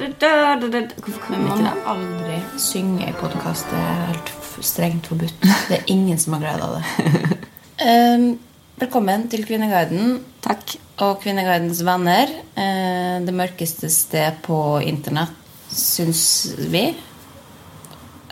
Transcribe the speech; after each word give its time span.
Hvorfor 0.00 1.20
kan 1.26 1.42
Man 1.44 1.58
ikke 1.58 1.64
det? 1.66 1.80
aldri 1.92 2.36
synge 2.56 3.08
i 3.10 3.12
podkast. 3.20 3.66
Det 3.68 3.80
er 3.84 3.98
helt 4.08 4.30
strengt 4.64 5.10
forbudt. 5.10 5.34
Det 5.68 5.76
er 5.76 5.90
ingen 5.92 6.16
som 6.18 6.38
har 6.38 6.40
glede 6.46 6.64
av 6.64 6.78
det. 6.78 7.36
um, 7.84 8.24
velkommen 8.80 9.26
til 9.28 9.44
Kvinneguiden 9.44 10.22
Takk. 10.40 10.72
og 11.04 11.20
Kvinneguidens 11.20 11.82
venner. 11.84 12.32
Uh, 12.56 13.20
det 13.26 13.34
mørkeste 13.36 13.90
sted 13.92 14.40
på 14.46 14.56
internett, 14.88 15.36
syns 15.68 16.24
vi. 16.72 16.86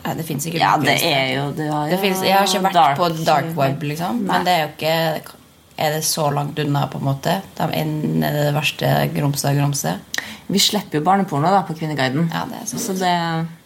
Nei, 0.06 0.16
det 0.16 0.24
fins 0.24 0.48
ikke 0.48 0.62
Ja, 0.64 0.72
det 0.80 0.96
er 1.04 1.34
jo 1.34 1.46
det 1.52 1.68
har, 1.68 1.90
Det 1.92 2.00
finnes, 2.00 2.24
jeg 2.24 2.32
har 2.38 2.48
ikke 2.48 2.64
vært 2.70 2.80
dark- 2.80 2.96
på 3.02 3.10
dark 3.28 3.52
web, 3.58 3.82
liksom. 3.92 4.22
Nei. 4.24 4.30
Men 4.38 4.46
det 4.48 4.54
er 4.56 4.62
jo 4.62 4.70
ikke 4.72 5.36
Er 5.84 5.98
det 5.98 6.04
så 6.08 6.30
langt 6.32 6.56
unna, 6.64 6.86
på 6.88 6.96
en 7.02 7.04
måte? 7.12 7.42
De 7.58 7.66
er 7.76 7.90
det 8.24 8.54
verste 8.56 8.88
grumset 9.12 9.50
av 9.52 9.58
grumset. 9.60 10.07
Vi 10.48 10.60
slipper 10.62 10.98
jo 10.98 11.04
barneporno 11.04 11.50
da 11.52 11.60
på 11.68 11.74
Kvinneguiden. 11.76 12.30
Ja, 12.32 12.46
det 12.48 12.62
er. 12.62 12.68
Så 12.70 12.94
det 12.96 13.14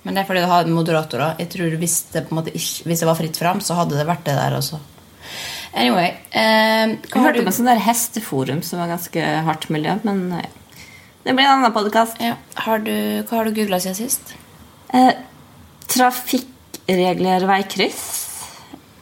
Men 0.03 0.17
det 0.17 0.23
er 0.23 0.27
fordi 0.27 0.41
du 0.43 0.51
har 0.51 0.67
moderatorer. 0.67 1.37
Jeg 1.39 1.53
tror 1.53 1.77
hvis 1.79 1.99
det, 2.11 2.25
ikke, 2.27 2.89
hvis 2.89 3.03
det 3.05 3.07
var 3.07 3.19
fritt 3.19 3.39
fram, 3.39 3.61
så 3.63 3.77
hadde 3.79 3.99
det 4.01 4.07
vært 4.09 4.25
det 4.27 4.35
der 4.35 4.57
også. 4.59 4.81
Anyway 5.73 6.11
eh, 6.37 6.99
har 7.15 7.23
hørte 7.25 7.41
om 7.41 7.47
et 7.47 7.53
en 7.53 7.55
sånn 7.57 7.71
der 7.71 7.81
hesteforum 7.81 8.59
som 8.67 8.83
var 8.83 8.91
ganske 8.91 9.23
hardt 9.47 9.71
miljø, 9.73 9.95
men 10.05 10.27
eh, 10.37 10.51
det 11.23 11.33
blir 11.33 11.47
en 11.47 11.63
annen 11.63 11.73
podkast. 11.73 12.19
ja, 12.21 12.35
har 12.67 12.83
du, 12.83 12.93
Hva 13.29 13.39
har 13.39 13.49
du 13.49 13.55
googla 13.57 13.79
siden 13.81 13.97
sist? 13.97 14.35
Eh, 14.93 15.15
trafikkregler 15.89 17.47
veikryss. 17.49 18.03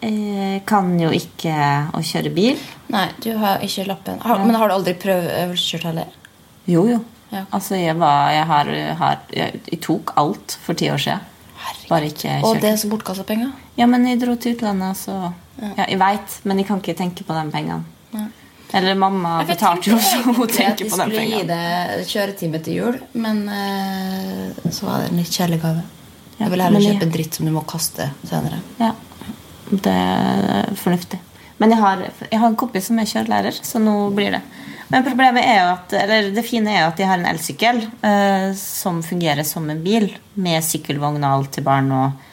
Eh, 0.05 0.61
kan 0.69 0.93
jo 1.01 1.11
ikke 1.17 1.57
å 1.97 2.05
kjøre 2.05 2.33
bil. 2.37 2.61
Nei, 2.93 3.09
du 3.25 3.33
har 3.41 3.65
ikke 3.65 3.89
lappen. 3.89 4.21
Har, 4.21 4.45
Men 4.45 4.61
har 4.61 4.69
du 4.69 4.77
aldri 4.77 4.95
prøveøvelseskjørt 5.01 5.89
heller? 5.91 6.15
Jo, 6.71 6.85
jo. 6.89 7.01
Ja. 7.31 7.45
Altså, 7.55 7.77
jeg 7.79 7.95
var 7.99 8.33
Jeg 8.35 8.47
har, 8.47 8.71
har 8.99 9.19
jeg, 9.35 9.81
tok 9.83 10.13
alt 10.19 10.59
for 10.65 10.75
ti 10.75 10.91
år 10.91 10.99
siden. 10.99 11.27
Og 12.43 12.59
det 12.61 12.73
er 12.73 12.77
så 12.81 12.89
bortkasta 12.89 13.25
penger? 13.29 13.53
Ja, 13.77 13.87
men 13.87 14.07
jeg 14.09 14.21
dro 14.23 14.35
til 14.35 14.57
utlandet, 14.57 14.97
så 14.97 15.33
Ja, 15.61 15.85
jeg 15.85 15.99
veit, 16.01 16.37
men 16.49 16.59
jeg 16.59 16.67
kan 16.71 16.79
ikke 16.81 16.97
tenke 16.97 17.25
på 17.27 17.37
de 17.37 17.51
pengene. 17.53 17.85
Eller 18.73 18.95
mamma 18.95 19.43
betalte 19.45 19.91
jo, 19.91 19.99
så 19.99 20.23
hun 20.25 20.49
tenker 20.49 20.87
på 20.89 20.97
de 20.97 21.07
pengene. 21.11 21.13
Jeg 21.13 21.47
tenkte 21.47 21.57
egentlig 21.57 21.57
at 21.59 21.99
de 21.99 22.05
skulle 22.05 22.05
gi 22.05 22.05
det 22.05 22.11
kjøretime 22.13 22.61
til 22.65 22.79
jul, 22.79 23.01
men 23.13 23.43
uh, 23.51 24.71
så 24.71 24.87
var 24.87 25.03
det 25.03 25.11
en 25.11 25.21
litt 25.21 25.35
kjedelig 25.35 25.61
gave. 25.65 25.83
Ja, 26.39 26.45
Jeg 26.45 26.53
vil 26.55 26.65
heller 26.65 26.87
kjøpe 26.87 27.09
en 27.09 27.15
dritt 27.17 27.37
som 27.37 27.51
du 27.51 27.53
må 27.53 27.65
kaste 27.69 28.07
senere. 28.25 28.63
Ja, 28.81 28.95
det 29.71 29.97
er 29.97 30.71
fornuftig. 30.81 31.21
Men 31.61 31.75
jeg 31.75 31.83
har, 31.83 32.07
jeg 32.31 32.41
har 32.41 32.49
en 32.49 32.57
kompis 32.57 32.89
som 32.89 33.01
er 33.03 33.11
kjørelærer, 33.11 33.59
så 33.69 33.83
nå 33.83 33.97
blir 34.17 34.39
det. 34.39 34.41
Men 34.91 35.05
problemet 35.07 35.47
er 35.47 35.61
jo 35.61 35.67
at, 35.71 35.93
eller 36.03 36.33
det 36.35 36.43
fine 36.47 36.73
er 36.73 36.81
jo 36.83 36.89
at 36.91 36.99
de 36.99 37.07
har 37.07 37.21
en 37.21 37.29
elsykkel 37.31 37.85
eh, 38.07 38.49
som 38.59 38.99
fungerer 39.07 39.47
som 39.47 39.69
en 39.71 39.83
bil, 39.85 40.09
med 40.35 40.65
sykkelvogn 40.67 41.23
og 41.23 41.31
alt 41.31 41.53
til 41.55 41.67
barn. 41.67 41.93
og, 41.95 42.25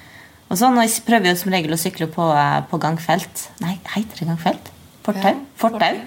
og 0.49 0.57
sånn, 0.57 0.79
og 0.79 0.87
Jeg 0.87 1.05
prøver 1.05 1.31
jo 1.31 1.37
som 1.37 1.53
regel 1.53 1.75
å 1.75 1.79
sykle 1.79 2.09
på, 2.09 2.31
eh, 2.33 2.57
på 2.69 2.79
gangfelt. 2.81 3.45
Nei, 3.61 3.75
heter 3.93 4.23
det 4.23 4.29
gangfelt? 4.31 4.71
Fortau? 5.05 5.35
Ja, 5.35 5.59
Fortau. 5.61 5.99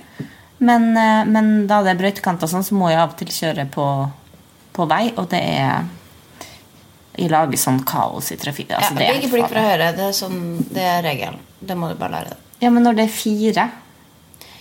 Men, 0.59 0.91
eh, 0.99 1.23
men 1.31 1.53
da 1.71 1.85
det 1.87 1.95
er 1.95 2.01
brøytekant, 2.03 2.43
og 2.43 2.51
sånn, 2.51 2.67
så 2.67 2.75
må 2.77 2.91
jeg 2.91 2.99
av 3.01 3.15
og 3.15 3.21
til 3.21 3.31
kjøre 3.37 3.69
på, 3.71 3.87
på 4.75 4.87
vei, 4.91 5.07
og 5.17 5.31
det 5.33 5.41
er 5.55 5.89
Jeg 7.21 7.29
lager 7.29 7.59
sånn 7.59 7.81
kaos 7.85 8.31
i 8.33 8.37
trafikken. 8.41 8.79
Altså, 8.79 8.95
ja, 8.95 8.99
det 8.99 9.07
er 9.07 9.17
ikke 9.19 9.33
blikk 9.35 9.49
fra 9.51 9.63
høyre. 9.67 9.89
Det 9.97 10.05
er, 10.07 10.13
sånn, 10.17 10.37
det 10.73 10.85
er 10.87 11.03
regelen. 11.05 11.41
Det 11.61 11.75
må 11.77 11.91
du 11.91 11.97
bare 11.99 12.15
lære 12.15 12.31
deg. 12.31 12.45
Ja, 12.63 12.71
men 12.71 12.87
når 12.87 12.97
det 12.97 13.05
er 13.05 13.13
fire 13.13 13.65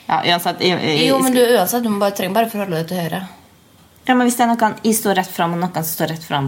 Ja, 0.09 0.21
uansett 0.33 0.61
jeg, 0.65 0.79
jeg, 0.81 1.05
Jo, 1.05 1.19
men 1.21 1.35
du, 1.35 1.41
uansett, 1.53 1.83
du 1.85 1.91
bare, 2.01 2.15
trenger 2.17 2.33
bare 2.39 2.49
forholde 2.49 2.79
deg 2.81 2.87
til 2.89 2.97
høyre. 3.03 3.21
Ja, 4.07 4.15
men 4.15 4.25
Hvis 4.25 4.39
det 4.39 4.47
er 4.47 4.49
noen 4.49 4.79
jeg 4.81 4.95
står 4.97 5.19
rett 5.21 5.29
fram, 5.29 5.53
og 5.53 5.61
noen 5.61 5.75
som 5.83 5.91
står 5.91 6.15
rett 6.15 6.23
fram 6.25 6.47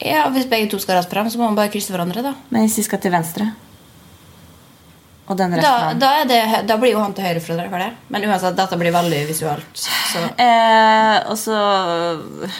Ja, 0.00 0.22
Hvis 0.32 0.46
begge 0.48 0.70
to 0.72 0.78
skal 0.80 0.96
rett 1.02 1.10
frem, 1.10 1.28
så 1.28 1.40
må 1.40 1.50
man 1.50 1.58
bare 1.58 1.72
krysse 1.72 1.92
hverandre. 1.92 2.22
Da 2.24 2.32
Men 2.48 2.64
hvis 2.64 2.78
vi 2.80 2.86
skal 2.86 3.02
til 3.02 3.12
venstre 3.12 3.50
Og 5.28 5.36
den 5.36 5.52
rett 5.58 5.66
Da, 5.66 5.74
fram 5.82 6.00
da, 6.00 6.12
det, 6.30 6.38
da 6.70 6.78
blir 6.80 6.94
jo 6.94 7.02
han 7.02 7.12
til 7.18 7.28
høyre 7.28 7.42
for 7.44 7.60
dere. 7.60 7.68
for 7.74 7.84
det. 7.84 7.90
Men 8.08 8.24
uansett, 8.30 8.56
dette 8.56 8.80
blir 8.80 8.96
veldig 8.96 9.20
visuelt. 9.28 9.84
Så. 9.84 10.24
eh, 10.46 11.18
Og 11.28 11.36
så 11.38 11.60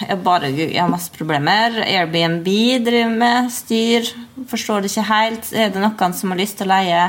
jeg 0.05 0.21
bare, 0.29 0.53
Jeg 0.53 0.77
har 0.77 0.93
masse 0.93 1.11
problemer. 1.17 1.81
Airbnb 1.87 2.53
driver 2.85 3.17
med 3.17 3.51
styr. 3.57 4.13
Forstår 4.53 4.85
det 4.85 4.93
ikke 4.93 5.09
helt. 5.09 5.51
Er 5.57 5.73
det 5.73 5.83
noen 5.83 6.15
som 6.21 6.37
har 6.37 6.43
lyst 6.45 6.61
til 6.61 6.69
å 6.69 6.75
leie 6.77 7.03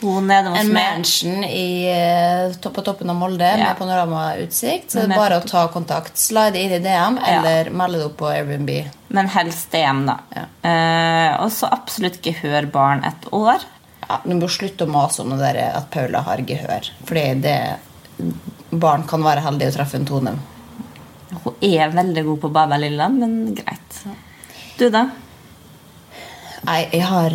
bo 0.00 0.20
nede 0.20 0.50
hos 0.52 0.58
En 0.60 0.72
mansion 0.72 1.44
i, 1.44 1.86
eh, 1.88 2.70
på 2.70 2.82
toppen 2.84 3.10
av 3.10 3.16
Molde 3.16 3.44
Ja. 3.46 3.56
med 3.56 3.78
panoramautsikt. 3.78 4.90
Så 4.90 5.00
det 5.06 5.12
er 5.12 5.16
bare 5.16 5.40
å 5.40 5.46
ta 5.48 5.68
kontakt. 5.68 6.16
Slide 6.18 6.56
inn 6.60 6.72
i 6.72 6.78
DM 6.78 7.18
Ja. 7.20 7.26
eller 7.38 7.70
melde 7.70 7.98
det 7.98 8.06
opp 8.06 8.16
på 8.16 8.26
Airbnb. 8.32 8.90
Men 9.08 9.28
helst 9.28 9.70
DM, 9.72 10.06
da. 10.06 10.18
Ja. 10.34 10.44
Eh, 10.68 11.42
og 11.44 11.50
så 11.50 11.68
absolutt 11.70 12.20
gehør 12.22 12.70
barn 12.70 13.04
et 13.04 13.30
år. 13.32 13.60
Ja, 14.08 14.18
Du 14.24 14.34
må 14.34 14.48
slutte 14.48 14.84
å 14.84 14.88
mase 14.90 15.20
om 15.20 15.30
det 15.30 15.38
der 15.54 15.72
at 15.76 15.90
Paula 15.90 16.20
har 16.22 16.36
gehør. 16.38 16.90
Fordi 17.06 17.40
det 17.40 17.76
barn 18.70 19.04
kan 19.06 19.22
være 19.22 19.40
heldige 19.42 19.72
å 19.72 19.76
treffe 19.78 19.94
en 19.94 20.04
tone. 20.04 20.38
Hun 21.44 21.54
er 21.62 21.88
veldig 21.90 22.24
god 22.24 22.40
på 22.40 22.52
Baba 22.52 22.76
Lilla, 22.76 23.08
men 23.08 23.54
greit. 23.54 24.04
Du, 24.78 24.90
da? 24.90 25.08
Nei, 26.64 26.88
jeg 26.92 27.02
har 27.02 27.30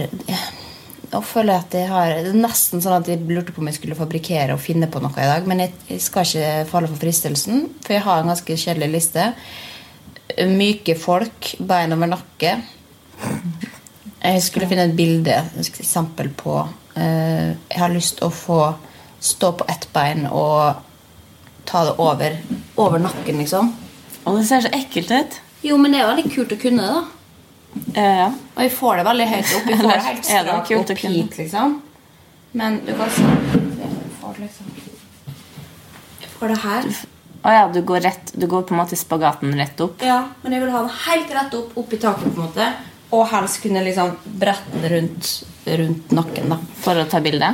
Nå 1.09 1.21
føler 1.25 1.55
jeg 1.55 1.63
at 1.63 1.75
jeg 1.79 1.89
har 1.89 2.11
Det 2.21 2.33
er 2.33 2.37
nesten 2.37 2.83
sånn 2.83 2.99
at 2.99 3.07
jeg 3.09 3.23
lurte 3.25 3.53
på 3.53 3.63
om 3.63 3.69
jeg 3.69 3.79
skulle 3.79 3.97
fabrikkere 3.97 4.53
og 4.53 4.61
finne 4.61 4.89
på 4.91 5.01
noe 5.01 5.15
i 5.17 5.29
dag. 5.29 5.47
Men 5.49 5.63
jeg, 5.63 5.73
jeg 5.89 6.03
skal 6.05 6.27
ikke 6.27 6.67
falle 6.69 6.91
for 6.91 7.01
fristelsen, 7.01 7.65
for 7.85 7.95
jeg 7.95 8.05
har 8.05 8.21
en 8.21 8.29
ganske 8.29 8.59
kjedelig 8.63 8.91
liste. 8.93 9.25
Myke 10.49 10.93
folk, 10.99 11.55
bein 11.65 11.95
over 11.95 12.11
nakke. 12.11 12.53
Jeg 14.19 14.43
skulle 14.45 14.67
finne 14.69 14.85
et 14.89 14.95
bilde, 14.97 15.33
et 15.33 15.71
eksempel 15.71 16.29
på 16.35 16.53
eh, 16.99 17.55
Jeg 17.55 17.79
har 17.79 17.91
lyst 17.93 18.19
til 18.19 18.27
å 18.27 18.35
få 18.35 18.59
stå 19.19 19.53
på 19.59 19.67
ett 19.71 19.87
bein 19.95 20.25
og 20.27 20.85
ta 21.69 21.85
det 21.87 21.95
over, 22.01 22.37
over 22.79 23.01
nakken, 23.01 23.41
liksom. 23.41 23.73
Og 24.25 24.37
det 24.37 24.45
ser 24.47 24.65
så 24.65 24.71
ekkelt 24.75 25.11
ut. 25.11 25.39
Jo, 25.65 25.77
men 25.81 25.93
det 25.93 26.01
er 26.01 26.11
veldig 26.11 26.31
kult 26.31 26.53
å 26.55 26.59
kunne 26.59 26.85
det, 26.85 26.99
da. 26.99 27.18
Eh, 27.93 28.17
ja. 28.23 28.31
Og 28.55 28.63
vi 28.63 28.69
får 28.73 28.99
det 28.99 29.05
veldig 29.09 29.29
høyt 29.29 29.53
opp. 29.57 29.67
Vi 29.67 29.77
får 29.81 29.91
det 29.91 30.01
helt 30.07 30.25
strakt 30.25 30.91
opp 30.91 31.05
hit, 31.05 31.37
liksom. 31.43 31.79
Men 32.51 32.81
du 32.85 32.93
kan 32.97 33.11
se 33.13 33.23
får 34.19 34.41
liksom 34.41 34.75
Jeg 36.21 36.29
får 36.39 36.53
det 36.53 36.59
her. 36.63 36.91
Å 37.39 37.51
ja, 37.55 37.67
du 37.71 37.79
går, 37.87 38.01
rett, 38.03 38.33
du 38.35 38.47
går 38.51 38.65
på 38.67 38.75
en 38.75 38.81
måte 38.81 38.97
spagaten 38.99 39.53
rett 39.55 39.79
opp. 39.83 40.01
Ja, 40.03 40.25
men 40.43 40.55
jeg 40.55 40.65
vil 40.65 40.73
ha 40.73 40.81
den 40.83 40.97
helt 41.05 41.31
rett 41.37 41.53
opp, 41.55 41.77
opp 41.79 41.93
i 41.95 41.99
taket, 42.01 42.25
på 42.27 42.41
en 42.41 42.49
måte. 42.49 42.67
Og 43.15 43.23
helst 43.31 43.61
kunne 43.63 43.83
liksom 43.85 44.11
brette 44.41 44.81
den 44.83 44.91
rundt, 44.91 45.31
rundt 45.79 46.11
nakken, 46.13 46.51
da. 46.51 46.59
For 46.83 46.99
å 46.99 47.07
ta 47.09 47.21
bilde. 47.23 47.53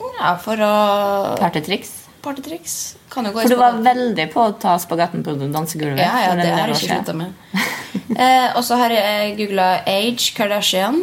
Ja, 0.00 0.32
for 0.42 0.64
å 0.64 0.72
Partytriks. 1.38 2.07
Partytriks. 2.28 2.96
For 3.08 3.48
du 3.48 3.56
var 3.56 3.78
veldig 3.80 4.26
på 4.34 4.42
å 4.50 4.56
ta 4.60 4.74
spagetten 4.80 5.22
på 5.24 5.32
dansegulvet. 5.40 6.02
Ja, 6.02 6.26
ja, 6.26 6.34
det 6.36 6.50
har 6.52 6.68
jeg 6.68 6.76
ikke 6.76 6.90
slutta 6.90 7.14
med. 7.16 7.32
eh, 8.24 8.50
og 8.52 8.60
så 8.66 8.76
har 8.82 8.92
jeg 8.92 9.32
googla 9.38 9.68
Age 9.88 10.34
Kardashian. 10.36 11.00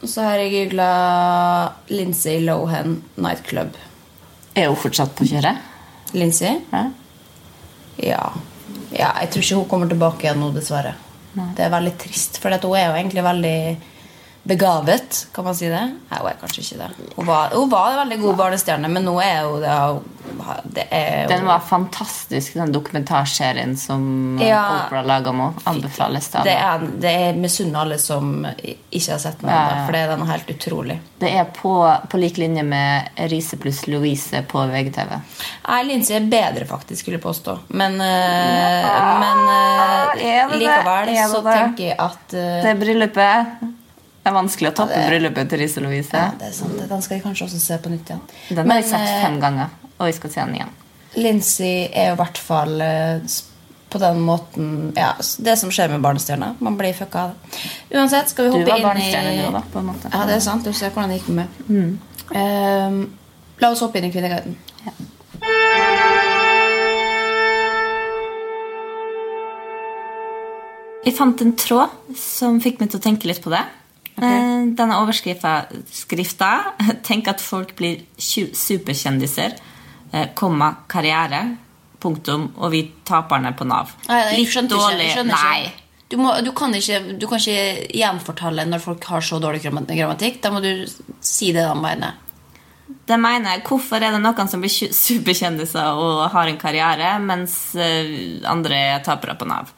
Og 0.00 0.10
så 0.10 0.26
har 0.26 0.42
jeg 0.42 0.50
googla 0.56 0.88
Lindsay 1.94 2.42
Lohan 2.42 2.98
Nightclub. 3.14 3.78
Er 4.58 4.68
hun 4.72 4.80
fortsatt 4.82 5.14
på 5.14 5.28
kjøret? 5.30 5.62
Lindsay? 6.14 6.58
Ja. 6.74 6.84
Ja. 8.02 8.26
ja. 8.90 9.14
Jeg 9.22 9.30
tror 9.30 9.46
ikke 9.46 9.62
hun 9.62 9.70
kommer 9.70 9.94
tilbake 9.94 10.26
igjen 10.26 10.42
nå, 10.42 10.50
dessverre. 10.58 10.96
Det 11.34 11.64
er 11.64 11.70
veldig 11.72 11.94
trist, 12.02 12.42
for 12.42 12.50
hun 12.50 12.76
er 12.78 12.88
jo 12.90 12.98
egentlig 12.98 13.24
veldig 13.26 13.58
begavet, 14.44 15.26
kan 15.34 15.44
man 15.44 15.54
si 15.56 15.68
det? 15.72 15.84
Nei, 16.10 16.18
hun 16.20 16.28
er 16.28 16.40
kanskje 16.40 16.60
ikke 16.64 16.80
det. 16.82 17.12
Hun 17.16 17.26
var, 17.28 17.54
hun 17.56 17.70
var 17.72 17.92
en 17.94 18.02
veldig 18.02 18.18
god 18.20 18.36
barnestjerne, 18.42 18.90
men 18.92 19.06
nå 19.08 19.14
er 19.24 19.38
hun 19.48 19.62
det. 19.62 19.76
det 20.74 20.84
er 20.92 21.22
hun. 21.22 21.30
Den 21.32 21.46
var 21.48 21.62
fantastisk, 21.64 22.54
den 22.58 22.72
dokumentarserien 22.74 23.72
som 23.80 24.04
Ja. 24.42 24.60
Opera 24.86 25.02
laga 25.02 25.32
nå. 25.32 25.46
Anbefales 25.64 26.28
til 26.28 26.44
det 26.44 26.56
alle. 26.60 26.90
det 27.00 27.12
er 27.28 27.38
misunner 27.40 27.80
alle 27.86 27.98
som 27.98 28.44
ikke 28.44 29.14
har 29.14 29.22
sett 29.22 29.40
den, 29.40 29.48
Ja, 29.48 29.62
ja. 29.78 29.84
for 29.86 29.96
det 29.96 30.02
er 30.04 30.16
noe 30.20 30.28
helt 30.28 30.50
utrolig. 30.52 30.98
Det 31.24 31.30
er 31.40 31.44
på, 31.56 31.72
på 32.10 32.20
lik 32.20 32.36
linje 32.42 32.62
med 32.68 33.16
Riise 33.32 33.56
pluss 33.56 33.86
Louise 33.88 34.42
på 34.48 34.66
VGTV. 34.68 35.14
Nei, 35.68 35.78
Linse 35.88 36.18
er 36.18 36.28
bedre, 36.28 36.66
faktisk, 36.68 37.00
skulle 37.00 37.16
jeg 37.16 37.24
påstå. 37.24 37.56
Men, 37.68 37.96
ja, 37.96 39.06
men 39.24 39.40
eh, 40.20 40.52
likevel 40.58 41.08
det 41.14 41.24
så 41.32 41.40
det? 41.40 41.56
tenker 41.56 41.84
jeg 41.88 41.96
at 41.98 42.36
eh, 42.36 42.60
Det 42.68 42.74
bryllupet 42.82 43.73
Det 44.24 44.30
er 44.30 44.36
vanskelig 44.38 44.70
å 44.70 44.76
tappe 44.78 44.96
Ja, 44.96 45.08
bryllupet 45.10 45.50
til 45.52 45.60
Riise 45.60 45.80
Lovise. 45.84 46.16
ja, 46.16 46.30
det 46.40 46.46
er 46.48 46.52
sant. 46.56 46.78
Den 46.88 47.02
skal 47.04 47.18
jeg 47.18 47.24
kanskje 47.26 47.44
også 47.44 47.58
se 47.60 47.76
på 47.84 47.90
nytt 47.92 48.08
igjen. 48.08 48.22
Den 48.48 48.56
har 48.62 48.68
Men, 48.70 48.78
jeg 48.80 48.86
sett 48.88 49.08
eh, 49.10 49.18
fem 49.20 49.34
ganger, 49.42 49.74
og 49.98 50.08
jeg 50.08 50.14
skal 50.16 50.30
se 50.32 50.40
den 50.40 50.54
igjen. 50.54 50.70
Lindsay 51.16 51.74
er 51.92 52.08
jo 52.08 52.14
i 52.16 52.20
hvert 52.22 52.40
fall 52.40 52.80
eh, 52.80 53.34
på 53.92 54.00
den 54.02 54.22
måten 54.24 54.70
ja, 54.96 55.10
Det 55.20 55.58
som 55.60 55.70
skjer 55.70 55.92
med 55.92 56.00
barnestjerner. 56.02 56.56
Man 56.64 56.78
blir 56.80 56.96
fucka 56.96 57.26
av 57.26 57.34
det. 57.36 57.60
Uansett, 57.98 58.32
skal 58.32 58.48
vi 58.48 58.50
Du 58.50 58.56
hoppe 58.62 58.70
var 58.70 58.80
inn 58.80 58.88
barnestjerne, 58.88 59.34
i 59.36 59.44
du, 59.44 59.52
da, 59.52 59.62
på 59.74 59.82
en 59.82 59.90
måte. 59.92 60.08
Ja, 60.10 60.24
det 60.26 60.38
er 60.40 60.44
sant. 60.48 60.64
Du 60.64 60.72
ser 60.72 60.90
hvordan 60.96 61.12
det 61.12 61.20
gikk 61.20 61.28
med 61.28 61.60
meg. 61.68 61.98
Um, 62.32 62.98
la 63.60 63.70
oss 63.76 63.84
hoppe 63.84 64.00
inn 64.00 64.08
i 64.08 64.14
Kvinneguiden. 64.14 64.56
Jeg 71.04 71.12
fant 71.18 71.40
en 71.44 71.52
tråd 71.60 71.92
som 72.16 72.60
fikk 72.64 72.80
meg 72.80 72.90
til 72.92 73.00
å 73.00 73.04
tenke 73.04 73.28
litt 73.28 73.42
på 73.44 73.52
det. 73.52 73.60
Eh, 74.22 74.64
Denne 74.78 74.98
overskrifta 75.02 76.52
'Tenk 77.02 77.28
at 77.28 77.40
folk 77.42 77.74
blir 77.76 78.04
superkjendiser', 78.18 79.56
eh, 80.12 80.28
komma, 80.34 80.74
karriere, 80.88 81.56
punktum, 82.00 82.50
og 82.56 82.70
vi 82.70 82.82
taperne 83.04 83.54
på 83.56 83.64
Nav. 83.66 83.94
Nei, 84.08 84.20
jeg 84.20 84.38
Litt 84.38 84.52
skjønte 84.52 84.74
ikke. 84.76 84.84
dårlig 84.84 85.08
skjønner 85.14 85.34
Nei. 85.40 85.62
ikke. 85.64 85.80
Du, 86.12 86.18
må, 86.20 86.34
du, 86.44 86.52
kan 86.52 86.74
ikke, 86.76 86.98
du 87.18 87.26
kan 87.26 87.40
ikke 87.40 87.88
gjenfortelle 87.96 88.66
når 88.68 88.82
folk 88.84 89.04
har 89.08 89.24
så 89.24 89.40
dårlig 89.42 89.62
grammatikk. 89.64 90.36
Da 90.44 90.50
må 90.52 90.60
du 90.62 90.84
si 91.24 91.48
det 91.56 91.64
de 91.64 91.74
mener. 91.80 92.20
Det 93.08 93.16
mener 93.18 93.56
jeg. 93.56 93.62
Hvorfor 93.66 93.96
er 93.96 94.12
det 94.12 94.20
noen 94.20 94.48
som 94.48 94.60
blir 94.62 94.70
superkjendiser 94.70 95.96
og 95.98 96.28
har 96.30 96.46
en 96.50 96.60
karriere, 96.60 97.14
mens 97.24 97.74
eh, 97.74 98.38
andre 98.46 98.76
er 98.92 99.02
tapere 99.04 99.34
på 99.40 99.48
Nav? 99.48 99.72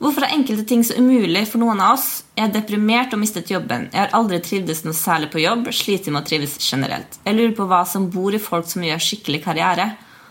Hvorfor 0.00 0.24
er 0.24 0.32
enkelte 0.32 0.64
ting 0.64 0.80
så 0.86 0.96
umulig 0.96 1.42
for 1.50 1.60
noen 1.60 1.80
av 1.84 1.98
oss? 1.98 2.22
Jeg 2.32 2.46
er 2.46 2.52
deprimert 2.54 3.12
og 3.12 3.20
mistet 3.20 3.50
jobben. 3.52 3.90
Jeg 3.92 4.00
har 4.00 4.14
aldri 4.16 4.38
trivdes 4.40 4.80
noe 4.86 4.96
særlig 4.96 5.28
på 5.34 5.42
jobb. 5.42 5.68
Sliter 5.76 6.14
med 6.14 6.22
å 6.22 6.28
trives 6.28 6.54
generelt. 6.64 7.18
Jeg 7.26 7.36
lurer 7.36 7.52
på 7.58 7.66
hva 7.68 7.82
som 7.88 8.06
bor 8.12 8.32
i 8.32 8.40
folk 8.40 8.68
som 8.70 8.86
gjør 8.86 9.02
skikkelig 9.04 9.42
karriere. 9.44 9.90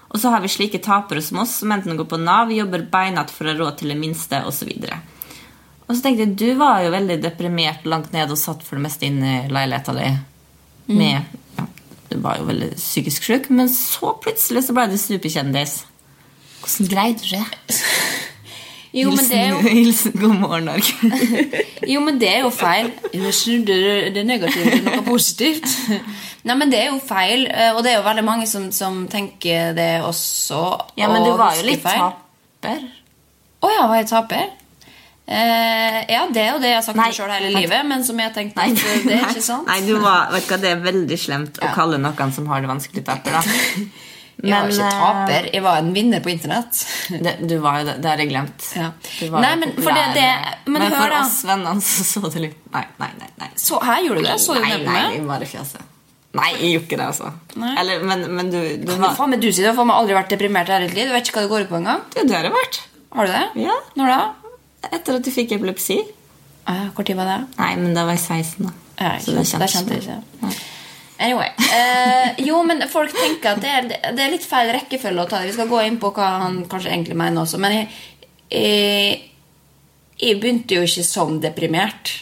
Og 0.10 0.18
så 0.18 0.32
har 0.34 0.42
vi 0.42 0.50
slike 0.50 0.82
tapere 0.82 1.22
som 1.22 1.44
oss, 1.44 1.60
som 1.62 1.70
enten 1.72 2.00
går 2.00 2.08
på 2.10 2.18
Nav, 2.18 2.50
jobber 2.50 2.88
beinhardt 2.90 3.30
for 3.30 3.46
å 3.46 3.54
ha 3.54 3.60
råd 3.60 3.78
til 3.78 3.94
det 3.94 4.00
minste, 4.00 4.40
osv. 4.50 4.72
Og 5.86 5.92
så 5.94 6.02
tenkte 6.02 6.26
jeg, 6.26 6.34
du 6.42 6.58
var 6.58 6.82
jo 6.82 6.96
veldig 6.96 7.20
deprimert 7.22 7.86
langt 7.86 8.10
ned 8.16 8.34
og 8.34 8.42
satt 8.42 8.66
for 8.66 8.80
det 8.80 8.88
meste 8.88 9.06
inne 9.06 9.36
i 9.44 9.54
leiligheta 9.54 9.94
di 9.98 10.08
med 10.90 11.22
ja, 11.60 11.68
Du 12.10 12.18
var 12.24 12.40
jo 12.40 12.48
veldig 12.50 12.72
psykisk 12.74 13.28
syk, 13.30 13.52
men 13.54 13.70
så 13.70 14.16
plutselig 14.24 14.66
så 14.66 14.74
ble 14.74 14.88
du 14.90 14.98
superkjendis. 14.98 15.84
Hvordan 16.64 16.90
greide 16.90 17.22
du 17.22 17.36
det? 17.38 17.78
Jo, 18.94 19.12
men 19.14 19.26
det 19.30 19.38
er 19.38 19.50
jo, 19.54 19.58
Hilsen 19.78 20.16
God 20.18 20.36
morgen, 20.42 20.66
Norge. 20.66 21.12
jo, 21.94 22.00
men 22.02 22.18
det 22.22 22.30
er 22.32 22.40
jo 22.46 22.50
feil. 22.54 22.90
Jeg 23.14 23.34
snudde 23.38 23.76
det- 24.16 24.26
negative 24.26 24.72
til 24.72 24.86
noe 24.88 25.04
positivt. 25.06 25.68
Nei, 26.48 26.56
men 26.56 26.72
det 26.72 26.80
er 26.80 26.88
jo 26.90 27.02
feil, 27.04 27.46
eh, 27.52 27.74
og 27.76 27.84
det 27.86 27.92
er 27.94 28.00
jo 28.00 28.06
veldig 28.08 28.24
mange 28.26 28.48
som, 28.50 28.70
som 28.74 29.04
tenker 29.12 29.76
det 29.78 29.92
også. 30.08 30.64
Ja, 30.98 31.12
men 31.12 31.28
du 31.28 31.36
var 31.38 31.58
jo 31.60 31.68
litt 31.68 31.84
feil. 31.84 32.00
taper. 32.02 32.88
Å 33.60 33.72
ja, 33.76 33.86
var 33.92 34.00
jeg 34.00 34.10
taper? 34.10 34.48
Eh, 35.30 35.98
ja, 36.10 36.24
det 36.34 36.42
er 36.42 36.48
jo 36.56 36.62
det 36.64 36.72
jeg 36.72 36.78
har 36.80 36.86
sagt 36.88 36.98
meg 36.98 37.14
sjøl 37.14 37.30
hele 37.30 37.52
livet, 37.54 37.84
men 37.86 38.02
som 38.08 38.18
jeg 38.18 38.34
tenkte 38.34 38.64
Nei, 38.64 38.72
at 38.74 38.80
eh, 38.82 39.04
det 39.06 39.18
er 39.20 39.26
ikke 39.28 39.44
sant. 39.46 39.68
Nei, 39.70 39.82
du 39.86 40.00
var, 40.02 40.32
vet 40.34 40.48
du 40.48 40.54
hva, 40.56 40.58
Det 40.64 40.72
er 40.72 40.80
veldig 40.88 41.18
slemt 41.22 41.60
å 41.62 41.70
kalle 41.76 42.00
noen 42.02 42.34
som 42.34 42.48
har 42.50 42.64
det 42.66 42.72
vanskelig, 42.72 43.04
taper. 43.06 43.38
da. 43.38 43.44
Jeg 44.44 44.56
var 44.56 44.70
ikke 44.72 44.86
eh, 44.88 45.00
taper, 45.04 45.48
jeg 45.54 45.64
var 45.66 45.78
en 45.82 45.90
vinner 45.94 46.22
på 46.24 46.30
internett. 46.32 46.80
Det, 47.10 47.34
du 47.50 47.58
var 47.60 47.80
jo 47.82 47.86
det, 47.90 47.96
det 48.04 48.10
har 48.12 48.22
jeg 48.24 48.30
glemt. 48.32 48.68
Ja. 48.78 48.90
Nei, 49.36 49.54
men 49.60 49.74
for 49.76 49.92
det- 49.92 50.14
det- 50.16 50.58
men 50.72 50.82
men 50.86 50.92
for 50.96 51.10
da. 51.10 51.22
oss 51.26 51.42
vennene 51.44 51.82
så 51.84 52.04
så 52.08 52.32
det 52.32 52.42
litt 52.46 52.58
Nei, 52.74 52.86
nei, 53.00 53.10
nei. 53.20 53.30
nei. 53.44 53.50
Så 53.56 53.80
her 53.84 54.02
gjorde 54.06 54.22
du 54.24 54.28
det? 54.30 54.38
Så 54.40 54.54
du 54.56 54.62
nei, 54.62 54.78
nei, 54.78 54.94
meg? 54.94 55.14
jeg 55.18 55.26
var 55.28 55.42
i 55.44 55.50
fjeset. 55.50 55.82
Nei, 56.40 56.52
jeg 56.62 56.72
gjorde 56.76 56.86
ikke 56.88 56.98
det, 57.02 57.08
altså. 57.10 57.32
Eller, 57.82 58.04
men, 58.06 58.24
men 58.38 58.52
du, 58.54 58.60
du 58.78 58.92
Men 58.94 59.02
var 59.02 59.16
faen, 59.18 59.30
men 59.34 59.40
du 59.42 59.48
sier 59.52 59.66
du 59.66 59.70
har 59.72 59.76
faen 59.80 59.88
meg 59.90 59.98
aldri 59.98 60.14
vært 60.20 60.30
deprimert 60.36 60.70
i 60.70 60.76
hele 60.78 60.88
ditt 60.88 60.96
liv. 61.00 61.08
Du 61.10 61.14
vet 61.18 61.28
ikke 61.28 61.40
hva 61.40 61.46
det 61.48 61.50
går 61.56 61.66
ut 61.66 61.70
på 61.74 61.80
engang. 61.82 62.04
Det, 62.14 62.28
det 62.30 62.36
har 62.38 62.44
jeg 62.48 62.54
vært. 62.54 62.80
Har 63.18 63.26
du 63.26 63.32
det? 63.34 63.46
Ja. 63.66 63.78
Når 63.98 64.14
da? 64.14 64.20
Etter 64.94 65.16
at 65.18 65.26
du 65.26 65.32
fikk 65.34 65.52
epilepsi. 65.58 65.98
Ah, 66.70 66.86
Hvor 66.94 67.04
tid 67.04 67.18
var 67.18 67.26
det? 67.26 67.40
Nei, 67.58 67.72
men 67.82 67.96
da 67.98 68.04
var 68.06 68.14
jeg 68.14 68.22
16, 68.46 68.68
da. 68.70 68.74
Ja, 69.02 69.16
Så 69.20 69.34
det. 69.34 69.42
Det 69.50 69.72
kjentes 69.74 70.06
ikke. 70.06 70.54
Anyway. 71.20 71.50
Eh, 71.76 72.46
jo, 72.48 72.62
men 72.64 72.86
folk 72.88 73.12
tenker 73.12 73.58
at 73.58 73.64
det 73.64 73.72
er, 73.76 73.90
det 74.16 74.24
er 74.24 74.32
litt 74.32 74.46
feil 74.48 74.72
rekkefølge 74.72 75.26
å 75.26 75.28
ta 75.28 75.42
det. 75.42 75.50
Vi 75.52 75.58
skal 75.58 75.68
gå 75.72 75.82
inn 75.84 76.00
på 76.00 76.14
hva 76.16 76.30
han 76.46 76.62
kanskje 76.72 76.94
egentlig 76.94 77.18
mener 77.20 77.44
også. 77.44 77.60
Men 77.60 77.76
jeg, 77.76 77.90
jeg, 78.56 79.18
jeg 80.22 80.40
begynte 80.40 80.80
jo 80.80 80.88
ikke 80.88 81.04
som 81.04 81.36
deprimert. 81.44 82.14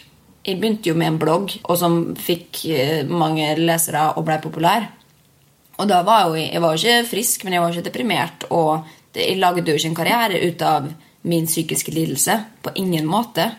Jeg 0.47 0.57
begynte 0.57 0.89
jo 0.89 0.97
med 0.97 1.11
en 1.11 1.19
blogg, 1.21 1.53
og 1.67 1.77
som 1.77 1.99
fikk 2.17 2.63
eh, 2.73 3.01
mange 3.05 3.51
lesere 3.61 4.09
og 4.15 4.25
ble 4.25 4.39
populær. 4.41 4.89
Og 5.77 5.85
da 5.85 6.01
var 6.01 6.31
jo 6.31 6.39
jeg, 6.39 6.61
var 6.63 6.73
jo 6.73 6.81
ikke 6.81 7.09
frisk, 7.11 7.45
men 7.45 7.53
jeg 7.53 7.63
var 7.63 7.75
ikke 7.75 7.89
deprimert. 7.91 8.47
Og 8.49 8.89
jeg 9.13 9.37
lagde 9.37 9.69
jo 9.69 9.77
ikke 9.77 9.91
en 9.91 10.01
karriere 10.01 10.41
ut 10.41 10.65
av 10.65 10.89
min 11.27 11.45
psykiske 11.45 11.93
lidelse. 11.93 12.39
På 12.65 12.73
ingen 12.81 13.05
måte. 13.05 13.51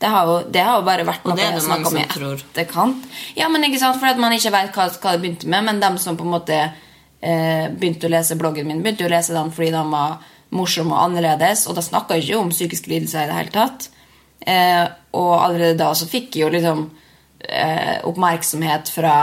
Det 0.00 0.08
har 0.08 0.26
jo, 0.26 0.36
det 0.48 0.62
har 0.64 0.78
jo 0.78 0.84
bare 0.86 1.04
vært 1.04 1.26
noe 1.28 1.36
jeg 1.36 1.52
har 1.52 1.60
snakket 1.60 1.90
om 1.90 1.98
i 1.98 2.04
etterkant. 2.06 3.08
Ja, 3.36 3.50
men 3.52 3.66
ikke 3.66 3.82
sant, 3.82 3.98
for 4.00 4.08
at 4.08 4.20
man 4.20 4.32
ikke 4.32 4.52
vet 4.54 4.72
hva, 4.72 4.86
hva 4.88 5.12
det 5.12 5.20
begynte 5.20 5.50
med. 5.52 5.66
Men 5.66 5.82
dem 5.82 5.98
som 6.00 6.16
på 6.16 6.24
en 6.24 6.32
måte 6.32 6.56
eh, 6.56 7.66
begynte 7.68 8.08
å 8.08 8.12
lese 8.14 8.38
bloggen 8.40 8.70
min, 8.70 8.80
begynte 8.80 9.04
å 9.04 9.12
lese 9.12 9.36
den 9.36 9.52
fordi 9.52 9.74
den 9.74 9.92
var 9.92 10.22
morsom 10.56 10.94
og 10.94 11.02
annerledes. 11.02 11.66
Og 11.68 11.76
da 11.76 11.84
snakka 11.84 12.16
jeg 12.16 12.30
ikke 12.30 12.40
om 12.40 12.54
psykiske 12.54 12.92
lidelser 12.94 13.26
i 13.26 13.28
det 13.28 13.38
hele 13.42 13.54
tatt. 13.58 13.90
Eh, 14.40 14.86
og 15.20 15.32
allerede 15.36 15.76
da 15.82 15.92
så 15.92 16.08
fikk 16.08 16.38
jeg 16.38 16.46
jo 16.46 16.52
liksom 16.56 16.84
eh, 17.44 18.00
oppmerksomhet 18.08 18.88
fra 18.96 19.14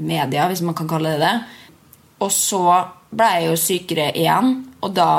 media, 0.00 0.48
hvis 0.50 0.66
man 0.66 0.74
kan 0.74 0.90
kalle 0.90 1.14
det 1.14 1.22
det. 1.28 1.34
Og 2.26 2.34
så 2.34 2.64
ble 3.10 3.34
jeg 3.36 3.50
jo 3.52 3.58
sykere 3.58 4.10
igjen, 4.18 4.56
og 4.82 4.94
da 4.98 5.12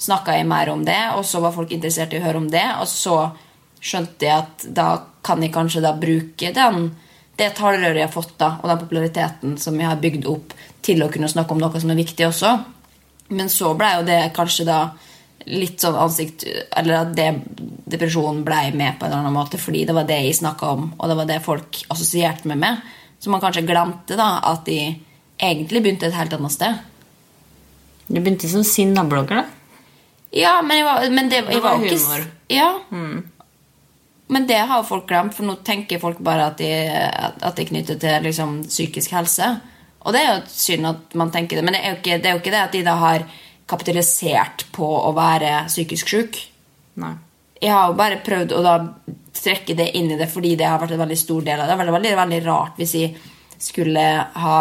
snakka 0.00 0.34
jeg 0.36 0.48
mer 0.48 0.72
om 0.72 0.82
det, 0.84 1.00
og 1.16 1.24
så 1.28 1.40
var 1.44 1.54
folk 1.54 1.72
interessert 1.72 2.12
i 2.12 2.20
å 2.20 2.24
høre 2.24 2.40
om 2.40 2.48
det, 2.52 2.66
og 2.80 2.88
så 2.90 3.18
skjønte 3.84 4.26
jeg 4.26 4.34
at 4.34 4.66
da 4.76 4.88
kan 5.24 5.42
jeg 5.44 5.52
kanskje 5.54 5.82
da 5.84 5.94
bruke 5.96 6.52
den, 6.56 6.90
det 7.38 7.50
talerøret 7.58 7.98
jeg 7.98 8.08
har 8.08 8.14
fått 8.14 8.36
da, 8.38 8.54
og 8.62 8.70
den 8.70 8.82
populariteten 8.84 9.56
som 9.60 9.78
jeg 9.80 9.90
har 9.90 10.00
bygd 10.02 10.28
opp, 10.30 10.54
til 10.84 11.02
å 11.02 11.10
kunne 11.12 11.30
snakke 11.30 11.54
om 11.54 11.62
noe 11.62 11.80
som 11.80 11.90
er 11.92 11.98
viktig 11.98 12.26
også. 12.28 12.52
Men 13.34 13.50
så 13.52 13.72
ble 13.78 13.90
jo 13.98 14.06
det 14.06 14.20
kanskje 14.36 14.66
da 14.68 14.78
litt 15.48 15.80
sånn 15.80 15.96
ansikt 16.00 16.44
Eller 16.76 16.94
at 17.02 17.10
det, 17.16 17.26
depresjonen 17.90 18.42
ble 18.46 18.60
med 18.76 18.96
på 18.96 19.04
en 19.04 19.10
eller 19.10 19.24
annen 19.24 19.36
måte, 19.36 19.60
fordi 19.60 19.82
det 19.88 19.96
var 19.96 20.06
det 20.08 20.20
jeg 20.22 20.38
snakka 20.40 20.70
om, 20.76 20.86
og 20.96 21.10
det 21.10 21.18
var 21.18 21.28
det 21.28 21.40
folk 21.44 21.82
assosierte 21.92 22.48
meg 22.48 22.60
med. 22.62 22.94
Så 23.20 23.32
man 23.32 23.42
kanskje 23.42 23.66
glemte 23.66 24.16
da 24.20 24.38
at 24.44 24.64
de 24.68 24.78
egentlig 25.40 25.82
begynte 25.84 26.08
et 26.08 26.16
helt 26.16 26.36
annet 26.36 26.54
sted. 26.54 26.80
Du 28.06 28.18
begynte 28.20 28.48
som 28.52 28.64
sinna-blogger, 28.64 29.42
da. 29.42 29.44
Ja, 30.34 30.58
men, 30.66 30.80
jeg 30.80 30.86
var, 30.86 31.04
men 31.14 31.30
det, 31.30 31.44
jeg 31.46 31.62
var 31.62 31.78
var 31.78 31.84
humor. 31.84 32.24
ikke 32.24 32.56
ja. 32.58 32.70
Ja. 32.90 33.33
Men 34.34 34.48
det 34.50 34.58
har 34.66 34.86
folk 34.86 35.06
glemt, 35.06 35.36
for 35.36 35.46
nå 35.46 35.60
tenker 35.66 36.02
folk 36.02 36.18
bare 36.24 36.48
at 36.50 36.58
de, 36.58 36.70
at 36.90 37.54
de 37.54 37.62
er 37.62 37.68
knyttet 37.70 38.00
til 38.02 38.24
liksom, 38.26 38.56
psykisk 38.66 39.14
helse. 39.14 39.50
Og 40.04 40.14
det 40.14 40.20
er 40.20 40.32
jo 40.32 40.40
synd 40.50 40.88
at 40.90 41.14
man 41.16 41.30
tenker 41.32 41.58
det, 41.58 41.64
men 41.64 41.76
det 41.76 41.82
er 41.84 41.94
jo 41.94 42.00
ikke 42.00 42.18
det, 42.18 42.30
er 42.30 42.34
jo 42.34 42.42
ikke 42.42 42.54
det 42.54 42.62
at 42.64 42.74
de 42.74 42.82
da 42.86 42.96
har 43.00 43.26
kapitalisert 43.70 44.66
på 44.74 44.84
å 44.84 45.12
være 45.16 45.64
psykisk 45.70 46.10
syk. 46.12 46.40
Nei. 47.00 47.14
Jeg 47.62 47.72
har 47.72 47.88
jo 47.88 47.96
bare 47.96 48.20
prøvd 48.24 48.52
å 48.52 48.64
da 48.64 48.74
trekke 49.34 49.76
det 49.78 49.86
inn 49.96 50.10
i 50.12 50.18
det 50.18 50.26
fordi 50.30 50.52
det 50.58 50.66
har 50.68 50.80
vært 50.82 50.96
en 50.96 51.04
veldig 51.04 51.18
stor 51.18 51.46
del 51.46 51.62
av 51.62 51.70
det. 51.70 51.76
Det 51.78 51.86
er 51.86 51.96
veldig, 51.96 52.14
veldig 52.20 52.40
rart 52.44 52.80
hvis 52.80 52.96
jeg 52.98 53.14
skulle 53.64 54.04
ha 54.44 54.58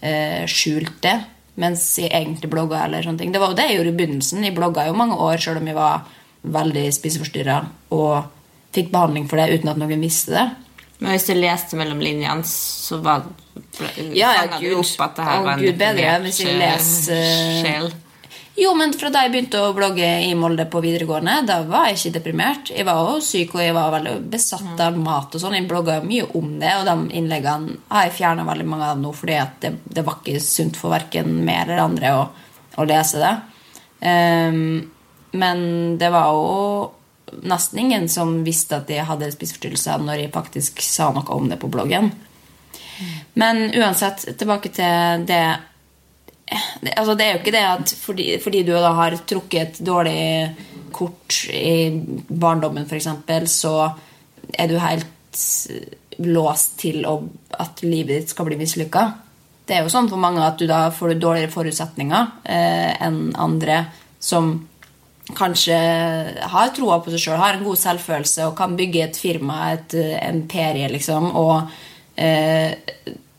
eh, 0.00 0.42
skjult 0.50 0.96
det 1.04 1.14
mens 1.58 1.84
jeg 1.98 2.10
egentlig 2.14 2.50
blogga. 2.50 2.84
eller 2.86 3.04
sånne 3.04 3.22
ting. 3.22 3.32
Det 3.34 3.42
var 3.42 3.52
jo 3.52 3.58
det 3.58 3.68
jeg 3.68 3.78
gjorde 3.78 3.92
i 3.92 3.98
begynnelsen. 4.00 4.44
Jeg 4.46 4.56
blogga 4.56 4.86
jo 4.88 4.98
mange 4.98 5.18
år 5.28 5.40
selv 5.42 5.60
om 5.60 5.70
jeg 5.70 5.78
var 5.78 6.08
veldig 6.58 6.84
spiseforstyrra 6.94 7.60
og 7.94 8.37
fikk 8.76 8.90
behandling 8.92 9.28
for 9.30 9.40
det 9.40 9.48
uten 9.58 9.70
at 9.72 9.80
noen 9.80 10.02
visste 10.02 10.34
det. 10.36 10.46
Men 10.98 11.14
hvis 11.14 11.28
du 11.28 11.36
leste 11.38 11.78
mellom 11.78 12.00
linjene, 12.02 12.42
så 12.46 12.98
var 13.02 13.28
Ja, 14.12 14.32
ja, 14.34 14.44
Gud, 14.58 14.66
du 14.70 14.80
opp 14.80 15.00
at 15.06 15.16
det 15.18 15.24
her 15.28 15.38
Å, 15.38 15.44
var 15.46 15.52
en 15.54 15.62
Gud 15.62 15.78
bedre, 15.78 15.94
deprimert 15.94 16.26
hvis 16.26 16.40
jeg 16.42 16.54
eh, 16.54 16.60
leser- 16.64 17.62
sjel. 17.62 17.90
Jo, 18.58 18.72
men 18.74 18.90
fra 18.98 19.06
da 19.14 19.20
jeg 19.22 19.30
begynte 19.30 19.60
å 19.62 19.74
blogge 19.76 20.06
i 20.26 20.32
Molde 20.34 20.64
på 20.66 20.80
videregående, 20.82 21.36
da 21.46 21.60
var 21.68 21.84
jeg 21.92 21.98
ikke 22.00 22.14
deprimert. 22.16 22.72
Jeg 22.74 22.86
var 22.88 22.98
også 23.04 23.28
syk, 23.36 23.52
og 23.54 23.62
jeg 23.62 23.76
var 23.76 23.92
veldig 23.94 24.14
besatt 24.32 24.80
av 24.82 24.98
mat 24.98 25.36
og 25.38 25.42
sånn. 25.44 25.54
Jeg 25.54 25.68
blogga 25.70 26.00
mye 26.02 26.26
om 26.34 26.56
det, 26.58 26.72
og 26.80 26.88
de 26.88 26.96
innleggene 27.20 27.76
har 27.92 28.08
jeg 28.08 28.16
fjerna 28.18 28.46
veldig 28.48 28.66
mange 28.66 28.88
av 28.90 28.98
nå 28.98 29.12
fordi 29.14 29.38
det, 29.62 29.70
det 29.94 30.02
var 30.08 30.18
ikke 30.18 30.42
sunt 30.42 30.80
for 30.80 30.90
verken 30.90 31.36
meg 31.46 31.68
eller 31.68 31.84
andre 31.84 32.10
å, 32.18 32.24
å 32.82 32.88
lese 32.90 33.22
det. 33.22 33.34
Um, 34.02 34.90
men 35.38 35.62
det 36.02 36.10
var 36.10 36.34
jo 36.34 36.90
nesten 37.42 37.82
ingen 37.84 38.08
som 38.12 38.40
visste 38.46 38.80
at 38.80 38.90
jeg 38.92 39.06
hadde 39.08 39.30
spiseforstyrrelser 39.34 40.04
når 40.04 40.24
jeg 40.24 40.34
faktisk 40.34 40.82
sa 40.84 41.10
noe 41.14 41.26
om 41.34 41.48
det 41.50 41.60
på 41.62 41.70
bloggen. 41.72 42.10
Men 43.38 43.68
uansett, 43.78 44.26
tilbake 44.38 44.72
til 44.74 45.26
det 45.28 45.42
det, 46.80 46.94
altså 46.96 47.14
det 47.14 47.24
er 47.26 47.34
jo 47.34 47.40
ikke 47.42 47.52
det 47.52 47.64
at 47.68 47.94
fordi, 48.00 48.26
fordi 48.40 48.62
du 48.64 48.72
da 48.72 48.92
har 48.96 49.16
trukket 49.28 49.60
et 49.60 49.80
dårlig 49.84 50.20
kort 50.96 51.42
i 51.52 51.90
barndommen, 52.28 52.86
f.eks., 52.88 53.08
så 53.52 53.74
er 54.56 54.70
du 54.70 54.78
helt 54.80 55.42
låst 56.24 56.78
til 56.80 57.04
å, 57.06 57.18
at 57.52 57.82
livet 57.84 58.14
ditt 58.14 58.32
skal 58.32 58.48
bli 58.48 58.58
mislykka. 58.58 59.04
Det 59.68 59.76
er 59.76 59.84
jo 59.84 59.92
sånn 59.92 60.08
for 60.08 60.20
mange 60.20 60.40
at 60.40 60.56
du 60.58 60.64
da 60.70 60.86
får 60.94 61.18
dårligere 61.20 61.52
forutsetninger 61.52 62.32
eh, 62.48 62.96
enn 63.04 63.20
andre 63.36 63.82
som 64.18 64.54
kanskje 65.36 65.76
har 66.52 66.74
troa 66.76 66.98
på 67.04 67.12
seg 67.12 67.22
sjøl, 67.22 67.38
har 67.40 67.58
en 67.58 67.64
god 67.66 67.80
selvfølelse 67.80 68.48
og 68.48 68.56
kan 68.58 68.76
bygge 68.78 69.04
et 69.04 69.20
firma, 69.20 69.72
et 69.74 69.96
imperie, 69.98 70.88
liksom, 70.92 71.30
og 71.36 71.68
eh, 72.16 72.72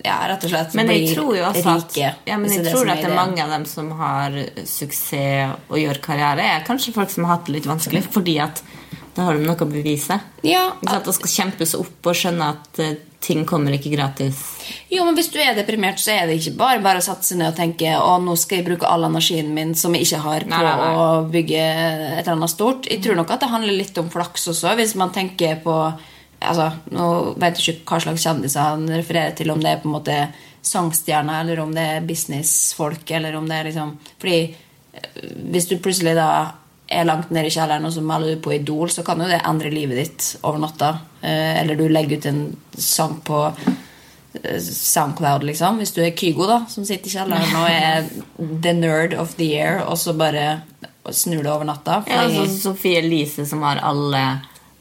ja, 0.06 0.16
rett 0.32 0.46
og 0.48 0.52
slett 0.54 0.76
Men 0.80 0.92
jeg 0.94 1.04
blir 1.04 1.18
tror 1.18 1.32
jo 1.36 1.46
også 1.50 1.74
at, 1.76 1.98
ja, 2.00 2.38
men 2.40 2.54
jeg 2.54 2.66
tror 2.70 2.88
at 2.88 3.02
det 3.02 3.10
er 3.10 3.18
mange 3.18 3.44
av 3.44 3.52
dem 3.52 3.66
som 3.68 3.90
har 4.00 4.38
suksess 4.64 5.58
og 5.68 5.80
gjør 5.82 6.00
karriere, 6.04 6.46
er 6.56 6.68
kanskje 6.68 6.96
folk 6.96 7.12
som 7.12 7.28
har 7.28 7.38
hatt 7.38 7.50
det 7.50 7.58
litt 7.58 7.70
vanskelig, 7.70 8.06
fordi 8.14 8.38
at 8.44 8.64
da 9.18 9.26
har 9.28 9.36
de 9.36 9.44
noe 9.44 9.60
å 9.60 9.68
bevise. 9.68 10.20
Ja, 10.48 10.70
at, 10.86 11.02
at 11.02 11.16
skal 11.18 11.34
kjempes 11.34 11.76
opp 11.76 12.08
og 12.08 12.16
skjønne 12.16 12.54
at 12.54 12.80
eh, 12.84 12.96
ting 13.20 13.44
kommer 13.50 13.76
ikke 13.76 13.92
gratis. 13.92 14.40
Jo, 14.90 15.06
men 15.06 15.16
Hvis 15.18 15.32
du 15.34 15.38
er 15.42 15.56
deprimert, 15.58 16.00
så 16.02 16.12
er 16.16 16.28
det 16.28 16.38
ikke 16.40 16.56
bare 16.58 16.82
bare 16.84 17.02
å 17.02 17.06
sette 17.06 17.24
seg 17.28 17.38
ned 17.42 17.52
og 17.52 17.58
tenke 17.58 17.94
å 18.00 18.18
nå 18.24 18.36
skal 18.40 18.60
jeg 18.62 18.68
bruke 18.70 18.88
all 18.90 19.04
energien 19.08 19.50
min 19.54 19.76
som 19.76 19.94
jeg 19.96 20.08
ikke 20.08 20.22
har, 20.26 20.46
på 20.46 20.54
Nei, 20.54 20.62
nei, 20.66 20.76
nei. 20.82 20.94
å 20.96 21.08
bygge 21.34 21.64
et 21.64 22.22
eller 22.24 22.36
annet 22.38 22.54
stort. 22.54 22.88
Jeg 22.92 23.02
tror 23.06 23.20
nok 23.20 23.32
at 23.36 23.44
det 23.46 23.52
handler 23.54 23.78
litt 23.80 23.98
om 24.02 24.10
flaks 24.14 24.48
også, 24.54 24.76
hvis 24.80 24.96
man 25.00 25.12
tenker 25.16 25.60
på 25.64 25.76
altså, 26.40 26.70
Nå 26.96 27.10
vet 27.42 27.60
jeg 27.60 27.80
ikke 27.80 27.96
hva 27.96 28.00
slags 28.06 28.24
kjendiser 28.28 28.62
han 28.72 28.88
refererer 28.90 29.36
til, 29.36 29.52
om 29.52 29.60
det 29.64 29.74
er 29.74 29.82
på 29.84 29.90
en 29.92 29.98
måte 29.98 30.20
sangstjerner, 30.70 31.42
eller 31.44 31.60
om 31.64 31.74
det 31.76 31.84
er 31.98 32.08
businessfolk, 32.08 33.12
eller 33.16 33.36
om 33.40 33.46
det 33.50 33.60
er 33.60 33.70
liksom 33.70 33.94
Fordi 34.20 34.40
eh, 34.94 35.12
hvis 35.54 35.70
du 35.70 35.78
plutselig 35.80 36.16
da 36.18 36.30
er 36.90 37.06
langt 37.06 37.30
nede 37.30 37.52
i 37.52 37.54
kjelleren, 37.54 37.86
og 37.86 37.94
så 37.94 38.02
melder 38.02 38.34
du 38.34 38.42
på 38.42 38.56
Idol, 38.56 38.90
så 38.90 39.04
kan 39.06 39.20
jo 39.22 39.28
det 39.30 39.44
endre 39.46 39.70
livet 39.70 40.00
ditt 40.00 40.30
over 40.42 40.58
natta. 40.64 40.88
Eh, 41.22 41.60
Eller 41.62 41.78
du 41.78 41.84
legger 41.88 42.18
ut 42.18 42.26
en 42.32 42.40
sang 42.82 43.20
på 43.22 43.44
SoundCloud, 44.60 45.44
liksom. 45.44 45.78
Hvis 45.82 45.94
du 45.96 46.02
er 46.04 46.12
Kygo, 46.18 46.46
da, 46.50 46.60
som 46.70 46.86
sitter 46.86 47.10
i 47.10 47.14
kjelleren 47.16 47.56
og 47.58 47.70
er 47.70 48.10
the 48.64 48.74
nerd 48.78 49.14
of 49.18 49.36
the 49.40 49.48
year, 49.56 49.82
og 49.86 49.98
så 49.98 50.14
bare 50.18 50.62
snur 51.12 51.42
det 51.44 51.52
over 51.52 51.66
natta. 51.66 52.04
Ja, 52.08 52.26
altså 52.28 52.46
Sofie 52.54 53.00
Elise, 53.02 53.46
som 53.50 53.64
har 53.66 53.82
alle 53.82 54.22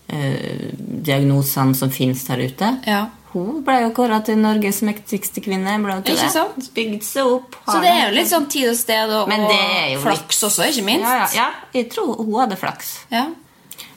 eh, 0.09 0.75
diagnosene 0.79 1.75
som 1.79 1.91
fins 1.95 2.27
der 2.29 2.45
ute. 2.49 2.75
ja. 2.87 3.07
Hun 3.29 3.59
ble 3.61 3.75
jo 3.83 3.91
kåra 3.93 4.23
til 4.25 4.39
Norges 4.41 4.79
mektigste 4.83 5.43
kvinne. 5.45 5.75
Ikke 6.01 6.15
det? 6.17 6.31
sant? 6.33 6.71
Bygd 6.73 7.03
seg 7.05 7.27
opp. 7.29 7.59
Så 7.69 7.75
det 7.85 7.91
er 7.93 8.07
jo 8.07 8.15
litt 8.17 8.31
sånn 8.31 8.47
tid 8.49 8.71
og 8.71 8.79
sted 8.79 9.13
og, 9.13 9.29
Men 9.29 9.43
det 9.45 9.59
jo 9.93 9.99
og 9.99 10.07
flaks 10.07 10.39
litt- 10.41 10.47
også, 10.49 10.65
ikke 10.73 10.85
minst. 10.87 11.05
Ja, 11.05 11.19
ja, 11.19 11.27
ja, 11.37 11.49
jeg 11.77 11.91
tror 11.93 12.15
hun 12.23 12.39
hadde 12.41 12.57
flaks. 12.57 12.95
Ja. 13.13 13.27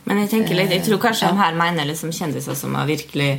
Men 0.04 0.20
jeg 0.20 0.30
tenker 0.34 0.60
litt, 0.60 0.74
jeg 0.76 0.84
tror 0.84 1.00
kanskje 1.00 1.30
Ja. 1.30 1.32
de 1.32 1.38
her 1.46 1.56
mener 1.56 1.88
liksom 1.88 2.12
kjendiser 2.12 2.60
som 2.60 2.76
har 2.76 2.86
virkelig 2.92 3.30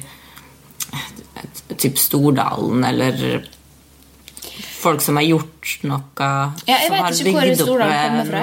Typ 1.79 1.99
Stordalen, 1.99 2.85
eller 2.85 3.47
folk 4.83 5.01
som 5.01 5.17
har 5.17 5.25
gjort 5.25 5.77
noe 5.89 6.03
Ja, 6.19 6.51
jeg 6.67 6.89
som 6.89 6.97
vet 6.97 7.03
har 7.05 7.13
ikke 7.17 7.33
hvor 7.37 7.55
Stordalen 7.63 8.03
kommer 8.03 8.31
fra. 8.33 8.43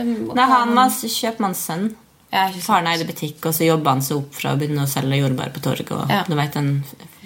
Um, 0.00 0.12
Nei, 0.38 0.46
han 0.54 0.74
var 0.78 0.88
kjøpmannssønn. 0.90 1.90
Ja. 2.32 2.46
Faren 2.64 2.86
eide 2.88 3.04
butikk, 3.04 3.44
og 3.44 3.52
så 3.52 3.66
jobba 3.66 3.92
han 3.92 4.00
seg 4.00 4.16
opp 4.22 4.32
fra 4.38 4.54
å 4.54 4.56
begynne 4.56 4.86
å 4.86 4.88
selge 4.88 5.18
jordbær 5.20 5.50
på 5.52 5.60
torget. 5.60 5.90
Og, 5.92 6.08
Ja. 6.08 6.22
du 6.26 6.32
vet, 6.34 6.54
en 6.56 6.70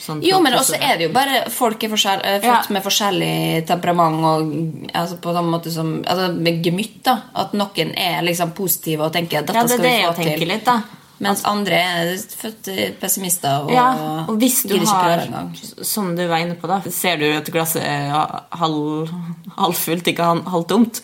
sånn 0.02 0.20
Jo, 0.24 0.40
men 0.42 0.52
også 0.58 0.74
er 0.82 0.96
det 0.98 1.06
jo 1.06 1.12
bare 1.14 1.44
folk 1.48 1.84
er 1.84 1.88
forskjell, 1.88 2.24
eh, 2.24 2.40
Ja. 2.42 2.62
med 2.70 2.82
forskjellig 2.82 3.66
temperament 3.68 4.24
og 4.24 4.90
altså 4.92 5.16
på 5.20 5.32
samme 5.32 5.52
måte 5.56 5.70
som 5.70 6.02
altså 6.02 6.34
med 6.34 6.60
gemytt. 6.64 7.04
da 7.04 7.20
At 7.36 7.52
noen 7.52 7.94
er 7.96 8.20
liksom 8.22 8.50
positive 8.52 9.02
og 9.02 9.12
tenker 9.12 9.38
at 9.38 9.46
dette 9.46 9.54
Ja, 9.54 9.62
det 9.62 9.70
er 9.70 9.76
skal 9.78 9.82
det 9.84 9.92
vi 9.92 10.02
jeg 10.02 10.10
få 10.10 10.16
tenker 10.16 10.38
til. 10.38 10.48
litt, 10.48 10.64
da. 10.64 10.82
Mens 11.24 11.44
andre 11.48 11.78
er 11.80 12.10
født 12.36 12.68
pessimister 13.00 13.64
og, 13.64 13.70
Ja, 13.72 13.86
og 14.28 14.36
hvis 14.40 14.62
du 14.68 14.74
har, 14.84 15.22
som 15.80 16.10
du 16.16 16.26
var 16.28 16.42
inne 16.44 16.58
på, 16.60 16.68
da 16.68 16.82
ser 16.92 17.16
du 17.22 17.24
at 17.30 17.48
glasset 17.52 17.84
er 17.84 18.12
halv, 18.60 19.12
halvfullt, 19.56 20.10
ikke 20.12 20.26
halvtomt, 20.44 21.00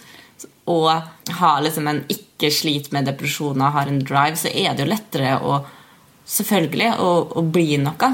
og 0.72 0.90
har 1.38 1.62
liksom 1.64 1.88
en 1.88 2.02
ikke 2.12 2.52
slit 2.52 2.92
med 2.92 3.08
depresjoner, 3.08 3.72
har 3.72 3.88
en 3.88 4.02
drive, 4.04 4.36
så 4.36 4.52
er 4.52 4.76
det 4.76 4.84
jo 4.84 4.92
lettere 4.92 5.38
å 5.40 5.62
selvfølgelig 6.28 6.92
å, 7.02 7.10
å 7.38 7.42
bli 7.42 7.78
noe. 7.82 8.12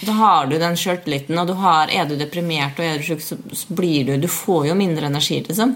Da 0.00 0.16
har 0.16 0.48
du 0.48 0.56
den 0.58 0.76
sjøltilliten, 0.78 1.38
og 1.38 1.50
du 1.50 1.54
har, 1.60 1.90
er 1.92 2.08
du 2.08 2.16
deprimert 2.18 2.78
og 2.80 2.86
er 2.86 3.00
du 3.00 3.06
syk, 3.06 3.22
så, 3.24 3.36
blir 3.74 4.06
du 4.06 4.16
Du 4.22 4.28
får 4.30 4.70
jo 4.70 4.76
mindre 4.78 5.10
energi, 5.10 5.42
liksom. 5.48 5.74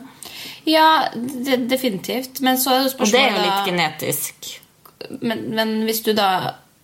Ja, 0.65 1.09
det, 1.15 1.65
definitivt. 1.69 2.41
Men 2.41 2.59
så 2.61 2.73
er 2.73 2.85
det 2.87 2.95
Og 2.97 3.11
det 3.13 3.21
er 3.21 3.35
jo 3.35 3.43
litt 3.43 3.69
genetisk. 3.69 4.55
Men, 5.21 5.45
men 5.55 5.75
hvis 5.89 6.03
du 6.07 6.13
da 6.17 6.29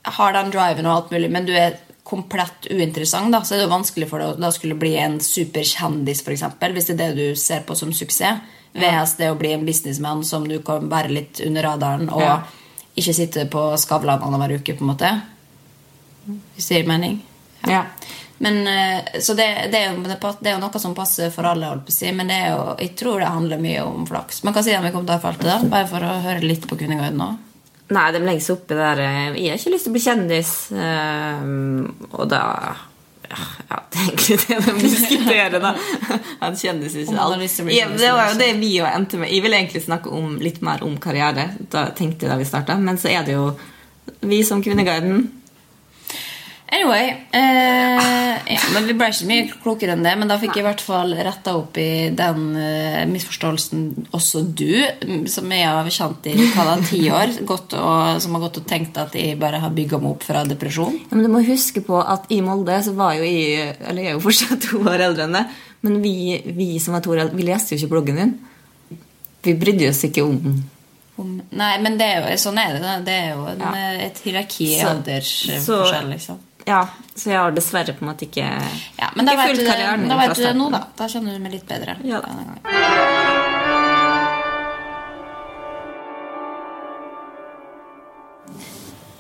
har 0.02 0.32
den 0.32 0.50
driven 0.50 0.86
og 0.88 0.94
alt 0.96 1.10
mulig, 1.14 1.30
men 1.30 1.46
du 1.48 1.52
er 1.56 1.76
komplett 2.10 2.66
uinteressant, 2.70 3.30
da, 3.32 3.42
så 3.44 3.54
er 3.54 3.60
det 3.60 3.66
jo 3.68 3.74
vanskelig 3.74 4.08
for 4.10 4.22
deg 4.22 4.32
å 4.32 4.40
da 4.40 4.50
skulle 4.54 4.78
bli 4.78 4.94
en 4.98 5.18
superkjendis, 5.22 6.24
f.eks. 6.26 6.46
Hvis 6.74 6.88
det 6.88 6.96
er 6.96 7.02
det 7.02 7.10
du 7.18 7.36
ser 7.38 7.62
på 7.68 7.76
som 7.78 7.92
suksess. 7.94 8.40
VS 8.72 9.16
det 9.18 9.28
å 9.32 9.36
bli 9.38 9.50
en 9.52 9.64
businessman 9.66 10.20
som 10.26 10.44
du 10.48 10.60
kan 10.62 10.86
være 10.90 11.10
litt 11.10 11.40
under 11.46 11.66
radaren, 11.66 12.08
og 12.10 12.22
Ja. 12.22 12.40
ikke 12.96 13.14
sitte 13.14 13.46
på 13.50 13.76
Skavlan 13.78 14.22
annenhver 14.22 14.60
uke, 14.60 14.74
på 14.78 14.84
en 14.86 14.90
måte. 14.92 15.10
Hvis 16.54 16.68
det 16.68 16.80
gir 16.80 16.86
mening. 16.86 17.20
Ja. 17.66 17.84
Men, 18.38 18.66
eh, 18.66 19.20
så 19.20 19.34
det, 19.34 19.68
det, 19.72 19.78
er 19.78 19.92
jo, 19.92 20.02
det 20.40 20.48
er 20.48 20.54
jo 20.54 20.62
noe 20.62 20.78
som 20.80 20.94
passer 20.94 21.30
for 21.34 21.44
alle, 21.44 21.74
si, 21.88 22.10
men 22.12 22.30
det 22.30 22.38
jo, 22.48 22.76
jeg 22.78 22.94
tror 22.96 23.20
det 23.20 23.26
handler 23.28 23.60
mye 23.60 23.82
om 23.84 24.06
flaks. 24.08 24.42
Men 24.44 24.54
hva 24.54 24.62
sier 24.64 24.80
de 24.80 24.86
om 24.88 24.94
kommentarfeltet, 24.94 25.44
da? 25.44 25.58
Bare 25.68 25.88
for 25.90 26.06
å 26.06 26.14
høre 26.24 26.46
litt 26.46 26.64
på 26.70 26.78
Kvinneguiden 26.80 27.18
nå. 27.20 27.30
Nei, 27.90 28.04
de 28.14 28.20
legger 28.22 28.44
seg 28.44 28.54
oppi 28.58 28.76
der 28.78 29.00
eh, 29.02 29.38
Jeg 29.40 29.50
har 29.50 29.58
ikke 29.58 29.72
lyst 29.74 29.86
til 29.88 29.90
å 29.90 29.96
bli 29.96 30.04
kjendis. 30.04 30.52
eh, 30.74 31.48
og 32.14 32.28
da 32.30 32.44
ja, 33.30 33.76
det 33.90 33.98
er 33.98 34.06
egentlig 34.08 34.36
det 34.42 34.56
de 34.66 34.72
diskuterer, 34.82 35.58
da. 35.62 35.74
At 36.46 36.58
kjendis 36.58 36.96
ikke 36.98 37.14
alt. 37.14 37.36
Ja, 37.76 37.86
det 37.94 38.12
var 38.16 38.32
jo 38.32 38.38
det 38.40 38.48
vi 38.58 38.70
jo 38.76 38.86
endte 38.88 39.20
med. 39.20 39.30
Jeg 39.30 39.44
ville 39.44 39.60
egentlig 39.60 39.84
snakke 39.84 40.10
om 40.14 40.38
litt 40.42 40.58
mer 40.66 40.82
om 40.86 40.96
karriere. 41.02 41.50
Da 41.70 41.88
tenkte 41.94 42.26
jeg 42.26 42.32
da 42.32 42.38
vi 42.40 42.48
starta. 42.48 42.78
Men 42.82 42.98
så 42.98 43.12
er 43.12 43.26
det 43.26 43.36
jo 43.36 43.52
vi 44.26 44.42
som 44.46 44.62
Kvinneguiden. 44.64 45.28
Anyway 46.70 47.08
eh, 47.34 48.34
ja, 48.54 48.60
men 48.74 48.84
Vi 48.86 48.94
ble 48.94 49.08
ikke 49.10 49.26
mye 49.26 49.46
klokere 49.62 49.94
enn 49.96 50.04
det, 50.06 50.12
men 50.20 50.30
da 50.30 50.36
fikk 50.38 50.54
jeg 50.54 50.62
i 50.62 50.66
hvert 50.68 50.82
fall 50.84 51.14
retta 51.18 51.56
opp 51.58 51.78
i 51.82 51.86
den 52.14 52.44
eh, 52.58 53.00
misforståelsen 53.10 53.80
også 54.14 54.42
du, 54.46 54.76
mm, 55.02 55.24
som 55.30 55.50
jeg 55.50 55.66
har 55.66 55.90
kjent 55.90 56.28
i 56.30 56.36
hva 56.54 56.76
ti 56.86 57.00
år, 57.10 57.32
gått 57.48 57.74
og, 57.78 58.20
som 58.22 58.36
har 58.36 58.44
gått 58.44 58.60
og 58.62 58.68
tenkt 58.70 59.00
at 59.02 59.16
jeg 59.18 59.38
bare 59.40 59.58
har 59.64 59.74
bygga 59.74 59.98
meg 59.98 60.12
opp 60.12 60.26
fra 60.28 60.44
depresjon. 60.46 60.94
Ja, 61.08 61.16
men 61.16 61.26
du 61.26 61.30
må 61.32 61.42
huske 61.46 61.82
på 61.86 61.98
at 62.00 62.30
i 62.30 62.38
Molde 62.44 62.78
så 62.86 62.94
var 62.98 63.16
jo 63.18 63.26
jeg 63.26 63.74
Eller 63.80 64.04
jeg 64.04 64.12
er 64.12 64.18
jo 64.18 64.22
fortsatt 64.28 64.62
to 64.68 64.82
år 64.86 65.02
eldre 65.08 65.26
enn 65.26 65.34
deg, 65.40 65.56
Men 65.86 65.98
vi, 66.04 66.14
vi 66.54 66.68
som 66.82 66.94
var 66.94 67.02
to 67.02 67.10
år 67.16 67.24
eldre, 67.24 67.38
vi 67.40 67.48
leste 67.48 67.74
jo 67.74 67.80
ikke 67.80 67.94
bloggen 67.96 68.20
din. 68.20 68.36
Vi 69.42 69.56
brydde 69.58 69.88
oss 69.90 70.04
ikke 70.06 70.22
om 70.26 70.38
Om, 71.20 71.34
nei, 71.52 71.74
men 71.84 71.98
det 72.00 72.06
er 72.14 72.22
jo, 72.30 72.36
sånn 72.40 72.56
er 72.62 72.78
det. 72.78 72.92
Det 73.04 73.12
er 73.12 73.34
jo 73.34 73.42
en, 73.50 73.58
Ja. 73.60 73.72
eh, 73.76 74.06
et 74.06 74.22
hierarki 74.24 74.70
i 74.78 74.78
aldersforskjell. 74.88 76.06
Liksom. 76.14 76.38
Ja, 76.70 76.84
så 77.14 77.32
jeg 77.32 77.40
har 77.40 77.54
dessverre 77.54 77.94
på 77.96 78.04
en 78.04 78.12
måte 78.12 78.26
ikke 78.28 78.46
Ja, 78.46 79.10
men 79.16 79.26
da 79.26 79.34
vet, 79.38 79.56
du 79.58 79.64
det, 79.66 79.78
da 80.06 80.18
vet 80.20 80.36
du 80.38 80.42
det 80.44 80.52
nå, 80.54 80.68
da. 80.70 80.84
Da 80.96 81.08
skjønner 81.10 81.34
du 81.34 81.42
meg 81.42 81.56
litt 81.56 81.66
bedre. 81.66 81.96
Ja. 82.06 82.20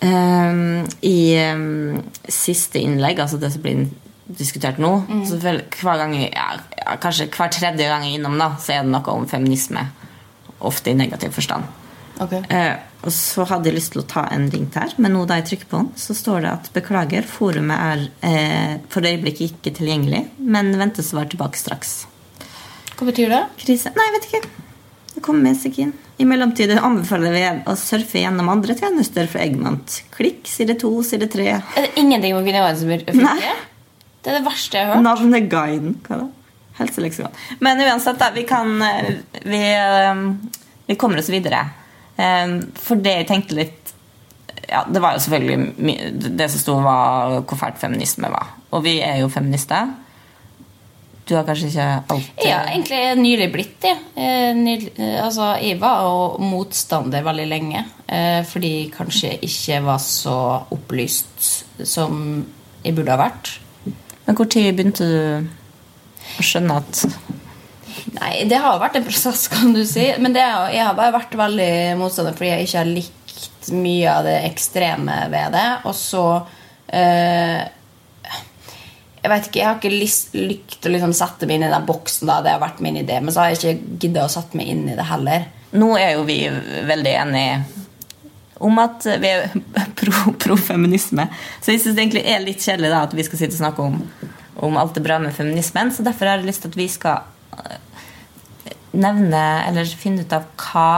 Ehm, 0.06 0.86
I 1.02 1.18
um, 1.50 1.98
siste 2.30 2.78
innlegg, 2.80 3.18
altså 3.18 3.40
det 3.40 3.50
som 3.56 3.66
blir 3.66 3.88
diskutert 4.38 4.78
nå 4.78 4.92
så 5.26 5.40
vel, 5.42 5.64
hver 5.80 5.98
gang 5.98 6.14
ja, 6.22 6.52
Kanskje 7.02 7.26
hver 7.34 7.50
tredje 7.50 7.88
gang 7.90 8.06
jeg 8.06 8.14
er 8.14 8.20
innom, 8.20 8.38
da, 8.38 8.52
så 8.62 8.76
er 8.76 8.86
det 8.86 8.94
noe 8.94 9.16
om 9.18 9.26
feminisme. 9.28 9.88
Ofte 10.70 10.94
i 10.94 10.98
negativ 10.98 11.34
forstand. 11.34 11.79
Eh, 12.18 12.74
og 13.00 13.12
så 13.14 13.46
hadde 13.48 13.70
jeg 13.70 13.78
lyst 13.78 13.94
til 13.94 14.02
å 14.02 14.08
ta 14.08 14.26
en 14.34 14.48
ring 14.52 14.66
her, 14.74 14.92
men 15.00 15.14
nå 15.16 15.22
da 15.28 15.38
jeg 15.38 15.46
trykker 15.50 15.70
på 15.70 15.78
den, 15.80 15.90
så 15.96 16.16
står 16.16 16.44
det 16.44 16.50
at 16.50 16.70
beklager, 16.74 17.24
forumet 17.24 17.80
er 17.80 18.02
eh, 18.26 18.74
for 18.92 19.06
øyeblikket 19.06 19.54
ikke 19.54 19.72
tilgjengelig, 19.78 20.26
men 20.38 20.74
ventes 20.80 21.12
å 21.14 21.20
være 21.20 21.32
tilbake 21.34 21.60
straks. 21.60 21.94
Hva 22.98 23.08
betyr 23.08 23.32
det? 23.32 23.44
Krise? 23.62 23.94
Nei, 23.96 24.10
jeg 24.10 24.16
vet 24.18 24.28
ikke. 24.28 24.66
det 25.14 25.22
kommer 25.24 25.54
seg 25.56 25.78
inn. 25.80 25.94
I 26.20 26.26
mellomtiden 26.28 26.82
anbefaler 26.84 27.32
vi 27.32 27.44
å 27.72 27.74
surfe 27.80 28.20
gjennom 28.20 28.50
andre 28.52 28.76
tjenester 28.76 29.24
fra 29.30 29.40
Eggmont. 29.46 30.02
Klikk, 30.12 30.44
side 30.52 30.76
to, 30.82 30.90
side 31.06 31.30
tre. 31.32 31.46
Er 31.56 31.86
det 31.86 31.94
ingenting 31.96 32.36
Gunhild 32.36 32.76
som 32.76 32.92
Nei. 32.92 32.98
funker? 33.06 33.62
Det 34.20 34.28
er 34.34 34.36
det 34.36 34.44
verste 34.44 34.76
jeg 34.76 34.84
har 34.84 34.98
hørt. 34.98 35.06
Navneguiden. 35.06 35.94
Hva 36.04 36.18
da? 36.20 36.28
Helseleksikon. 36.76 37.32
Men 37.64 37.80
uansett, 37.86 38.20
da, 38.20 38.28
vi 38.36 38.44
kan 38.48 38.82
eh, 38.84 39.14
Vi, 39.48 39.62
eh, 39.72 40.20
vi 40.86 40.96
kommer 41.00 41.20
oss 41.20 41.32
videre. 41.32 41.62
Eh, 42.20 42.54
For 42.84 43.00
det 43.00 43.16
jeg 43.20 43.28
tenkte 43.30 43.56
litt 43.58 43.94
ja, 44.70 44.84
Det 44.86 45.00
var 45.02 45.16
jo 45.16 45.22
selvfølgelig 45.24 46.26
Det 46.36 46.46
som 46.52 46.60
sto, 46.62 46.76
var 46.84 47.40
hvor 47.40 47.58
fælt 47.58 47.80
feminisme 47.80 48.28
var. 48.30 48.52
Og 48.76 48.84
vi 48.84 48.98
er 49.02 49.16
jo 49.22 49.30
feminister. 49.32 49.88
Du 51.30 51.36
har 51.36 51.44
kanskje 51.46 51.68
ikke 51.70 51.88
alltid 52.10 52.44
Ja, 52.46 52.60
egentlig 52.72 53.00
nylig 53.20 53.48
blitt 53.52 53.76
det. 53.84 53.96
Eh, 54.16 54.52
nylig- 54.58 54.92
eh, 54.98 55.24
altså, 55.24 55.52
jeg 55.62 55.78
var 55.80 56.02
jo 56.02 56.38
motstander 56.42 57.22
veldig 57.22 57.46
lenge. 57.48 57.84
Eh, 58.08 58.42
fordi 58.44 58.70
jeg 58.82 58.92
kanskje 58.96 59.38
ikke 59.46 59.80
var 59.84 59.98
så 59.98 60.36
opplyst 60.74 61.64
som 61.86 62.46
jeg 62.84 62.94
burde 62.96 63.10
ha 63.14 63.16
vært. 63.28 63.58
Men 64.26 64.36
tid 64.36 64.74
begynte 64.76 65.06
du 65.06 65.48
å 66.38 66.42
skjønne 66.42 66.76
at 66.76 67.04
Nei, 68.16 68.44
det 68.48 68.58
har 68.62 68.78
vært 68.80 68.96
en 69.00 69.04
prosess, 69.06 69.46
kan 69.52 69.72
du 69.74 69.82
si. 69.86 70.06
Men 70.18 70.36
er- 70.36 70.72
jeg 70.74 70.84
har 70.86 70.94
bare 70.98 71.14
vært 71.18 71.36
veldig 71.38 71.96
motstander 72.00 72.36
fordi 72.36 72.50
jeg 72.52 72.66
ikke 72.68 72.78
har 72.82 72.90
likt 72.90 73.70
mye 73.76 74.08
av 74.12 74.24
det 74.24 74.38
ekstreme 74.50 75.16
ved 75.32 75.52
det. 75.56 75.66
Og 75.84 75.94
så 75.94 76.24
eh, 76.88 77.60
Jeg 79.22 79.28
vet 79.34 79.48
ikke, 79.50 79.58
jeg 79.60 79.66
har 79.68 79.76
ikke 79.76 80.46
lykt 80.48 80.86
å 80.88 80.92
liksom 80.94 81.12
sette 81.12 81.46
meg 81.46 81.58
inn 81.60 81.66
i 81.68 81.72
den 81.74 81.86
boksen. 81.88 82.26
da, 82.30 82.38
Det 82.42 82.54
har 82.54 82.62
vært 82.62 82.80
min 82.80 82.96
idé. 82.96 83.18
Men 83.20 83.34
så 83.34 83.42
har 83.42 83.50
jeg 83.52 83.58
ikke 83.60 83.98
giddet 84.06 84.24
å 84.24 84.32
sette 84.32 84.56
meg 84.56 84.70
inn 84.72 84.86
i 84.88 84.96
det 84.96 85.04
heller. 85.10 85.44
Nå 85.76 85.90
er 86.00 86.14
jo 86.16 86.24
vi 86.26 86.38
veldig 86.88 87.12
enige 87.20 87.64
om 88.60 88.78
at 88.82 89.04
vi 89.20 89.28
er 89.28 89.50
pro, 90.00 90.32
pro. 90.40 90.56
Så 90.56 91.72
jeg 91.72 91.80
syns 91.80 91.94
det 91.94 92.02
egentlig 92.02 92.24
er 92.28 92.42
litt 92.44 92.64
kjedelig 92.64 92.90
da, 92.92 93.02
at 93.06 93.14
vi 93.16 93.24
skal 93.28 93.38
sitte 93.40 93.56
og 93.56 93.60
snakke 93.62 93.84
om, 93.84 94.00
om 94.66 94.76
alt 94.80 94.96
det 94.96 95.04
bra 95.04 95.18
med 95.22 95.36
feminismen. 95.36 95.92
Så 95.92 96.02
derfor 96.04 96.26
har 96.28 96.40
jeg 96.40 96.48
lyst 96.50 96.64
til 96.64 96.72
at 96.72 96.80
vi 96.80 96.88
skal 96.88 97.22
nevne, 98.90 99.42
eller 99.68 99.84
finne 99.98 100.24
ut 100.24 100.32
av 100.34 100.46
hva 100.58 100.90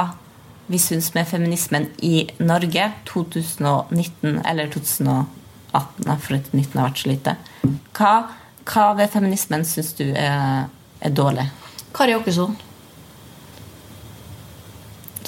vi 0.73 0.78
syns 0.80 1.11
med 1.14 1.28
feminismen 1.28 1.88
i 2.00 2.25
Norge 2.40 2.87
2019 3.11 4.38
eller 4.44 4.71
2018, 4.73 5.26
for 5.73 6.38
at 6.38 6.52
19 6.52 6.78
har 6.78 6.87
vært 6.87 7.02
så 7.02 7.11
lite. 7.11 7.37
Hva, 7.97 8.12
hva 8.68 8.87
ved 8.97 9.12
feminismen 9.12 9.66
syns 9.68 9.92
du 9.99 10.06
er, 10.09 10.68
er 11.02 11.16
dårlig? 11.16 11.49
Kari 11.92 12.16
Åkesson. 12.16 12.56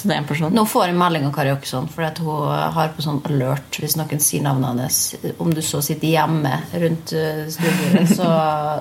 Så 0.05 0.11
det 0.11 0.19
er 0.19 0.25
person? 0.29 0.53
Nå 0.53 0.61
får 0.69 0.91
jeg 0.91 0.95
melding 0.99 1.23
av 1.25 1.31
Kari 1.33 1.49
Åkesson, 1.49 1.87
for 1.89 2.05
hun 2.05 2.49
har 2.75 2.91
på 2.93 3.01
sånn 3.01 3.23
alert 3.25 3.79
hvis 3.81 3.95
noen 3.97 4.19
sier 4.21 4.43
navnet 4.45 4.67
hennes. 4.69 4.99
Om 5.41 5.49
du 5.49 5.63
så 5.65 5.79
sitter 5.81 6.11
hjemme 6.11 6.51
rundt 6.83 7.13
uh, 7.17 7.39
studioet, 7.49 8.11
så, 8.11 8.27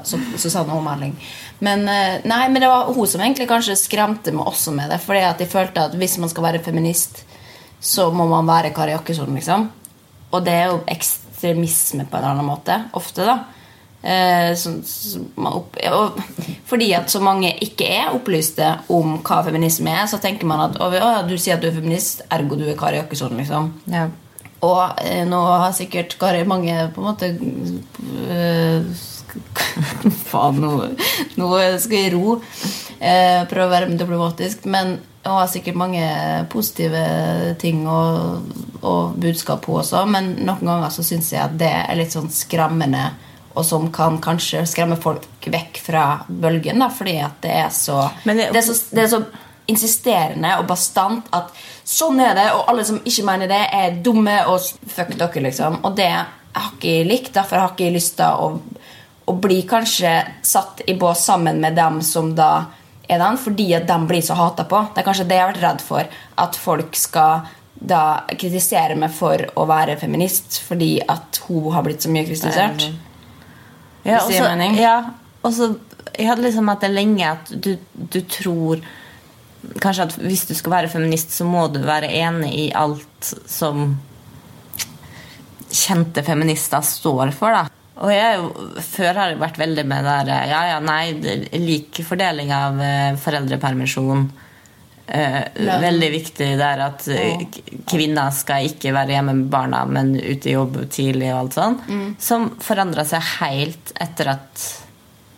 så, 0.04 0.20
så 0.36 0.52
sender 0.52 0.76
hun 0.76 0.84
melding. 0.84 1.14
Men, 1.64 1.86
eh, 1.88 2.18
nei, 2.28 2.42
men 2.52 2.60
det 2.60 2.68
var 2.68 2.92
hun 2.92 3.08
som 3.08 3.24
egentlig 3.24 3.46
kanskje 3.48 3.78
skremte 3.80 4.34
meg 4.36 4.50
også 4.50 4.74
med 4.76 4.92
det. 4.92 5.00
At 5.00 5.40
jeg 5.40 5.48
følte 5.48 5.86
at 5.88 5.96
hvis 5.96 6.18
man 6.20 6.28
skal 6.28 6.44
være 6.50 6.60
feminist, 6.66 7.22
så 7.80 8.10
må 8.12 8.28
man 8.28 8.44
være 8.52 8.74
Kari 8.76 8.98
Åkesson, 8.98 9.32
liksom. 9.40 9.64
Og 10.28 10.44
det 10.44 10.58
er 10.60 10.74
jo 10.74 10.82
ekstremisme 10.92 12.04
på 12.04 12.18
en 12.18 12.20
eller 12.20 12.34
annen 12.34 12.52
måte. 12.52 12.76
Ofte, 13.00 13.24
da. 13.24 13.38
Eh, 14.04 14.50
så, 14.60 14.74
så 14.84 15.20
opp, 15.48 15.78
og 15.88 16.18
fordi 16.68 16.90
at 16.92 17.08
så 17.08 17.22
mange 17.24 17.54
ikke 17.64 17.86
er 17.88 18.12
opplyste 18.12 18.66
om 18.92 19.16
hva 19.24 19.38
feminisme 19.46 19.94
er, 19.94 20.04
så 20.10 20.20
tenker 20.20 20.48
man 20.48 20.66
at 20.66 20.76
å, 20.76 20.90
ja, 20.92 21.22
du 21.24 21.38
sier 21.38 21.56
at 21.56 21.64
du 21.64 21.70
er 21.70 21.78
feminist, 21.78 22.20
ergo 22.34 22.58
du 22.60 22.66
er 22.68 22.76
Kari 22.76 23.00
Jakkesson. 23.00 23.32
Liksom. 23.40 23.72
Ja. 23.94 24.10
Og 24.64 25.00
eh, 25.04 25.24
nå 25.28 25.40
har 25.48 25.72
sikkert 25.76 26.18
Kari 26.20 26.44
mange 26.48 26.76
på 26.92 27.00
en 27.00 27.08
måte 27.08 27.32
øh, 28.28 28.92
Faen, 30.30 30.60
nå, 30.62 30.74
nå 31.40 31.50
skal 31.80 31.98
jeg 31.98 32.14
ro. 32.14 32.38
Eh, 33.00 33.40
prøve 33.50 33.66
å 33.66 33.72
være 33.72 33.92
diplomatisk. 33.96 34.68
Men 34.70 34.98
hun 35.24 35.38
har 35.40 35.48
sikkert 35.50 35.80
mange 35.80 36.04
positive 36.52 37.04
ting 37.60 37.86
og, 37.88 38.52
og 38.84 39.16
budskap 39.20 39.64
på 39.64 39.80
også. 39.80 40.04
Men 40.12 40.34
noen 40.44 40.64
ganger 40.68 40.92
så 40.92 41.04
syns 41.06 41.32
jeg 41.32 41.40
at 41.40 41.56
det 41.60 41.72
er 41.72 41.96
litt 41.98 42.14
sånn 42.14 42.28
skremmende. 42.32 43.08
Og 43.54 43.64
som 43.64 43.86
kan 43.94 44.16
kanskje 44.22 44.64
skremme 44.66 44.96
folk 44.98 45.46
vekk 45.46 45.78
fra 45.78 46.04
bølgen, 46.28 46.80
da, 46.82 46.88
fordi 46.90 47.18
at 47.22 47.36
det 47.44 47.52
er 47.64 47.68
så 47.70 48.10
det, 48.24 48.34
det- 48.52 48.56
er 48.56 48.66
så, 48.66 48.74
det 48.90 49.02
er 49.04 49.12
så 49.12 49.20
insisterende 49.70 50.50
og 50.60 50.66
bastant 50.68 51.28
at 51.32 51.52
sånn 51.88 52.18
er 52.20 52.34
det, 52.36 52.48
og 52.52 52.66
alle 52.68 52.84
som 52.84 52.98
ikke 53.00 53.24
mener 53.24 53.48
det, 53.48 53.62
er 53.72 53.94
dumme 54.04 54.34
og 54.50 54.60
fuck 54.90 55.14
dere, 55.16 55.40
liksom. 55.46 55.78
Og 55.84 55.94
det 55.96 56.10
har 56.10 56.70
ikke 56.76 56.96
likt. 57.08 57.32
Derfor 57.34 57.62
har 57.62 57.72
ikke 57.72 57.92
lyst 57.94 58.16
til 58.18 58.26
å, 58.44 58.50
å 59.30 59.36
bli 59.40 59.62
kanskje 59.68 60.12
satt 60.44 60.82
i 60.90 60.94
bås 61.00 61.24
sammen 61.24 61.60
med 61.62 61.76
dem 61.78 62.02
som 62.04 62.34
da 62.36 62.50
er 63.08 63.18
den, 63.20 63.38
fordi 63.40 63.70
at 63.76 63.86
de 63.88 63.96
blir 64.08 64.22
så 64.24 64.36
hata 64.38 64.64
på. 64.68 64.82
Det 64.94 65.02
er 65.02 65.08
kanskje 65.08 65.26
det 65.30 65.38
jeg 65.38 65.44
har 65.46 65.52
vært 65.54 65.64
redd 65.64 65.82
for. 65.84 66.12
At 66.44 66.56
folk 66.60 66.96
skal 66.96 67.46
da 67.84 68.02
kritisere 68.30 68.94
meg 68.96 69.10
for 69.12 69.40
å 69.60 69.64
være 69.68 69.96
feminist 70.00 70.60
fordi 70.64 70.98
at 71.10 71.40
hun 71.48 71.72
har 71.74 71.82
blitt 71.84 72.04
så 72.04 72.12
mye 72.12 72.24
kritisert. 72.28 72.86
Ja, 74.04 74.20
Hvis 74.20 74.30
det 74.30 74.38
gir 74.38 74.48
mening. 74.50 74.78
Ja, 74.80 74.96
og 75.42 75.52
så 75.56 75.74
Jeg 76.14 76.28
hadde 76.28 76.44
liksom 76.44 76.68
hatt 76.70 76.84
det 76.84 76.92
lenge 76.92 77.26
at 77.26 77.50
du, 77.50 77.74
du 77.94 78.20
tror 78.30 78.82
Kanskje 79.80 80.04
at 80.04 80.16
hvis 80.20 80.44
du 80.44 80.52
skal 80.54 80.74
være 80.74 80.90
feminist, 80.92 81.32
så 81.32 81.46
må 81.48 81.64
du 81.72 81.80
være 81.80 82.10
enig 82.12 82.50
i 82.52 82.66
alt 82.76 83.30
som 83.48 83.94
kjente 85.74 86.22
feminister 86.22 86.84
står 86.84 87.32
for, 87.32 87.56
da. 87.56 87.70
Og 88.04 88.10
jeg 88.12 88.38
jo, 88.40 88.48
før 88.82 89.20
har 89.20 89.32
jeg 89.32 89.40
vært 89.40 89.60
veldig 89.62 89.84
med 89.88 90.06
der 90.06 90.30
Ja, 90.50 90.60
ja, 90.72 90.78
nei, 90.82 91.14
lik 91.62 92.00
fordeling 92.06 92.50
av 92.54 92.80
eh, 92.82 93.16
foreldrepermisjon. 93.24 94.26
Eh, 95.06 95.42
veldig 95.84 96.08
viktig 96.14 96.46
der 96.56 96.80
at 96.80 97.02
eh, 97.12 97.42
kvinner 97.90 98.32
skal 98.32 98.70
ikke 98.70 98.94
være 98.96 99.18
hjemme 99.18 99.34
med 99.36 99.50
barna, 99.52 99.82
men 99.84 100.14
ute 100.16 100.48
i 100.48 100.54
jobb 100.54 100.78
tidlig 100.88 101.28
og 101.28 101.42
alt 101.42 101.58
sånn. 101.58 101.76
Som 102.16 102.48
forandra 102.64 103.04
seg 103.08 103.26
helt 103.36 103.92
etter 104.00 104.32
at 104.38 104.64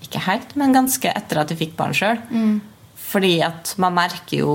Ikke 0.07 0.23
helt, 0.23 0.55
men 0.55 0.77
ganske 0.77 1.11
etter 1.11 1.43
at 1.43 1.51
du 1.51 1.59
fikk 1.59 1.75
barn 1.79 1.97
sjøl. 1.97 2.21
Fordi 3.09 3.35
at 3.43 3.75
man 3.83 3.95
merker 3.97 4.43
jo 4.45 4.55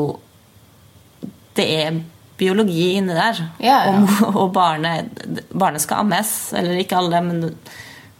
Det 1.58 1.68
er 1.84 2.02
biologi 2.40 2.94
inni 2.96 3.14
der. 3.14 3.44
Ja, 3.62 3.82
ja. 3.86 4.00
Og, 4.00 4.36
og 4.46 4.54
barnet, 4.56 5.12
barnet 5.52 5.84
skal 5.84 6.06
ammes. 6.06 6.32
Eller 6.58 6.80
ikke 6.80 6.98
alle, 6.98 7.20
men, 7.22 7.52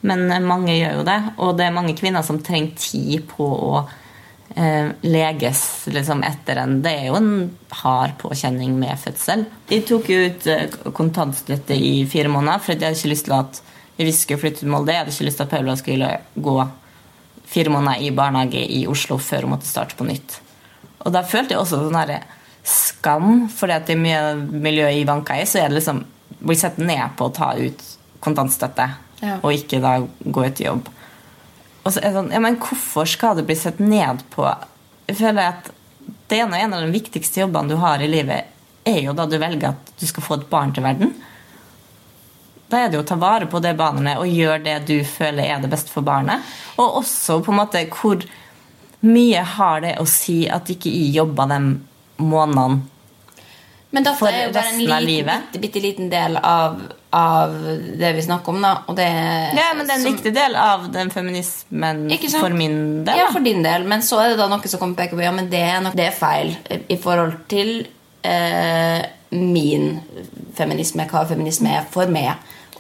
men 0.06 0.28
mange 0.46 0.76
gjør 0.76 1.00
jo 1.00 1.08
det. 1.08 1.18
Og 1.40 1.56
det 1.58 1.66
er 1.66 1.74
mange 1.74 1.96
kvinner 1.98 2.22
som 2.28 2.38
trenger 2.44 2.76
tid 2.78 3.24
på 3.32 3.48
å 3.48 3.86
leges 4.56 5.88
liksom, 5.88 6.24
etter 6.28 6.60
en 6.60 6.82
Det 6.84 6.92
er 6.92 7.06
jo 7.08 7.16
en 7.16 7.32
hard 7.82 8.18
påkjenning 8.20 8.74
med 8.80 9.00
fødsel. 9.00 9.46
De 9.70 9.82
tok 9.88 10.10
jo 10.12 10.20
ut 10.28 10.48
eh, 10.52 10.66
kontantstøtte 10.92 11.76
i 11.78 12.06
fire 12.10 12.28
måneder, 12.32 12.60
for 12.60 12.74
jeg 12.76 12.82
hadde 12.84 13.00
ikke 13.00 13.14
lyst 13.14 13.26
til 13.30 13.38
at 13.38 13.62
vi 14.02 14.12
skulle 14.16 14.42
flytte 14.42 14.64
til 14.64 14.72
Molde. 14.74 14.92
Jeg 14.92 15.04
hadde 15.04 15.14
ikke 15.16 15.28
lyst 15.30 15.40
til 15.40 15.48
at 15.48 15.54
Paula 15.54 15.76
skulle 15.80 16.12
gå 16.36 16.56
fire 17.52 17.70
måneder 17.74 18.02
i 18.04 18.12
barnehage 18.16 18.64
i 18.80 18.86
Oslo 18.88 19.18
før 19.22 19.46
hun 19.48 19.56
måtte 19.56 19.70
starte 19.70 19.96
på 20.00 20.08
nytt. 20.08 20.40
Og 21.06 21.12
da 21.14 21.24
følte 21.28 21.56
jeg 21.56 21.62
også 21.62 21.82
sånn 21.82 22.16
skam, 22.64 23.48
fordi 23.50 23.74
at 23.74 23.90
i 23.90 23.98
mye 23.98 24.36
miljø 24.38 24.90
i 24.94 25.06
Vankai, 25.08 25.44
så 25.50 25.64
er 25.64 25.72
det 25.72 25.80
liksom 25.80 26.04
blir 26.42 26.58
sett 26.58 26.78
ned 26.82 27.16
på 27.18 27.28
å 27.30 27.34
ta 27.34 27.54
ut 27.58 27.82
kontantstøtte, 28.22 28.90
Ja. 29.22 29.38
og 29.44 29.54
ikke 29.54 29.80
da 29.82 30.00
gå 30.02 30.46
ut 30.46 30.62
i 30.62 30.66
jobb. 30.66 30.88
Og 31.82 31.94
så 31.94 32.00
er 32.00 32.10
det 32.10 32.18
sånn, 32.20 32.32
ja, 32.34 32.42
men 32.44 32.60
hvorfor 32.62 33.10
skal 33.10 33.38
det 33.40 33.48
bli 33.50 33.58
sett 33.58 33.80
ned 33.82 34.22
på? 34.34 34.46
Jeg 35.10 35.18
føler 35.18 35.56
at 35.56 35.72
det 36.30 36.40
ene 36.40 36.62
en 36.62 36.76
av 36.78 36.86
de 36.86 36.94
viktigste 36.94 37.42
jobbene 37.42 37.74
du 37.74 37.80
har 37.82 38.02
i 38.02 38.10
livet, 38.10 38.52
er 38.88 39.02
jo 39.04 39.14
da 39.18 39.28
du 39.30 39.38
velger 39.42 39.74
at 39.74 39.92
du 40.00 40.06
skal 40.10 40.26
få 40.26 40.40
et 40.40 40.50
barn 40.50 40.72
til 40.74 40.86
verden. 40.86 41.14
Da 42.72 42.80
er 42.80 42.90
det 42.90 42.98
jo 42.98 43.04
å 43.04 43.10
ta 43.10 43.18
vare 43.20 43.50
på 43.52 43.60
det 43.64 43.74
barnet 43.80 44.22
og 44.22 44.32
gjøre 44.32 44.62
det 44.64 44.78
du 44.88 44.96
føler 45.06 45.44
er 45.44 45.60
det 45.62 45.70
beste 45.74 45.92
for 45.92 46.06
barnet. 46.08 46.46
Og 46.80 47.02
også 47.02 47.42
på 47.44 47.52
en 47.52 47.60
måte 47.60 47.84
hvor 47.92 48.24
mye 49.02 49.42
har 49.58 49.82
det 49.84 49.98
å 50.00 50.08
si 50.10 50.46
at 50.50 50.70
ikke 50.72 50.92
jeg 50.94 51.18
jobba 51.18 51.50
de 51.52 51.60
månedene 52.22 52.86
Men 53.92 54.04
dette 54.08 54.28
er 54.30 54.46
jo 54.48 54.52
bare 54.56 54.72
en 54.72 54.80
liten, 55.08 55.26
bitte, 55.52 55.60
bitte 55.60 55.82
liten 55.84 56.10
del 56.12 56.38
av, 56.38 56.78
av 57.12 57.56
det 58.00 58.14
vi 58.16 58.22
snakker 58.24 58.54
om, 58.54 58.62
da. 58.64 58.72
Og 58.88 58.96
det, 58.96 59.08
Ja, 59.58 59.74
men 59.76 59.86
det 59.86 59.92
er 59.92 59.98
en 60.00 60.04
som- 60.06 60.14
viktig 60.16 60.34
del 60.34 60.56
av 60.56 60.86
den 60.94 61.10
feminismen 61.12 62.06
for 62.40 62.50
min 62.56 63.04
del. 63.06 63.18
Ja, 63.18 63.28
for 63.34 63.40
din 63.44 63.62
del. 63.64 63.84
Men 63.84 64.02
så 64.02 64.22
er 64.24 64.30
det 64.30 64.38
da 64.40 64.48
noe 64.48 64.68
som 64.68 64.80
kommer 64.80 64.96
og 64.96 65.02
peker 65.04 65.18
på 65.20 65.24
ja, 65.28 65.32
men 65.36 65.50
det 65.52 65.60
er, 65.60 65.82
nok, 65.82 65.94
det 66.00 66.08
er 66.08 66.16
feil 66.16 66.56
i 66.88 66.96
forhold 66.98 67.36
til 67.52 67.88
eh, 68.24 69.02
min 69.32 70.00
feminisme, 70.56 71.06
hva 71.12 71.26
feminisme 71.28 71.76
er 71.82 71.86
for 71.92 72.08
meg. 72.08 72.32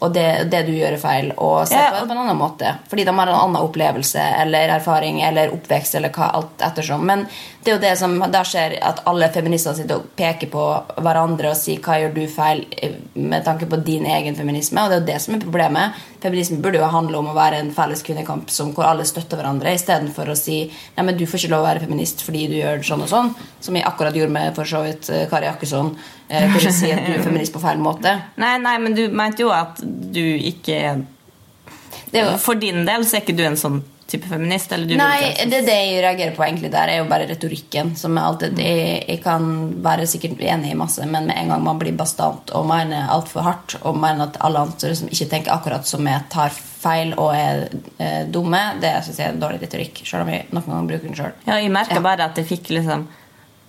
og 0.01 0.13
det, 0.15 0.49
det 0.49 0.63
du 0.65 0.71
gjør 0.73 0.95
er 0.95 0.97
feil, 0.97 1.27
og 1.37 1.67
se 1.69 1.75
Ja, 1.77 1.91
på 1.91 1.99
det 1.99 2.07
på 2.09 2.15
en 2.15 2.21
annen 2.23 2.37
måte. 2.39 2.71
Fordi 2.89 3.03
de 3.05 3.13
har 3.13 3.27
en 3.29 3.35
annen 3.37 3.61
opplevelse 3.61 4.17
eller 4.41 4.71
erfaring 4.79 5.19
eller 5.21 5.51
oppvekst 5.53 5.93
eller 5.99 6.09
hva 6.09 6.31
alt 6.39 6.63
ettersom. 6.65 7.03
Men 7.05 7.27
det 7.63 7.69
er 7.69 7.75
jo 7.75 7.81
det 7.81 7.91
som 7.99 8.15
da 8.33 8.39
skjer, 8.47 8.73
at 8.81 9.03
alle 9.09 9.27
feministene 9.33 9.77
sitter 9.77 9.99
og 9.99 10.07
peker 10.17 10.49
på 10.49 10.61
hverandre 10.97 11.51
og 11.51 11.57
sier 11.59 11.77
'hva 11.77 11.99
gjør 11.99 12.13
du 12.15 12.21
feil?' 12.27 12.65
eh, 12.81 12.95
med 13.13 13.45
tanke 13.45 13.67
på 13.69 13.77
din 13.85 14.05
egen 14.05 14.35
feminisme, 14.35 14.81
og 14.81 14.89
det 14.89 14.95
er 14.95 15.01
jo 15.01 15.05
det 15.05 15.21
som 15.21 15.35
er 15.35 15.39
problemet. 15.39 15.93
Feminisme 16.21 16.57
burde 16.61 16.79
jo 16.79 16.89
handle 16.89 17.17
om 17.17 17.27
å 17.27 17.35
være 17.35 17.59
en 17.59 17.71
felles 17.71 18.01
kvinnekamp 18.01 18.49
som, 18.49 18.73
hvor 18.73 18.85
alle 18.85 19.05
støtter 19.05 19.37
hverandre, 19.37 19.75
istedenfor 19.75 20.25
å 20.29 20.35
si 20.35 20.71
'nei, 20.97 21.05
men 21.05 21.17
du 21.17 21.25
får 21.25 21.39
ikke 21.39 21.51
lov 21.51 21.61
å 21.61 21.69
være 21.69 21.85
feminist 21.85 22.21
fordi 22.21 22.47
du 22.47 22.55
gjør 22.55 22.83
sånn 22.83 23.03
og 23.03 23.09
sånn', 23.09 23.35
som 23.59 23.75
jeg 23.75 23.85
akkurat 23.85 24.15
gjorde 24.15 24.31
med 24.31 24.55
for 24.55 24.63
så 24.63 24.83
vidt 24.83 25.09
eh, 25.09 25.29
Kari 25.29 25.45
Jakkesson, 25.45 25.95
eh, 26.29 26.57
jeg 26.57 26.73
sier 26.73 26.97
at 26.97 27.05
du 27.05 27.13
er 27.13 27.23
feminist 27.23 27.53
på 27.53 27.61
feil 27.61 27.77
måte. 27.77 28.21
Nei, 28.37 28.57
nei, 28.57 28.77
men 28.79 28.95
du 28.95 29.07
mente 29.09 29.43
jo 29.43 29.49
at 29.49 29.77
du 29.83 30.37
ikke 30.37 30.73
er 30.73 32.37
For 32.37 32.55
din 32.55 32.85
del 32.85 33.05
så 33.05 33.17
er 33.17 33.21
ikke 33.21 33.37
du 33.37 33.43
en 33.45 33.55
sånn 33.55 33.83
type 34.11 34.27
feminist? 34.29 34.71
Eller 34.75 34.85
du 34.89 34.93
vil 34.93 34.99
Nei, 35.01 35.31
det, 35.49 35.61
det 35.67 35.75
jeg 35.77 36.01
reagerer 36.03 36.35
på 36.35 36.43
egentlig 36.45 36.71
der, 36.73 36.91
er 36.93 36.99
jo 37.01 37.07
bare 37.09 37.27
retorikken. 37.29 37.93
Som 37.99 38.17
er 38.19 38.27
alltid, 38.29 38.59
jeg, 38.61 38.97
jeg 39.07 39.21
kan 39.23 39.45
være 39.85 40.07
sikkert 40.11 40.41
enig 40.43 40.71
i 40.73 40.77
masse, 40.79 41.05
men 41.09 41.27
med 41.29 41.37
en 41.41 41.53
gang 41.55 41.63
man 41.65 41.79
blir 41.81 41.95
bastant 41.97 42.51
og 42.57 42.67
mener 42.69 43.07
altfor 43.13 43.45
hardt, 43.47 43.77
og 43.81 43.97
mener 43.97 44.27
at 44.29 44.37
alle 44.45 44.59
andre 44.67 44.93
som 44.99 45.09
ikke 45.11 45.29
tenker 45.31 45.55
akkurat 45.55 45.87
som 45.87 46.05
jeg, 46.07 46.25
tar 46.33 46.53
feil 46.81 47.13
og 47.17 47.31
er 47.37 47.65
eh, 48.01 48.23
dumme, 48.33 48.61
det 48.81 48.93
synes 49.05 49.19
jeg 49.21 49.27
er 49.29 49.35
en 49.35 49.41
dårlig 49.43 49.61
retorikk. 49.65 50.03
Selv 50.07 50.25
om 50.25 50.31
jeg 50.33 50.47
noen 50.51 50.65
ganger 50.67 50.89
bruker 50.93 51.07
den 51.09 51.17
sjøl. 51.19 51.33
Ja, 51.47 51.57
jeg 51.61 51.71
merka 51.73 51.99
Ja. 51.99 52.05
bare 52.05 52.29
at 52.31 52.37
jeg 52.41 52.47
fikk 52.49 52.71
liksom 52.77 53.07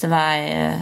Det 0.02 0.09
var 0.11 0.33
ei, 0.35 0.78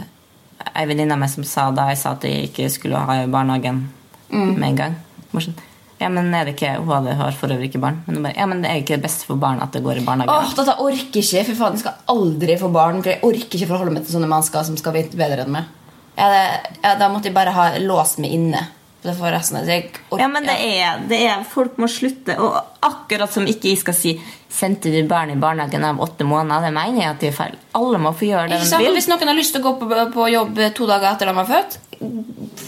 ei 0.75 0.85
venninne 0.89 1.13
av 1.13 1.19
meg 1.21 1.29
som 1.29 1.43
sa 1.45 1.67
da 1.75 1.89
jeg 1.91 1.97
sa 2.01 2.13
at 2.15 2.23
jeg 2.25 2.47
ikke 2.49 2.69
skulle 2.73 2.97
ha 3.05 3.19
i 3.23 3.27
barnehagen 3.29 3.83
Mm. 4.31 4.53
med 4.59 4.69
en 4.69 4.75
gang. 4.79 4.93
Sånn, 5.35 5.55
Ja, 6.01 6.09
men 6.09 6.31
er 6.33 6.47
det 6.47 6.55
ikke 6.55 6.71
Hun 6.81 7.07
har 7.19 7.35
for 7.37 7.53
øvrig 7.53 7.69
ikke 7.69 7.81
barn. 7.83 7.99
Men 8.07 8.23
bare, 8.25 8.33
ja, 8.33 8.47
men 8.49 8.63
det 8.63 8.71
er 8.71 8.81
ikke 8.81 8.97
det 8.97 9.05
beste 9.05 9.27
for 9.29 9.37
barn 9.41 9.61
at 9.61 9.75
det 9.75 9.83
går 9.85 10.01
i 10.01 10.05
barnehage. 10.05 10.33
Åh, 10.33 10.55
dette 10.57 10.77
orker 10.81 11.21
ikke. 11.21 11.43
For 11.51 11.59
faen, 11.59 11.77
jeg 11.77 11.83
skal 11.83 12.15
aldri 12.15 12.57
få 12.57 12.71
barn. 12.73 13.03
For 13.03 13.13
jeg 13.13 13.21
orker 13.27 13.59
ikke 13.59 13.69
forholde 13.69 13.93
meg 13.93 14.07
til 14.07 14.17
sånne 14.17 14.29
mennesker 14.31 14.65
som 14.65 14.79
skal 14.79 14.95
vite 14.97 15.19
bedre 15.19 15.45
enn 15.45 15.53
meg. 15.53 15.69
Ja, 16.17 16.27
det, 16.33 16.43
ja, 16.81 16.95
da 16.99 17.09
måtte 17.11 17.29
jeg 17.29 17.37
bare 17.37 17.53
ha 17.55 17.67
låst 17.85 18.17
meg 18.23 18.33
inne. 18.35 18.65
For 19.01 19.33
resten 19.33 19.57
av 19.57 19.69
jeg 19.69 19.87
orker, 19.89 20.21
Ja, 20.21 20.27
men 20.29 20.45
det 20.45 20.57
er, 20.61 20.99
det 21.09 21.17
er 21.25 21.45
Folk 21.49 21.79
må 21.81 21.89
slutte. 21.89 22.35
Og 22.37 22.53
akkurat 22.85 23.33
som 23.33 23.47
ikke 23.49 23.71
jeg 23.71 23.81
skal 23.81 23.97
si 23.97 24.13
'Sendte 24.51 24.91
du 24.91 25.07
barn 25.07 25.31
i 25.31 25.39
barnehagen 25.39 25.83
av 25.83 26.01
åtte 26.01 26.27
måneder?' 26.27 26.67
Det 26.67 26.73
mener 26.75 27.01
jeg 27.01 27.09
at 27.09 27.19
det 27.19 27.29
er 27.29 27.37
feil. 27.37 27.55
Alle 27.73 27.97
må 27.97 28.11
få 28.13 28.27
gjøre 28.27 28.49
det 28.49 28.59
de 28.59 28.77
vil. 28.77 28.93
Hvis 28.93 29.07
noen 29.07 29.27
har 29.27 29.37
lyst 29.37 29.55
til 29.55 29.61
å 29.61 29.71
gå 29.71 29.79
på, 29.79 30.11
på 30.13 30.27
jobb 30.29 30.59
to 30.75 30.85
dager 30.85 31.13
etter 31.13 31.25
de 31.25 31.33
har 31.39 31.47
født, 31.47 31.79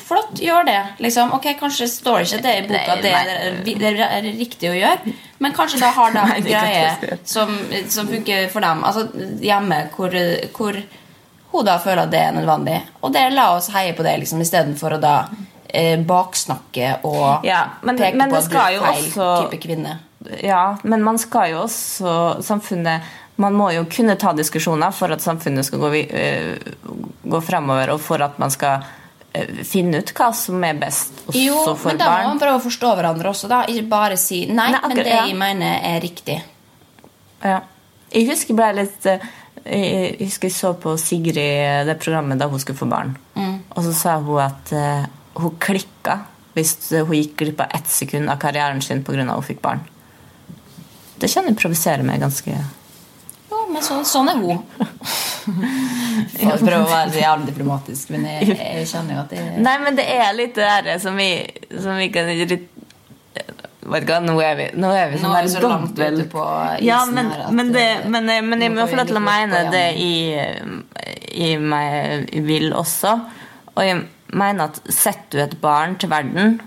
flott, 0.07 0.39
gjør 0.39 0.65
det. 0.65 0.81
Liksom. 0.99 1.33
Ok, 1.33 1.47
Kanskje 1.59 1.87
står 1.87 2.25
ikke 2.25 2.41
det 2.41 2.55
i 2.57 2.65
boka 2.69 2.97
det 3.01 3.13
er, 3.13 3.61
det 3.65 3.93
er 4.07 4.27
riktig 4.37 4.69
å 4.69 4.75
gjøre, 4.77 5.13
men 5.39 5.53
kanskje 5.53 5.79
da 5.81 5.91
har 5.95 6.13
de 6.13 6.23
en 6.23 6.43
det 6.43 6.51
greie 6.51 6.97
det 7.01 7.17
som, 7.29 7.55
som 7.89 8.07
funker 8.07 8.49
for 8.53 8.65
dem. 8.65 8.83
Altså 8.83 9.07
hjemme 9.41 9.87
hvor, 9.95 10.17
hvor 10.55 10.77
hun 11.53 11.65
da 11.67 11.79
føler 11.81 12.05
at 12.05 12.13
det 12.13 12.21
er 12.21 12.37
nødvendig. 12.37 12.79
Og 13.01 13.13
det 13.13 13.25
la 13.33 13.49
oss 13.57 13.71
heie 13.73 13.93
på 13.97 14.05
det 14.05 14.15
liksom, 14.23 14.41
istedenfor 14.41 14.97
å 14.97 15.01
da 15.01 15.15
eh, 15.73 15.97
baksnakke 15.99 16.99
og 17.03 17.43
Ja, 17.45 17.65
men- 17.81 17.97
peke 17.97 18.15
men 18.15 18.29
på 18.31 18.37
at 18.37 18.49
du 18.49 18.57
er 18.57 18.79
feil 18.79 19.01
også- 19.09 19.49
type 19.49 19.61
kvinne. 19.67 19.97
Ja, 20.43 20.77
men 20.83 21.03
man 21.03 21.17
skal 21.17 21.49
jo 21.51 21.57
også 21.65 22.41
Samfunnet 22.41 23.01
Man 23.35 23.53
må 23.53 23.73
jo 23.73 23.83
kunne 23.85 24.15
ta 24.15 24.31
diskusjoner 24.31 24.93
for 24.93 25.11
at 25.11 25.19
samfunnet 25.19 25.65
skal 25.65 25.79
gå, 25.79 25.89
eh, 26.09 26.55
gå 27.25 27.41
fremover, 27.43 27.89
og 27.91 27.99
for 27.99 28.21
at 28.21 28.37
man 28.39 28.49
skal 28.51 28.83
eh, 29.33 29.63
finne 29.65 29.97
ut 29.97 30.13
hva 30.13 30.31
som 30.33 30.63
er 30.63 30.75
best 30.75 31.11
også 31.27 31.43
Jo, 31.43 31.75
for 31.75 31.89
men 31.89 31.97
da 31.97 32.05
må 32.05 32.27
man 32.29 32.39
prøve 32.39 32.59
å 32.61 32.63
forstå 32.63 32.91
hverandre 32.95 33.25
også. 33.33 33.49
da 33.49 33.63
Ikke 33.65 33.89
bare 33.89 34.17
si 34.17 34.45
nei, 34.45 34.69
Nei, 34.71 34.79
men 34.87 34.95
det 34.97 35.07
ja. 35.07 35.25
jeg 35.25 35.35
mener, 35.35 35.79
er 35.83 35.99
riktig. 35.99 36.41
Ja. 37.43 37.59
Jeg 38.13 38.27
husker 38.29 38.53
ble 38.55 38.69
litt 38.83 39.05
eh, 39.09 39.19
Jeg 39.65 40.17
husker 40.19 40.47
jeg 40.47 40.55
så 40.55 40.73
på 40.79 40.93
Sigrid 40.99 41.87
det 41.87 41.97
programmet 41.99 42.37
da 42.37 42.47
hun 42.47 42.59
skulle 42.59 42.77
få 42.77 42.87
barn. 42.89 43.17
Mm. 43.35 43.59
Og 43.75 43.83
så 43.83 43.93
sa 43.93 44.19
hun 44.19 44.39
at 44.39 44.71
hun 45.39 45.55
klikka 45.59 46.19
hvis 46.53 46.75
hun 46.93 47.15
gikk 47.17 47.35
glipp 47.41 47.61
av 47.65 47.71
ett 47.73 47.87
sekund 47.89 48.29
av 48.29 48.37
karrieren 48.41 48.81
sin 48.81 49.03
pga. 49.03 49.21
at 49.25 49.33
hun 49.35 49.43
fikk 49.47 49.61
barn. 49.61 49.79
Det 51.17 51.29
kjenner 51.31 51.53
jeg 51.53 51.57
provoserer 51.61 52.03
meg 52.05 52.19
ganske 52.21 52.53
Jo, 53.49 53.59
men 53.71 53.81
så, 53.85 53.99
sånn 54.05 54.29
er 54.29 54.37
hun. 54.41 54.61
Jeg 55.43 56.59
prøver 56.61 56.77
å 56.77 56.87
være 56.87 57.11
så 57.11 57.19
jævlig 57.19 57.47
diplomatisk, 57.49 58.09
men 58.13 58.23
jeg, 58.29 58.53
jeg 58.55 58.85
kjenner 58.87 59.17
jo 59.17 59.21
at 59.25 59.33
det 59.33 59.41
Nei, 59.59 59.73
men 59.83 59.97
det 59.97 60.05
er 60.13 60.29
litt 60.37 60.53
det 60.55 60.67
der 60.87 60.99
som 61.03 61.17
vi, 61.19 61.27
som 61.83 61.97
vi 61.99 62.07
kan 62.13 62.29
Vet 63.83 64.05
ikke, 64.05 64.19
nå 64.23 64.37
er 64.39 64.55
vi, 64.55 64.67
nå 64.79 64.91
er 64.95 65.09
vi 65.11 65.17
Nå 65.19 65.25
sånn 65.25 65.35
er 65.35 65.43
vi 65.43 65.51
så 65.51 65.61
langt 65.65 65.99
ute 65.99 66.25
på 66.31 66.43
isen 66.77 66.85
ja, 66.87 67.01
men, 67.11 67.27
her 67.33 67.41
at, 67.49 67.51
men, 67.59 67.71
det, 67.75 67.83
eh, 67.97 68.05
men, 68.13 68.29
jeg- 68.31 68.45
men 68.47 68.63
jeg 68.63 68.71
må 68.71 68.85
får 68.85 68.93
få 68.93 68.99
lov 69.01 69.09
til 69.11 69.19
å 69.19 69.23
mene 69.25 69.63
det 69.73 69.83
i 71.43 71.49
meg 71.59 72.31
vil 72.47 72.69
også. 72.77 73.11
Og 73.73 73.81
jeg 73.83 74.03
mener 74.33 74.69
at 74.69 74.81
setter 74.91 75.39
du 75.39 75.43
et 75.45 75.57
barn 75.61 75.97
til 76.01 76.11
verden, 76.13 76.59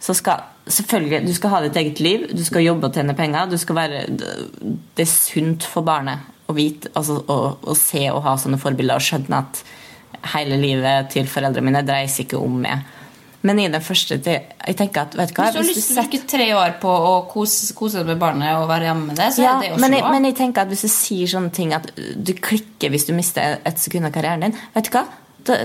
så 0.00 0.16
skal 0.16 0.50
Selvfølgelig, 0.64 1.26
du 1.26 1.34
skal 1.36 1.50
ha 1.52 1.58
ditt 1.60 1.76
eget 1.76 1.98
liv, 2.00 2.22
du 2.32 2.40
skal 2.40 2.64
jobbe 2.64 2.88
og 2.88 2.94
tjene 2.96 3.12
penger. 3.12 3.50
Du 3.52 3.58
skal 3.60 3.76
være, 3.76 3.98
det 4.08 5.04
er 5.04 5.10
sunt 5.10 5.66
for 5.68 5.84
barnet 5.84 6.24
å 6.48 6.54
vite, 6.56 6.88
altså, 6.96 7.18
å, 7.20 7.36
å 7.60 7.74
se 7.76 8.06
og 8.08 8.22
ha 8.24 8.32
sånne 8.40 8.56
forbilder 8.62 8.96
og 8.96 9.04
skjønne 9.04 9.42
at 9.44 9.60
hele 10.32 10.56
livet 10.56 11.10
til 11.12 11.28
foreldrene 11.28 11.68
mine 11.68 11.82
dreier 11.84 12.08
seg 12.08 12.24
ikke 12.24 12.40
om 12.40 12.56
meg. 12.64 12.84
Men 13.44 13.60
i 13.60 13.66
den 13.68 13.82
første 13.84 14.16
jeg 14.24 14.76
tenker 14.78 15.04
at, 15.04 15.16
vet 15.18 15.34
du 15.34 15.36
hva, 15.36 15.50
Hvis 15.50 15.52
du 15.52 15.58
har 15.58 15.66
hvis 15.66 15.76
lyst 15.76 15.90
til 15.90 16.00
å 16.00 16.04
bruke 16.06 16.28
tre 16.32 16.46
år 16.56 16.76
på 16.80 16.92
å 17.10 17.12
kose, 17.28 17.74
kose 17.76 18.00
deg 18.00 18.14
med 18.14 18.22
barnet 18.22 18.56
og 18.56 18.70
være 18.70 18.88
hjemme 18.88 19.10
med 19.10 19.20
det, 19.20 19.26
så 19.36 19.44
ja, 19.44 19.50
er 19.58 19.66
det 19.66 19.74
også 19.74 19.84
men, 19.84 19.96
jeg, 19.98 20.04
bra. 20.06 20.12
men 20.14 20.28
jeg 20.30 20.36
tenker 20.38 20.64
at 20.64 20.72
hvis 20.72 20.84
du 20.86 20.92
sier 20.94 21.32
sånne 21.34 21.52
ting 21.52 21.74
at 21.76 21.90
du 21.92 22.32
klikker 22.32 22.94
hvis 22.94 23.04
du 23.10 23.12
mister 23.16 23.58
et 23.60 23.82
sekund 23.82 24.08
av 24.08 24.14
karrieren 24.16 24.46
din 24.46 24.56
Vet 24.72 24.88
du 24.88 24.96
hva? 24.96 25.04
Da, 25.44 25.58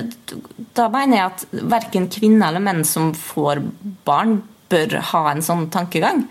da 0.76 0.88
mener 0.92 1.18
jeg 1.18 1.30
at 1.30 1.46
verken 1.72 2.10
kvinner 2.12 2.50
eller 2.50 2.64
menn 2.64 2.84
som 2.88 3.14
får 3.16 3.62
barn, 4.08 4.42
bør 4.70 5.00
ha 5.12 5.22
en 5.32 5.44
sånn 5.46 5.70
tankegang. 5.74 6.26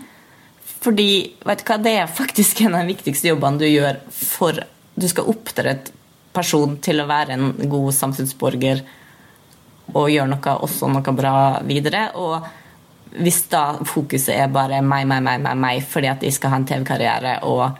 Fordi 0.79 1.09
vet 1.43 1.63
du 1.63 1.65
hva, 1.67 1.79
det 1.81 1.95
er 2.01 2.11
faktisk 2.11 2.61
en 2.63 2.77
av 2.77 2.85
de 2.85 2.93
viktigste 2.93 3.31
jobbene 3.31 3.59
du 3.59 3.67
gjør 3.67 3.99
for 4.15 4.61
Du 4.99 5.07
skal 5.07 5.27
oppdra 5.31 5.73
et 5.73 5.91
person 6.35 6.77
til 6.83 7.01
å 7.01 7.07
være 7.09 7.35
en 7.35 7.51
god 7.71 7.93
samfunnsborger 7.95 8.81
og 9.95 10.09
gjøre 10.11 10.29
noe, 10.29 10.55
også 10.67 10.89
noe 10.91 11.13
bra 11.15 11.33
videre. 11.65 12.09
Og 12.19 12.43
hvis 13.23 13.45
da 13.51 13.79
fokuset 13.87 14.35
er 14.35 14.51
bare 14.53 14.81
meg, 14.85 15.07
meg, 15.09 15.23
meg, 15.25 15.39
meg, 15.43 15.55
meg 15.57 15.85
fordi 15.87 16.11
at 16.11 16.25
jeg 16.25 16.35
skal 16.35 16.53
ha 16.53 16.59
en 16.59 16.67
TV-karriere 16.69 17.37
og 17.47 17.79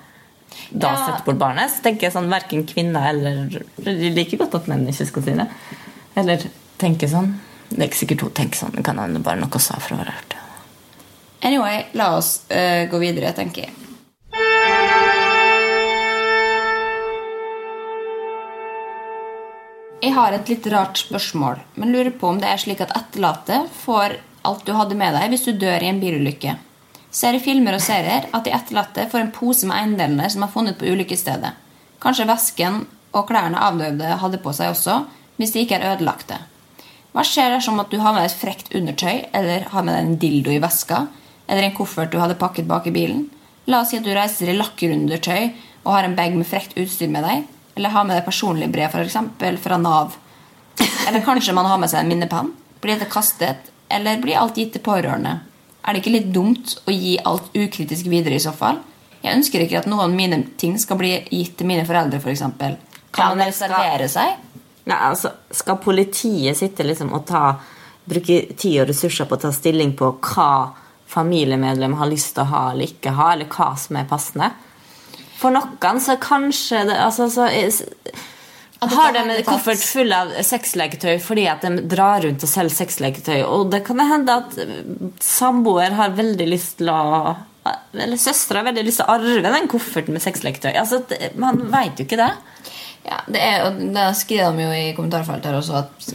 da 0.71 0.93
Ja. 0.93 1.05
setter 1.05 1.25
bort 1.25 1.38
barnet, 1.38 1.71
så 1.71 1.81
tenker 1.83 2.07
jeg 2.07 2.13
sånn 2.13 2.29
verken 2.29 2.65
kvinner 2.65 3.09
eller 3.09 3.63
De 3.83 4.09
liker 4.15 4.38
godt 4.38 4.55
at 4.55 4.67
menn 4.67 4.88
ikke 4.88 5.05
skal 5.07 5.23
si 5.23 5.31
det. 5.31 5.47
Eller 6.15 6.49
tenke 6.77 7.07
sånn. 7.07 7.33
Det 7.69 7.79
er 7.81 7.88
ikke 7.89 8.01
sikkert 8.05 8.21
hun 8.21 8.31
tenker 8.31 8.57
sånn. 8.57 8.75
Det 8.75 8.83
kan 8.83 8.97
hende 8.97 9.19
bare 9.23 9.39
noe 9.39 9.59
sa 9.59 9.77
for 9.79 9.95
å 9.95 9.99
være 9.99 10.13
artig. 10.13 10.38
Anyway, 11.41 11.85
la 11.93 12.17
oss 12.17 12.41
uh, 12.51 12.85
gå 12.91 12.99
videre, 12.99 13.31
tenker 13.33 13.67
jeg. 13.67 13.73
Jeg 19.99 20.15
har 20.15 20.31
et 20.31 20.49
litt 20.49 20.67
rart 20.71 20.97
spørsmål, 21.01 21.59
men 21.75 21.91
lurer 21.91 22.13
på 22.15 22.29
om 22.31 22.39
det 22.39 22.47
er 22.47 22.62
slik 22.62 22.79
at 22.85 22.93
etterlatte 22.95 23.65
får 23.81 24.15
alt 24.47 24.63
du 24.65 24.71
hadde 24.73 24.95
med 24.95 25.13
deg 25.15 25.33
hvis 25.33 25.43
du 25.49 25.51
dør 25.59 25.83
i 25.83 25.89
en 25.91 25.99
bilulykke. 25.99 26.55
Ser 27.12 27.34
i 27.34 27.41
filmer 27.41 27.74
og 27.74 27.82
serier 27.82 28.28
at 28.30 28.45
de 28.45 28.54
etterlatte 28.54 29.08
får 29.10 29.24
en 29.24 29.34
pose 29.34 29.65
med 29.65 29.78
eiendelene 29.80 30.30
som 30.30 30.45
er 30.45 30.54
funnet 30.54 30.78
på 30.78 30.89
ulykkesstedet. 30.91 31.56
Kanskje 32.04 32.28
vesken 32.30 32.84
og 33.10 33.26
klærne 33.32 33.60
avdøde 33.65 34.19
hadde 34.22 34.39
på 34.43 34.54
seg 34.54 34.76
også, 34.76 35.02
hvis 35.39 35.56
de 35.56 35.63
ikke 35.63 35.80
er 35.80 35.95
ødelagte. 35.95 36.38
Hva 37.15 37.24
skjer 37.26 37.56
dersom 37.56 37.82
at 37.82 37.89
du 37.89 37.98
har 37.98 38.13
med 38.13 38.22
deg 38.22 38.30
et 38.30 38.38
frekt 38.38 38.69
undertøy, 38.78 39.26
eller 39.34 39.65
har 39.72 39.86
med 39.86 39.95
deg 39.95 40.06
en 40.06 40.19
dildo 40.22 40.54
i 40.54 40.62
veska, 40.62 41.08
eller 41.50 41.65
en 41.65 41.76
koffert 41.76 42.13
du 42.13 42.19
hadde 42.22 42.38
pakket 42.38 42.69
bak 42.69 42.86
i 42.86 42.93
bilen? 42.93 43.26
La 43.65 43.82
oss 43.82 43.89
si 43.91 43.98
at 43.98 44.06
du 44.06 44.13
reiser 44.13 44.52
i 44.52 44.58
lakkerundertøy 44.58 45.50
og 45.86 45.93
har 45.95 46.06
en 46.06 46.15
bag 46.17 46.38
med 46.38 46.48
frekt 46.48 46.78
utstyr 46.78 47.10
med 47.10 47.26
deg, 47.26 47.43
eller 47.76 47.95
har 47.95 48.06
med 48.06 48.19
deg 48.19 48.28
personlig 48.28 48.69
brev, 48.69 48.93
f.eks. 48.93 49.17
fra 49.63 49.82
Nav. 49.82 50.17
Eller 51.08 51.26
kanskje 51.26 51.58
man 51.58 51.65
har 51.65 51.82
med 51.82 51.89
seg 51.89 52.04
en 52.04 52.13
minnepenn. 52.13 52.54
Blir 52.84 52.95
dette 52.95 53.10
kastet, 53.10 53.72
eller 53.89 54.22
blir 54.22 54.38
alt 54.38 54.58
gitt 54.60 54.76
til 54.76 54.86
pårørende? 54.86 55.39
Er 55.89 55.95
det 55.95 56.04
ikke 56.04 56.13
litt 56.13 56.28
dumt 56.30 56.75
å 56.86 56.93
gi 56.93 57.15
alt 57.25 57.47
ukritisk 57.58 58.06
videre 58.12 58.38
i 58.38 58.43
så 58.43 58.52
fall? 58.54 58.78
Jeg 59.23 59.39
ønsker 59.39 59.63
ikke 59.63 59.80
at 59.80 59.88
noen 59.89 60.04
av 60.04 60.13
mine 60.13 60.38
ting 60.62 60.75
skal 60.78 60.99
bli 60.99 61.15
gitt 61.32 61.56
til 61.58 61.65
mine 61.65 61.82
foreldre, 61.88 62.19
f.eks. 62.21 62.43
Kan 62.45 63.34
man 63.34 63.41
skal- 63.41 63.41
reservere 63.47 64.08
seg? 64.08 64.36
Nei, 64.86 64.97
altså, 65.10 65.32
skal 65.52 65.80
politiet 65.82 66.58
sitte 66.58 66.86
liksom 66.86 67.12
og 67.13 67.25
ta, 67.25 67.58
bruke 68.06 68.56
tid 68.56 68.84
og 68.84 68.88
ressurser 68.89 69.25
på 69.25 69.36
å 69.36 69.41
ta 69.41 69.52
stilling 69.52 69.95
på 69.97 70.12
hva 70.21 70.75
familiemedlem 71.10 71.97
har 71.97 72.10
lyst 72.10 72.36
til 72.36 72.43
å 72.45 72.52
ha 72.54 72.63
eller 72.71 72.86
ikke 72.86 73.15
ha, 73.17 73.34
eller 73.34 73.49
hva 73.49 73.73
som 73.78 73.97
er 73.97 74.06
passende? 74.06 74.52
For 75.39 75.49
noen 75.49 76.02
så 76.04 76.19
kanskje 76.21 76.86
det 76.86 76.99
altså, 77.02 77.30
så, 77.34 77.49
At 78.79 78.93
Har 78.95 79.11
de 79.11 79.19
en 79.19 79.43
koffert 79.43 79.81
full 79.83 80.13
av 80.15 80.29
sexleketøy 80.47 81.17
fordi 81.19 81.43
at 81.51 81.65
de 81.65 81.81
drar 81.91 82.21
rundt 82.23 82.45
og 82.45 82.51
selger 82.51 82.77
sexleketøy? 82.77 83.41
Og 83.43 83.67
det 83.73 83.81
kan 83.87 83.99
hende 83.99 84.37
at 84.39 84.55
samboer 85.23 85.97
har 85.97 86.15
veldig 86.15 86.47
lyst 86.47 86.77
til 86.79 86.91
å 86.93 87.35
Eller 87.93 88.17
søstera 88.17 88.61
har 88.61 88.69
veldig 88.69 88.85
lyst 88.87 89.01
til 89.01 89.09
å 89.09 89.17
arve 89.17 89.51
den 89.51 89.67
kofferten 89.69 90.15
med 90.15 90.23
sexleketøy. 90.23 90.71
Altså, 90.79 91.03
det- 91.09 91.35
Man 91.35 91.59
veit 91.71 91.99
jo 91.99 92.05
ikke 92.05 92.17
det. 92.17 92.31
Ja, 93.05 93.19
det 93.27 93.41
er, 93.41 93.69
det 93.71 94.07
skriver 94.15 94.55
de 94.55 94.63
jo 94.63 94.71
i 94.71 94.93
kommentarfeltet 94.95 95.51
her 95.51 95.59
også 95.59 95.75
at 95.83 96.13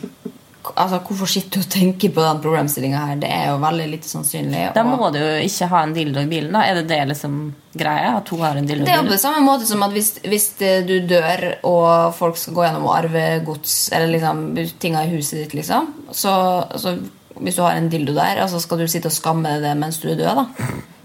altså, 0.72 1.00
Hvorfor 1.04 1.30
sitter 1.30 1.60
du 1.60 1.64
og 1.64 1.72
tenker 1.72 2.12
på 2.14 2.22
den 2.24 2.40
problemstillinga 2.44 3.02
her? 3.08 3.18
Det 3.22 3.30
er 3.32 3.50
jo 3.50 3.58
veldig 3.62 3.88
lite 3.90 4.10
sannsynlig. 4.10 4.62
Da 4.76 4.84
må 4.86 5.10
du 5.14 5.20
jo 5.20 5.34
ikke 5.44 5.68
ha 5.72 5.82
en 5.84 5.94
dildo 5.96 6.24
i 6.24 6.30
bilen. 6.30 6.54
da 6.54 6.64
Er 6.64 6.80
det 6.80 6.86
det 6.92 7.00
liksom 7.12 7.38
greia? 7.74 8.14
At 8.20 8.30
hun 8.32 8.44
har 8.44 8.56
en 8.56 8.68
dildo 8.68 8.82
i 8.82 8.86
bilen? 8.86 8.92
Det 8.92 8.96
er 9.00 9.08
på 9.08 9.16
det 9.16 9.22
samme 9.22 9.42
måte 9.46 9.68
som 9.68 9.84
at 9.86 9.94
hvis, 9.96 10.14
hvis 10.24 10.48
du 10.88 10.94
dør, 11.10 11.44
og 11.68 12.14
folk 12.16 12.38
skal 12.40 12.56
gå 12.56 12.66
gjennom 12.66 12.88
og 12.88 12.96
arve 12.96 13.26
gods 13.46 13.76
eller 13.92 14.14
liksom 14.14 14.46
tinga 14.80 15.04
i 15.04 15.12
huset 15.16 15.42
ditt, 15.42 15.58
liksom, 15.60 15.92
så, 16.12 16.34
så 16.80 16.96
hvis 17.40 17.56
du 17.56 17.62
har 17.62 17.76
en 17.78 17.88
dildo 17.90 18.14
der, 18.14 18.42
altså 18.44 18.60
skal 18.62 18.78
du 18.78 18.86
sitte 18.90 19.10
og 19.10 19.14
skamme 19.16 19.56
deg 19.62 19.76
mens 19.78 19.98
du 20.02 20.08
er 20.12 20.18
død, 20.20 20.42
da? 20.42 20.46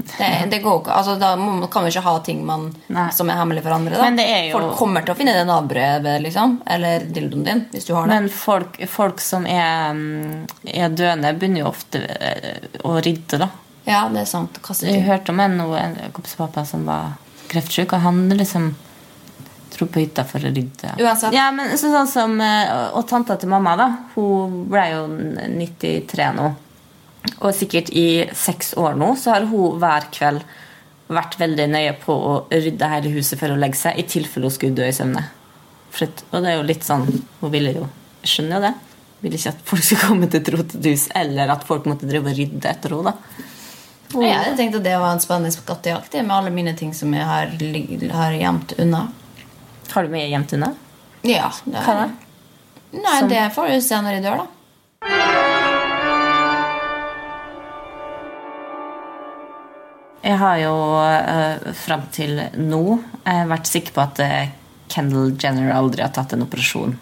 Det, 0.09 0.27
det 0.49 0.57
går 0.63 0.79
ikke, 0.79 0.93
altså 0.95 1.13
Da 1.21 1.35
kan 1.69 1.83
vi 1.85 1.89
ikke 1.91 2.01
ha 2.01 2.13
ting 2.25 2.39
man, 2.45 2.63
som 3.13 3.29
er 3.29 3.37
hemmelig 3.37 3.61
for 3.65 3.75
andre. 3.75 3.93
da 3.97 4.03
Men 4.07 4.15
det 4.17 4.25
jo- 4.49 4.57
Folk 4.57 4.77
kommer 4.79 5.05
til 5.05 5.13
å 5.13 5.17
finne 5.19 5.35
det 5.37 5.45
Nav-brevet 5.45 6.21
liksom, 6.23 6.55
eller 6.65 7.05
dildoen 7.05 7.43
din, 7.45 7.65
hvis 7.71 7.85
du 7.85 7.93
har 7.93 8.07
det. 8.07 8.15
Men 8.15 8.29
folk, 8.29 8.79
folk 8.89 9.21
som 9.21 9.45
er, 9.45 9.93
mm, 9.93 10.47
er 10.73 10.89
døende, 10.89 11.33
begynner 11.37 11.61
jo 11.63 11.69
ofte 11.69 12.01
eh, 12.19 12.59
å 12.83 12.95
rydde, 12.97 13.37
da. 13.43 13.49
Ja, 13.85 14.07
det 14.09 14.21
er 14.21 14.25
sant. 14.29 14.57
Jeg 14.81 15.03
hørte 15.05 15.29
om 15.29 15.39
en 15.39 15.59
kompis 16.13 16.35
pappa 16.35 16.65
som 16.65 16.85
var 16.85 17.13
kreftsyk, 17.49 17.93
og 17.93 18.01
han 18.01 18.29
liksom 18.29 18.71
dro 19.75 19.87
på 19.89 20.01
hytta 20.03 20.25
for 20.27 20.43
å 20.43 20.51
rydde. 20.53 20.95
Uansett. 20.99 21.35
Ja, 21.35 21.49
men 21.55 21.75
så, 21.77 21.91
sånn 21.93 22.09
som, 22.09 22.39
eh, 22.41 22.89
Og 22.93 23.07
tanta 23.07 23.37
til 23.37 23.49
mamma, 23.49 23.75
da. 23.77 23.89
Hun 24.15 24.65
ble 24.69 24.85
jo 24.91 25.03
93 25.07 26.31
nå. 26.35 26.49
Og 27.41 27.53
sikkert 27.53 27.89
i 27.91 28.29
seks 28.33 28.73
år 28.79 28.95
nå 28.95 29.13
så 29.19 29.35
har 29.35 29.47
hun 29.49 29.79
hver 29.79 30.07
kveld 30.11 30.43
vært 31.09 31.39
veldig 31.39 31.65
nøye 31.73 31.95
på 31.99 32.13
å 32.13 32.33
rydde 32.53 32.89
hele 32.91 33.11
huset 33.15 33.39
før 33.39 33.55
hun 33.55 33.63
legger 33.63 33.79
seg, 33.79 33.97
i 33.99 34.05
tilfelle 34.07 34.45
hun 34.45 34.53
skulle 34.53 34.77
dø 34.77 34.85
i 34.87 34.95
søvne. 34.95 35.25
Og 35.99 36.43
det 36.43 36.51
er 36.51 36.59
jo 36.59 36.67
litt 36.67 36.85
sånn 36.85 37.07
Hun 37.41 37.49
ville 37.51 37.71
jo 37.73 37.87
Jeg 38.21 38.29
skjønner 38.29 38.59
jo 38.59 38.65
det. 38.67 38.73
Ville 39.23 39.39
ikke 39.39 39.51
at 39.51 39.63
folk 39.67 39.83
skulle 39.83 40.05
komme 40.05 40.27
til 40.29 40.39
et 40.39 40.51
rotete 40.53 40.91
hus, 40.93 41.07
eller 41.17 41.49
at 41.51 41.65
folk 41.67 41.87
måtte 41.89 42.07
drive 42.07 42.29
og 42.29 42.37
rydde 42.37 42.69
etter 42.69 42.93
henne. 42.95 43.11
da. 43.11 43.47
Ja, 44.13 44.21
Jeg 44.21 44.37
hadde 44.37 44.57
tenkt 44.57 44.77
at 44.79 44.85
det 44.85 44.95
var 44.97 45.11
en 45.13 45.21
spennende 45.23 45.51
skattejakt 45.53 46.15
med 46.23 46.33
alle 46.33 46.53
mine 46.53 46.73
ting 46.77 46.93
som 46.97 47.11
jeg 47.13 47.25
har, 47.27 47.51
har 48.15 48.37
gjemt 48.37 48.73
unna. 48.79 49.01
Har 49.91 50.05
du 50.05 50.13
mye 50.13 50.27
gjemt 50.29 50.53
unna? 50.53 50.73
Ja, 51.25 51.49
det 51.65 51.81
Hva 51.85 51.95
da? 52.03 52.07
Nei, 52.91 53.19
Som- 53.19 53.29
det 53.29 53.43
får 53.55 53.67
du 53.73 53.81
se 53.81 54.01
når 54.01 54.17
jeg 54.17 54.23
dør, 54.23 54.43
da. 54.43 54.47
Jeg 60.21 60.35
har 60.37 60.57
jo 60.59 60.73
uh, 60.99 61.73
fram 61.79 62.01
til 62.11 62.41
nå 62.59 62.81
uh, 62.99 63.45
vært 63.49 63.69
sikker 63.69 63.95
på 63.95 64.03
at 64.03 64.19
uh, 64.19 64.49
Kendall 64.91 65.31
Jenner 65.39 65.71
aldri 65.71 66.03
har 66.03 66.11
tatt 66.13 66.33
en 66.35 66.43
operasjon. 66.43 66.95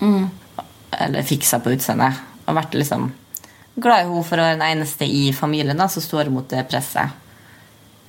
Eller 0.00 1.26
fiksa 1.26 1.60
på 1.62 1.74
utseendet. 1.76 2.18
Og 2.48 2.56
vært 2.56 2.74
liksom 2.76 3.10
glad 3.74 4.04
i 4.04 4.08
henne 4.08 4.24
for 4.26 4.40
å 4.40 4.44
være 4.46 4.58
den 4.58 4.66
eneste 4.66 5.06
i 5.06 5.28
familien 5.36 5.78
da, 5.80 5.86
som 5.90 6.02
står 6.02 6.30
imot 6.30 6.50
det 6.52 6.64
presset. 6.70 7.14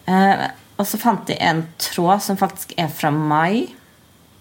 Uh, 0.07 0.47
og 0.75 0.87
så 0.87 0.99
fant 0.99 1.29
jeg 1.31 1.39
en 1.39 1.63
tråd 1.79 2.23
som 2.23 2.39
faktisk 2.39 2.73
er 2.79 2.89
fra 2.91 3.11
mai. 3.13 3.67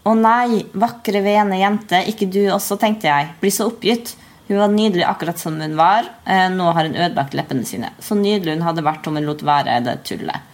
Å 0.05 0.13
nei, 0.19 0.65
vakre, 0.77 1.23
vene 1.25 1.57
jente, 1.63 2.03
ikke 2.11 2.27
du 2.31 2.43
også, 2.53 2.77
tenkte 2.81 3.09
jeg. 3.09 3.31
Blir 3.41 3.51
så 3.55 3.71
oppgitt. 3.71 4.15
Hun 4.49 4.59
var 4.61 4.69
nydelig 4.69 5.07
akkurat 5.09 5.39
som 5.41 5.57
hun 5.61 5.77
var. 5.79 6.05
Eh, 6.29 6.49
nå 6.53 6.67
har 6.77 6.85
hun 6.85 6.97
ødelagt 6.99 7.33
leppene 7.39 7.65
sine. 7.65 7.89
Så 8.05 8.17
nydelig 8.19 8.59
hun 8.59 8.67
hadde 8.67 8.85
vært 8.85 9.07
om 9.09 9.17
hun 9.17 9.25
lot 9.25 9.41
være 9.49 9.79
det 9.87 9.95
tullet. 10.05 10.51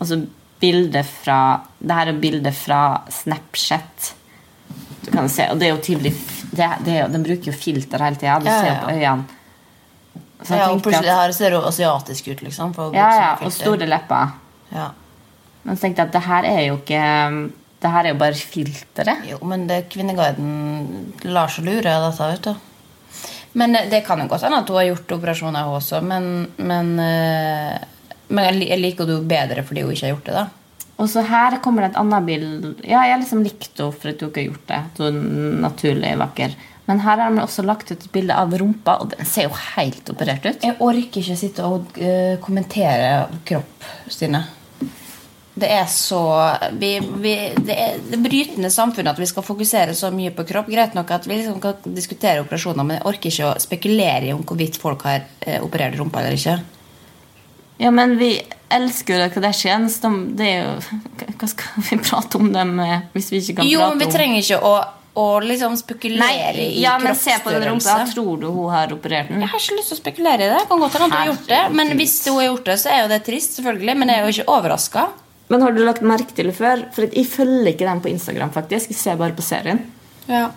Og 0.00 0.06
så 0.10 0.18
bilde 0.58 1.04
fra 1.06 1.60
Det 1.78 1.94
her 1.94 2.08
er 2.10 2.18
bildet 2.18 2.54
fra 2.58 2.80
Snapchat. 3.14 4.08
Du 5.04 5.12
kan 5.14 5.28
se, 5.30 5.46
og 5.52 5.60
det 5.60 5.68
er 5.68 5.76
jo 5.76 5.82
tydelig 5.86 6.12
det, 6.50 6.66
det 6.84 6.92
er, 6.96 7.02
jo- 7.04 7.12
Den 7.12 7.22
bruker 7.22 7.52
jo 7.52 7.52
filter 7.52 8.02
hele 8.02 8.16
tida. 8.18 8.40
Du 8.42 8.46
Ja, 8.50 8.58
ser 8.60 8.66
ja, 8.66 8.74
jo 8.74 8.86
på 8.86 8.96
øynene. 8.96 9.24
Så 10.42 10.54
Ja, 10.56 10.66
og 10.70 10.82
plutselig 10.82 11.08
at, 11.10 11.18
her 11.22 11.32
ser 11.32 11.50
jo 11.50 11.60
asiatisk 11.66 12.28
ut, 12.32 12.42
liksom. 12.42 12.74
ja, 12.94 13.08
ja, 13.14 13.38
og 13.42 13.52
store 13.52 13.86
lepper. 13.86 14.32
Ja. 14.72 14.90
Men 15.64 15.76
så 15.76 15.80
tenkte 15.82 16.02
jeg 16.02 16.06
at 16.08 16.12
det 16.12 16.22
her 16.22 16.44
er 16.44 16.60
jo 16.66 16.76
ikke 16.76 17.50
Det 17.78 17.90
her 17.94 18.06
er 18.06 18.14
jo 18.14 18.20
bare 18.20 18.34
filteret. 18.34 19.26
Jo, 19.28 19.38
men 19.46 19.68
det 19.68 19.84
Kvinneguiden 19.92 21.12
lar 21.30 21.52
seg 21.52 21.68
lure 21.68 21.92
av 21.94 22.08
dette, 22.08 22.30
vet 22.32 22.48
du. 22.48 22.64
Men 23.58 23.76
eh, 23.78 23.88
det 23.90 24.02
kan 24.06 24.20
jo 24.22 24.28
godt 24.30 24.46
hende 24.46 24.62
at 24.64 24.70
hun 24.70 24.80
har 24.80 24.88
gjort 24.90 25.18
operasjoner, 25.18 25.68
hun 25.68 25.78
også. 25.78 26.00
Men, 26.04 26.30
men, 26.58 26.94
eh, 27.02 27.76
men 28.34 28.62
jeg 28.64 28.80
liker 28.82 29.06
henne 29.06 29.30
bedre 29.30 29.66
fordi 29.66 29.86
hun 29.86 29.94
ikke 29.94 30.08
har 30.08 30.16
gjort 30.16 30.30
det, 30.30 30.38
da. 30.40 30.46
Og 30.98 31.06
så 31.06 31.22
her 31.22 31.60
kommer 31.62 31.84
det 31.84 31.92
et 31.92 32.00
annet 32.00 32.26
bilde. 32.26 32.72
Ja, 32.82 33.04
jeg 33.06 33.22
liksom 33.22 33.44
likte 33.46 33.84
henne 33.84 33.94
for 33.94 34.10
at 34.10 34.24
hun 34.24 34.32
ikke 34.32 34.42
har 34.42 34.50
gjort 34.50 34.66
det. 34.72 34.82
Så 34.98 35.06
hun 35.12 35.22
er 35.22 35.62
naturlig 35.68 36.12
vakker. 36.24 36.58
Men 36.88 37.02
her 37.04 37.20
har 37.20 37.30
de 37.30 37.42
også 37.42 37.62
lagt 37.68 37.90
ut 37.92 37.98
et 38.00 38.12
bilde 38.12 38.34
av 38.34 38.54
rumpa, 38.56 38.94
og 39.02 39.10
den 39.12 39.26
ser 39.28 39.44
jo 39.44 39.56
helt 39.76 40.08
operert 40.08 40.46
ut. 40.48 40.62
Jeg 40.64 40.78
orker 40.80 41.20
ikke 41.20 41.36
sitte 41.36 41.66
og 41.68 41.98
eh, 42.00 42.38
kommentere 42.40 43.26
kropp, 43.46 43.84
Stine. 44.08 44.40
Det 45.58 45.68
er 45.74 45.86
så 45.90 46.20
vi, 46.78 46.92
vi, 47.22 47.34
Det 47.56 47.74
er 47.74 48.00
det 48.10 48.18
brytende 48.22 48.70
samfunnet 48.70 49.14
at 49.14 49.22
vi 49.22 49.28
skal 49.30 49.46
fokusere 49.46 49.94
så 49.98 50.12
mye 50.14 50.32
på 50.36 50.46
kropp. 50.48 50.70
Greit 50.70 50.94
nok 50.94 51.10
at 51.16 51.26
vi 51.26 51.40
liksom 51.40 51.60
kan 51.62 51.94
diskutere 51.96 52.44
operasjoner, 52.44 52.86
men 52.86 52.98
jeg 52.98 53.06
orker 53.10 53.32
ikke 53.32 53.52
å 53.52 53.62
spekulere 53.62 54.28
i 54.28 54.34
om 54.36 54.44
hvorvidt 54.46 54.78
folk 54.80 55.06
har 55.08 55.24
eh, 55.40 55.58
operert 55.64 55.98
rumpa 55.98 56.22
eller 56.22 56.38
ikke. 56.38 56.58
Ja, 57.78 57.90
men 57.94 58.16
vi 58.18 58.32
elsker 58.68 59.22
jo 59.22 59.30
Kardashians. 59.34 60.00
De, 60.02 60.12
det 60.38 60.46
er 60.50 60.62
jo 60.64 61.32
Hva 61.38 61.48
skal 61.50 61.88
vi 61.88 61.98
prate 62.02 62.40
om 62.40 62.52
dem 62.52 62.78
eh, 62.82 63.02
hvis 63.14 63.32
vi 63.32 63.42
ikke 63.42 63.60
kan 63.60 63.68
Jo, 63.70 63.82
prate 63.84 63.94
men 63.94 64.02
vi 64.02 64.16
trenger 64.16 64.42
ikke 64.42 64.58
å, 64.66 64.72
å 65.22 65.26
liksom 65.44 65.76
spekulere 65.78 66.26
Nei, 66.26 66.66
i 66.66 66.82
ja, 66.82 66.96
men 67.02 67.16
se 67.18 67.38
på 67.44 67.54
den 67.54 67.68
rumpa. 67.70 68.00
Tror 68.10 68.42
du 68.42 68.48
hun 68.50 68.74
har 68.74 68.92
operert 68.94 69.30
den? 69.30 69.46
Jeg 69.46 69.52
har 69.54 69.62
ikke 69.62 69.78
lyst 69.78 69.94
til 69.94 69.98
å 69.98 70.02
spekulere 70.02 70.48
i 70.48 70.52
det. 70.56 70.60
Kan 70.70 70.82
godt 70.82 70.98
hende 70.98 71.08
hun 71.08 71.16
har 71.16 71.32
gjort 71.32 71.48
det. 71.54 71.62
Men 71.78 71.94
hvis 72.00 72.18
hun 72.26 72.40
har 72.40 72.50
gjort 72.50 72.68
det, 72.72 72.76
så 72.82 72.92
er 72.94 73.00
jo 73.04 73.08
det 73.14 73.22
trist, 73.30 73.58
selvfølgelig. 73.58 73.96
Men 74.02 74.12
jeg 74.12 74.20
er 74.20 74.26
jo 74.26 74.36
ikke 74.36 74.58
overraska. 74.58 75.08
Men 75.48 75.64
har 75.64 75.72
du 75.72 75.82
lagt 75.84 76.04
merke 76.04 76.34
til 76.36 76.50
det 76.50 76.56
før? 76.58 76.86
For 76.94 77.08
jeg 77.08 77.28
følger 77.28 77.72
ikke 77.72 77.88
den 77.88 78.02
på 78.04 78.10
Instagram. 78.12 78.52
faktisk 78.52 78.92
Jeg 78.92 79.00
ser 79.00 79.20
bare 79.20 79.36
på 79.36 79.44
serien. 79.44 79.80
Ja. 80.28 80.50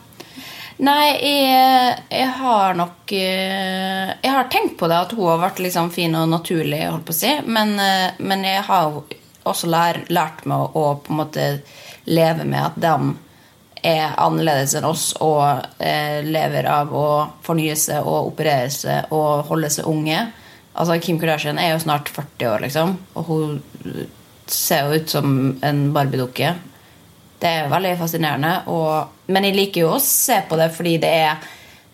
Nei, 0.81 1.07
jeg, 1.21 1.97
jeg 2.09 2.29
har 2.39 2.73
nok 2.73 3.11
eh, 3.13 4.11
Jeg 4.23 4.31
har 4.33 4.47
tenkt 4.49 4.79
på 4.79 4.87
det 4.89 4.97
at 4.97 5.11
hun 5.13 5.27
har 5.29 5.41
vært 5.43 5.61
liksom 5.61 5.91
fin 5.93 6.15
og 6.17 6.29
naturlig, 6.31 6.81
holdt 6.87 7.05
på 7.07 7.13
å 7.15 7.19
si. 7.19 7.33
Men, 7.45 7.75
eh, 7.79 8.17
men 8.19 8.45
jeg 8.47 8.63
har 8.67 9.01
også 9.47 9.69
lær, 9.69 10.01
lært 10.09 10.45
meg 10.49 10.77
å, 10.77 10.85
på 11.03 11.13
en 11.13 11.21
måte 11.21 11.45
leve 12.09 12.47
med 12.49 12.65
at 12.65 12.79
de 12.81 12.95
er 13.91 14.13
annerledes 14.21 14.75
enn 14.77 14.85
oss 14.85 15.07
og 15.25 15.41
eh, 15.81 16.21
lever 16.25 16.67
av 16.69 16.91
å 16.93 17.07
fornye 17.45 17.77
seg 17.77 18.05
og 18.05 18.31
operere 18.33 18.69
seg 18.73 19.13
og 19.13 19.47
holde 19.49 19.71
seg 19.73 19.89
unge. 19.89 20.19
Altså 20.71 20.97
Kim 21.03 21.19
Kardashian 21.21 21.59
er 21.61 21.73
jo 21.73 21.83
snart 21.83 22.09
40 22.13 22.51
år, 22.51 22.65
liksom. 22.65 22.97
Og 23.17 23.29
hun 23.29 23.55
ser 24.53 24.85
jo 24.87 24.99
ut 24.99 25.09
som 25.09 25.31
en 25.61 25.81
Barbie-dukke. 25.93 26.53
Det 27.41 27.49
er 27.49 27.71
veldig 27.71 27.95
fascinerende. 27.99 28.53
Og, 28.73 29.25
men 29.33 29.47
jeg 29.49 29.57
liker 29.57 29.85
jo 29.85 29.95
å 29.95 30.03
se 30.03 30.41
på 30.49 30.59
det 30.59 30.69
fordi 30.75 30.97
det 31.01 31.15
er 31.23 31.49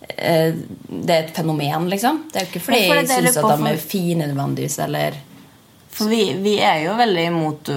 eh, 0.10 0.58
Det 0.88 1.14
er 1.14 1.24
et 1.24 1.34
fenomen, 1.36 1.88
liksom. 1.92 2.26
Det 2.32 2.42
er 2.42 2.46
jo 2.46 2.52
ikke 2.52 2.66
fordi 2.68 2.84
for 2.84 3.02
jeg 3.02 3.10
syns 3.14 3.40
at 3.40 3.50
de 3.54 3.72
er 3.72 3.82
fine 3.82 4.28
nødvendigvis, 4.28 4.78
eller 4.88 5.18
For 5.98 6.12
vi, 6.12 6.22
vi 6.44 6.58
er 6.62 6.84
jo 6.84 6.98
veldig 7.00 7.26
imot 7.32 7.72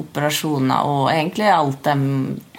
operasjoner 0.00 0.90
og 0.90 1.06
egentlig 1.12 1.52
alt 1.52 1.84
de 1.86 1.94
Jo. 2.00 2.53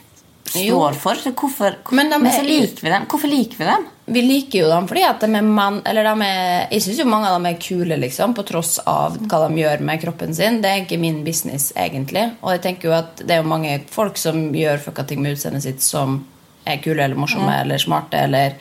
Står 0.63 0.95
for. 1.01 1.15
Hvorfor, 1.35 1.75
Men 1.91 2.09
de 2.09 2.17
men 2.19 2.31
er- 2.31 2.43
liker 2.47 2.81
vi 2.81 2.89
dem. 2.93 3.05
Hvorfor 3.11 3.27
liker 3.31 3.57
vi 3.57 3.65
dem? 3.69 3.85
Vi 4.07 4.21
liker 4.21 4.59
jo 4.61 4.67
dem 4.69 4.87
fordi 4.87 5.03
at 5.03 5.19
de 5.19 5.25
er 5.33 5.41
mann 5.41 5.81
Eller 5.83 6.03
de 6.03 6.21
er 6.21 6.67
Jeg 6.69 6.81
syns 6.83 6.99
jo 6.99 7.05
mange 7.09 7.25
av 7.27 7.39
dem 7.39 7.45
er 7.49 7.57
kule, 7.59 7.97
liksom, 7.97 8.35
på 8.35 8.45
tross 8.45 8.79
av 8.85 9.17
hva 9.17 9.47
de 9.47 9.55
gjør 9.63 9.81
med 9.81 10.01
kroppen 10.01 10.33
sin. 10.35 10.61
Det 10.61 10.69
er 10.71 10.83
ikke 10.85 10.99
min 11.01 11.23
business, 11.25 11.71
egentlig. 11.75 12.27
Og 12.43 12.51
jeg 12.51 12.61
tenker 12.61 12.89
jo 12.89 12.93
at 12.93 13.15
det 13.25 13.31
er 13.31 13.41
jo 13.43 13.49
mange 13.49 13.79
folk 13.89 14.17
som 14.17 14.51
gjør 14.53 14.77
fucka 14.79 15.07
ting 15.07 15.21
med 15.21 15.35
utseendet 15.37 15.63
sitt 15.63 15.81
som 15.81 16.19
er 16.65 16.77
kule 16.77 17.01
eller 17.03 17.15
morsomme 17.15 17.61
eller 17.61 17.77
smarte 17.77 18.13
eller 18.25 18.53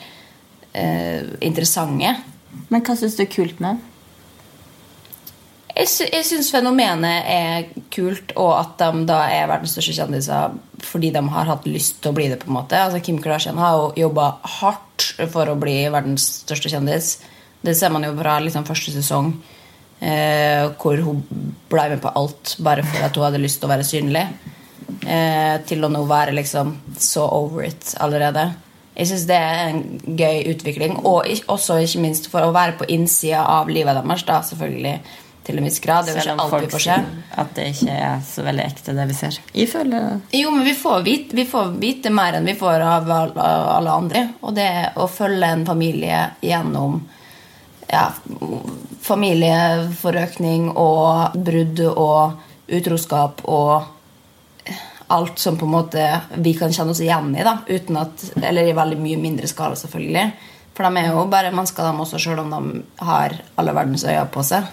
eh, 0.73 1.21
interessante. 1.41 2.15
Men 2.69 2.81
hva 2.81 2.95
syns 2.97 3.15
du 3.17 3.23
er 3.23 3.31
kult 3.33 3.59
med 3.59 3.75
dem? 3.75 3.81
Jeg, 5.75 5.89
sy 5.91 6.05
syns 6.23 6.51
fenomenet 6.53 7.25
er 7.27 7.65
kult, 7.91 8.31
og 8.39 8.53
at 8.61 8.77
de 8.79 9.01
da 9.09 9.17
er 9.27 9.49
verdens 9.51 9.73
største 9.75 9.91
kjendiser 9.97 10.53
fordi 10.85 11.11
de 11.15 11.21
har 11.33 11.49
hatt 11.49 11.67
lyst 11.69 11.99
til 12.01 12.11
å 12.11 12.15
bli 12.17 12.29
det. 12.31 12.39
på 12.41 12.49
en 12.49 12.57
måte. 12.59 12.79
Altså 12.79 13.01
Kim 13.03 13.19
Kardashian 13.21 13.59
har 13.61 13.75
jo 13.77 14.07
jobba 14.07 14.29
hardt 14.59 15.09
for 15.33 15.49
å 15.49 15.59
bli 15.59 15.77
verdens 15.93 16.27
største 16.45 16.71
kjendis. 16.71 17.17
Det 17.65 17.75
ser 17.75 17.93
man 17.93 18.05
jo 18.05 18.13
fra 18.17 18.37
liksom, 18.39 18.65
første 18.67 18.93
sesong, 18.93 19.33
eh, 19.99 20.67
hvor 20.81 21.01
hun 21.01 21.23
ble 21.71 21.87
med 21.95 22.03
på 22.03 22.13
alt 22.15 22.57
bare 22.59 22.85
for 22.85 23.07
at 23.07 23.17
hun 23.17 23.25
hadde 23.25 23.41
lyst 23.41 23.61
til 23.61 23.69
å 23.69 23.73
være 23.73 23.87
synlig. 23.87 24.27
eh, 25.07 25.57
til 25.65 25.83
å 25.83 25.89
nå 25.89 26.03
være 26.05 26.35
liksom 26.35 26.75
så 27.01 27.25
over 27.25 27.65
it 27.65 27.95
allerede. 28.01 28.53
Jeg 28.95 29.09
syns 29.09 29.25
det 29.27 29.35
er 29.35 29.69
en 29.69 29.81
gøy 30.15 30.45
utvikling, 30.53 30.99
og 31.03 31.27
også 31.51 31.81
ikke 31.83 32.03
minst 32.03 32.29
for 32.31 32.45
å 32.45 32.53
være 32.55 32.77
på 32.79 32.87
innsida 32.95 33.41
av 33.57 33.67
livet 33.67 33.97
deres, 33.97 34.23
da, 34.23 34.39
selvfølgelig, 34.45 34.99
til 35.45 35.59
en 35.59 35.67
viss 35.67 35.79
grad. 35.83 36.07
Det 36.07 36.15
er 36.17 36.29
jo 36.31 36.35
alt 36.41 36.65
vi 36.65 36.69
får 36.73 36.83
se. 36.87 36.97
at 37.41 37.51
det 37.57 37.67
ikke 37.73 37.97
er 38.07 38.23
så 38.25 38.45
veldig 38.45 38.65
ekte, 38.65 38.95
det 38.97 39.05
vi 39.11 39.17
ser. 39.17 39.39
Jeg 39.53 39.69
føler 39.71 40.19
Jo, 40.33 40.51
men 40.55 40.65
vi 40.65 40.73
får, 40.77 41.03
vite, 41.05 41.37
vi 41.37 41.45
får 41.49 41.75
vite 41.81 42.13
mer 42.13 42.39
enn 42.39 42.49
vi 42.49 42.57
får 42.57 42.85
av 42.85 43.11
av 43.11 43.37
alle 43.39 43.91
andre. 43.93 44.27
Og 44.41 44.55
det 44.57 44.71
å 44.97 45.07
følge 45.11 45.51
en 45.51 45.65
familie 45.67 46.23
gjennom 46.41 47.01
ja, 47.91 48.07
familieforøkning 49.05 50.71
og 50.71 51.37
brudd 51.37 51.83
og 51.91 52.73
utroskap 52.75 53.43
og 53.45 53.91
alt 55.07 55.39
som 55.39 55.57
på 55.57 55.67
en 55.67 55.75
måte 55.75 56.05
vi 56.41 56.55
kan 56.57 56.73
kjenne 56.73 56.95
oss 56.95 57.01
igjen 57.03 57.35
i, 57.37 57.43
da, 57.45 57.59
uten 57.67 57.99
at, 58.01 58.23
eller 58.41 58.65
i 58.65 58.73
veldig 58.73 58.97
mye 58.97 59.19
mindre 59.21 59.49
skala, 59.49 59.77
selvfølgelig. 59.77 60.25
For 60.75 60.87
de 60.87 61.03
er 61.03 61.11
jo 61.13 61.27
bare 61.31 61.53
mennesker, 61.53 61.85
de 61.85 62.01
også, 62.03 62.19
sjøl 62.19 62.41
om 62.41 62.49
de 62.51 62.81
har 63.05 63.37
alle 63.55 63.75
verdens 63.77 64.03
øyne 64.07 64.25
på 64.33 64.43
seg. 64.43 64.65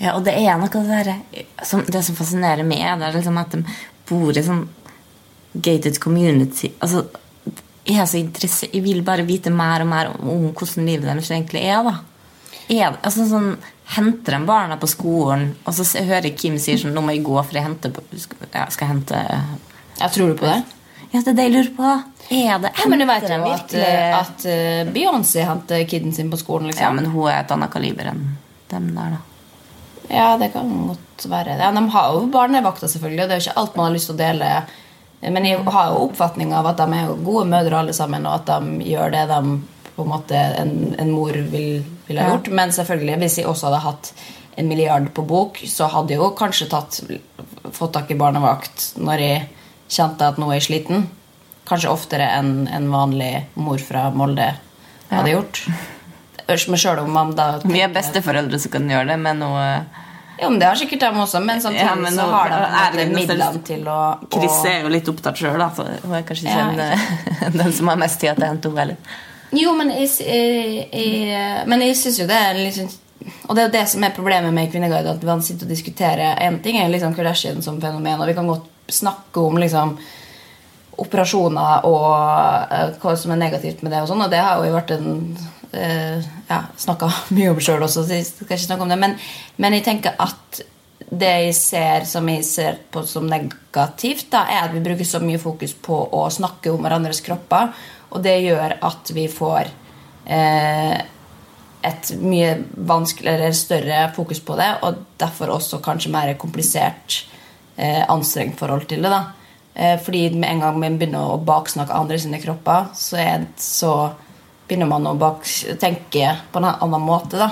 Ja, 0.00 0.14
og 0.16 0.24
det 0.24 0.32
er 0.34 0.56
noe 0.58 0.68
det 0.72 0.84
der 0.88 1.64
som, 1.66 1.82
Det 1.84 2.00
som 2.06 2.16
fascinerer 2.16 2.64
meg, 2.64 2.86
det 3.00 3.08
er 3.10 3.18
liksom 3.18 3.38
at 3.40 3.50
de 3.52 3.64
bor 4.08 4.32
i 4.36 4.42
sånn 4.44 4.62
gated 5.54 5.98
community 6.00 6.72
Altså, 6.80 7.04
jeg 7.84 8.06
Jeg 8.72 8.82
vil 8.84 9.02
bare 9.02 9.26
vite 9.26 9.50
mer 9.50 9.82
og 9.84 9.90
mer 9.90 10.10
om 10.14 10.50
hvordan 10.54 10.86
livet 10.86 11.04
deres 11.08 11.30
egentlig 11.30 11.64
er, 11.64 11.82
da. 11.84 11.98
Det- 12.68 13.02
altså 13.02 13.26
sånn 13.28 13.56
Henter 13.90 14.38
de 14.38 14.46
barna 14.46 14.76
på 14.78 14.86
skolen, 14.86 15.56
og 15.66 15.74
så 15.74 15.82
hører 15.98 16.22
jeg 16.28 16.36
Kim 16.38 16.58
sier 16.58 16.76
sånn 16.78 16.92
'Nå 16.94 17.02
må 17.02 17.10
jeg 17.12 17.24
gå, 17.24 17.34
for 17.44 17.52
jeg 17.52 17.64
henter 17.64 17.90
ja, 18.54 18.66
skal 18.70 18.86
hente 18.88 19.16
Jeg 19.98 20.10
tror 20.12 20.28
du 20.28 20.34
på 20.34 20.46
det? 20.46 20.62
Ja, 21.12 21.20
det 21.20 21.28
er 21.28 21.32
det 21.34 21.44
jeg 21.50 21.52
lurer 21.52 21.76
på. 21.76 22.04
Er 22.30 22.58
det 22.60 22.70
Ja, 22.78 22.86
men 22.88 22.98
du 23.00 23.04
vet 23.06 23.22
jo 23.28 23.44
at, 23.50 23.74
at, 23.74 24.14
at 24.20 24.44
eh, 24.46 24.84
Beyoncé 24.94 25.44
henter 25.44 25.84
kiden 25.84 26.14
sin 26.14 26.30
på 26.30 26.38
skolen, 26.38 26.66
liksom. 26.70 26.82
Ja, 26.82 26.92
men 26.92 27.06
hun 27.06 27.26
er 27.28 27.40
et 27.40 27.50
annet 27.50 27.70
kaliber 27.72 28.06
enn 28.12 28.36
dem 28.70 28.94
der, 28.94 29.10
da. 29.10 29.16
Ja, 30.10 30.34
det 30.40 30.50
kan 30.54 30.70
godt 30.88 31.26
være. 31.30 31.56
Ja, 31.60 31.70
de 31.72 31.82
har 31.94 32.14
jo 32.14 32.26
barnevakter, 32.32 32.90
selvfølgelig. 32.90 33.26
Det 33.28 33.36
er 33.36 33.42
jo 33.42 33.46
ikke 33.48 33.60
alt 33.62 33.76
man 33.76 33.86
har 33.88 33.94
lyst 33.94 34.10
til 34.10 34.16
å 34.16 34.20
dele. 34.20 34.48
Men 35.20 35.46
jeg 35.46 35.60
har 35.68 35.92
jo 35.92 36.06
oppfatning 36.08 36.54
av 36.56 36.70
at 36.70 36.80
de 36.80 36.96
er 36.96 37.12
gode 37.26 37.44
mødre 37.50 37.82
alle 37.82 37.94
sammen, 37.94 38.26
og 38.26 38.40
at 38.40 38.50
de 38.50 38.88
gjør 38.90 39.12
det 39.14 39.26
de 39.30 39.40
på 39.94 40.06
en 40.06 40.12
måte 40.14 40.42
en, 40.62 40.74
en 40.98 41.10
mor 41.12 41.36
vil, 41.52 41.82
vil 42.08 42.20
ha 42.20 42.30
gjort. 42.32 42.50
Men 42.56 42.72
selvfølgelig, 42.72 43.18
hvis 43.20 43.38
jeg 43.38 43.48
også 43.50 43.68
hadde 43.68 43.82
hatt 43.84 44.12
en 44.60 44.68
milliard 44.68 45.10
på 45.14 45.24
bok, 45.28 45.60
så 45.68 45.90
hadde 45.92 46.14
jeg 46.14 46.22
jo 46.22 46.30
kanskje 46.38 46.70
tatt, 46.72 47.00
fått 47.76 47.94
tak 47.96 48.10
i 48.10 48.18
barnevakt 48.18 48.90
når 49.00 49.24
jeg 49.24 49.46
kjente 49.90 50.32
at 50.32 50.40
nå 50.40 50.48
er 50.50 50.58
jeg 50.58 50.68
sliten. 50.70 51.06
Kanskje 51.68 51.92
oftere 51.92 52.26
enn 52.38 52.64
en 52.72 52.88
vanlig 52.90 53.44
mor 53.60 53.78
fra 53.84 54.08
Molde 54.14 54.50
hadde 55.10 55.36
Ja. 55.36 55.42
Gjort. 56.54 56.70
meg 56.74 56.82
sjøl 56.82 57.02
om 57.04 57.10
man 57.14 57.34
da 57.38 57.48
Vi 57.64 57.82
er 57.82 57.92
besteforeldre 57.94 58.60
som 58.62 58.72
kan 58.74 58.88
gjøre 58.90 59.12
det, 59.12 59.18
men 59.22 59.42
nå 59.42 59.50
jo, 60.40 60.50
men 60.50 60.58
Det 60.58 60.66
har 60.66 60.74
sikkert 60.74 61.00
dem 61.00 61.18
også, 61.20 61.40
men 61.40 61.60
samtidig 61.60 61.84
Ja, 61.84 61.94
men 61.94 62.14
så 62.14 62.22
har 62.22 62.48
de 62.92 62.98
det 62.98 63.08
midlene 63.12 63.62
til 63.64 63.88
å, 63.88 63.98
å 64.16 64.28
Chris 64.32 64.62
er 64.70 64.86
jo 64.86 64.92
litt 64.92 65.08
opptatt 65.12 65.36
sjøl, 65.36 65.58
da. 65.60 65.68
Så 65.76 65.84
hun 65.84 66.14
er 66.16 66.24
kanskje 66.28 66.48
ikke 66.48 66.62
Ja, 66.62 66.94
en, 67.44 67.58
den 67.60 67.74
som 67.76 67.90
har 67.92 68.00
mest 68.00 68.20
tid 68.22 68.38
til 68.38 68.46
å 68.46 68.48
hente 68.48 68.70
henne 68.70 68.84
heller. 68.84 69.18
Jo, 69.50 69.74
men 69.76 69.90
jeg, 69.92 70.08
jeg, 70.24 70.86
jeg, 70.94 71.66
men 71.68 71.84
jeg 71.84 71.98
syns 71.98 72.22
jo 72.22 72.28
det 72.30 72.38
er 72.38 72.56
liksom 72.60 72.88
Og 73.48 73.52
det 73.56 73.62
er 73.62 73.68
jo 73.68 73.74
det 73.74 73.84
som 73.92 74.06
er 74.06 74.16
problemet 74.16 74.54
med 74.56 74.70
Kvinneguide, 74.72 75.16
at 75.18 75.28
man 75.28 75.44
sitter 75.44 75.68
og 75.68 75.74
diskuterer 75.74 76.40
En 76.46 76.60
ting 76.64 76.78
er 76.80 76.88
liksom 76.92 77.16
Kardashian 77.16 77.60
som 77.66 77.80
fenomen, 77.82 78.22
og 78.22 78.30
vi 78.30 78.38
kan 78.38 78.48
godt 78.48 78.68
snakke 78.90 79.44
om 79.44 79.60
liksom 79.60 79.98
operasjoner 81.00 81.86
og 81.88 82.98
hva 83.00 83.12
som 83.16 83.32
er 83.32 83.38
negativt 83.40 83.80
med 83.80 83.92
det, 83.94 84.02
og 84.02 84.10
sånn, 84.10 84.20
og 84.24 84.32
det 84.32 84.40
har 84.42 84.60
jo 84.60 84.74
vært 84.74 84.90
en 84.96 85.14
uh, 85.74 86.28
ja, 86.48 86.60
snakka 86.80 87.10
mye 87.36 87.54
om 87.54 87.62
sjøl 87.62 87.86
også, 87.86 88.04
så 88.04 88.18
jeg 88.18 88.28
skal 88.28 88.48
ikke 88.48 88.60
snakke 88.64 88.86
om 88.86 88.92
det. 88.92 89.00
Men, 89.00 89.16
men 89.60 89.78
jeg 89.78 89.86
tenker 89.86 90.18
at 90.20 90.62
det 91.10 91.30
jeg 91.44 91.54
ser 91.58 92.04
som 92.06 92.28
jeg 92.30 92.44
ser 92.46 92.76
på 92.92 93.02
som 93.08 93.26
negativt, 93.26 94.28
da, 94.32 94.44
er 94.46 94.68
at 94.68 94.74
vi 94.74 94.82
bruker 94.84 95.06
så 95.06 95.18
mye 95.22 95.40
fokus 95.42 95.74
på 95.74 95.96
å 96.14 96.26
snakke 96.30 96.70
om 96.70 96.84
hverandres 96.84 97.22
kropper, 97.26 97.72
og 98.10 98.22
det 98.22 98.36
gjør 98.44 98.76
at 98.86 99.10
vi 99.14 99.24
får 99.30 99.70
eh, 100.30 101.00
et 101.86 102.12
mye 102.20 102.54
vanskeligere, 102.76 103.50
større 103.56 104.00
fokus 104.14 104.42
på 104.44 104.56
det, 104.60 104.70
og 104.86 105.02
derfor 105.20 105.56
også 105.56 105.80
kanskje 105.82 106.12
mer 106.14 106.34
komplisert, 106.38 107.24
eh, 107.76 108.02
anstrengt 108.06 108.58
forhold 108.58 108.86
til 108.86 109.02
det. 109.02 109.10
da. 109.10 109.22
Eh, 109.74 109.98
fordi 109.98 110.30
med 110.34 110.50
en 110.50 110.60
gang 110.60 110.78
man 110.78 110.98
begynner 110.98 111.32
å 111.32 111.42
baksnakke 111.44 111.94
andre 111.94 112.18
sine 112.18 112.40
kropper, 112.42 112.90
så, 112.94 113.16
er, 113.16 113.38
det 113.46 113.62
så 113.62 114.12
begynner 114.70 114.88
man 114.90 115.08
å 115.10 115.16
bak, 115.18 115.42
tenke 115.82 116.36
på 116.52 116.62
en 116.62 116.70
annen 116.70 117.02
måte. 117.02 117.40
da. 117.40 117.50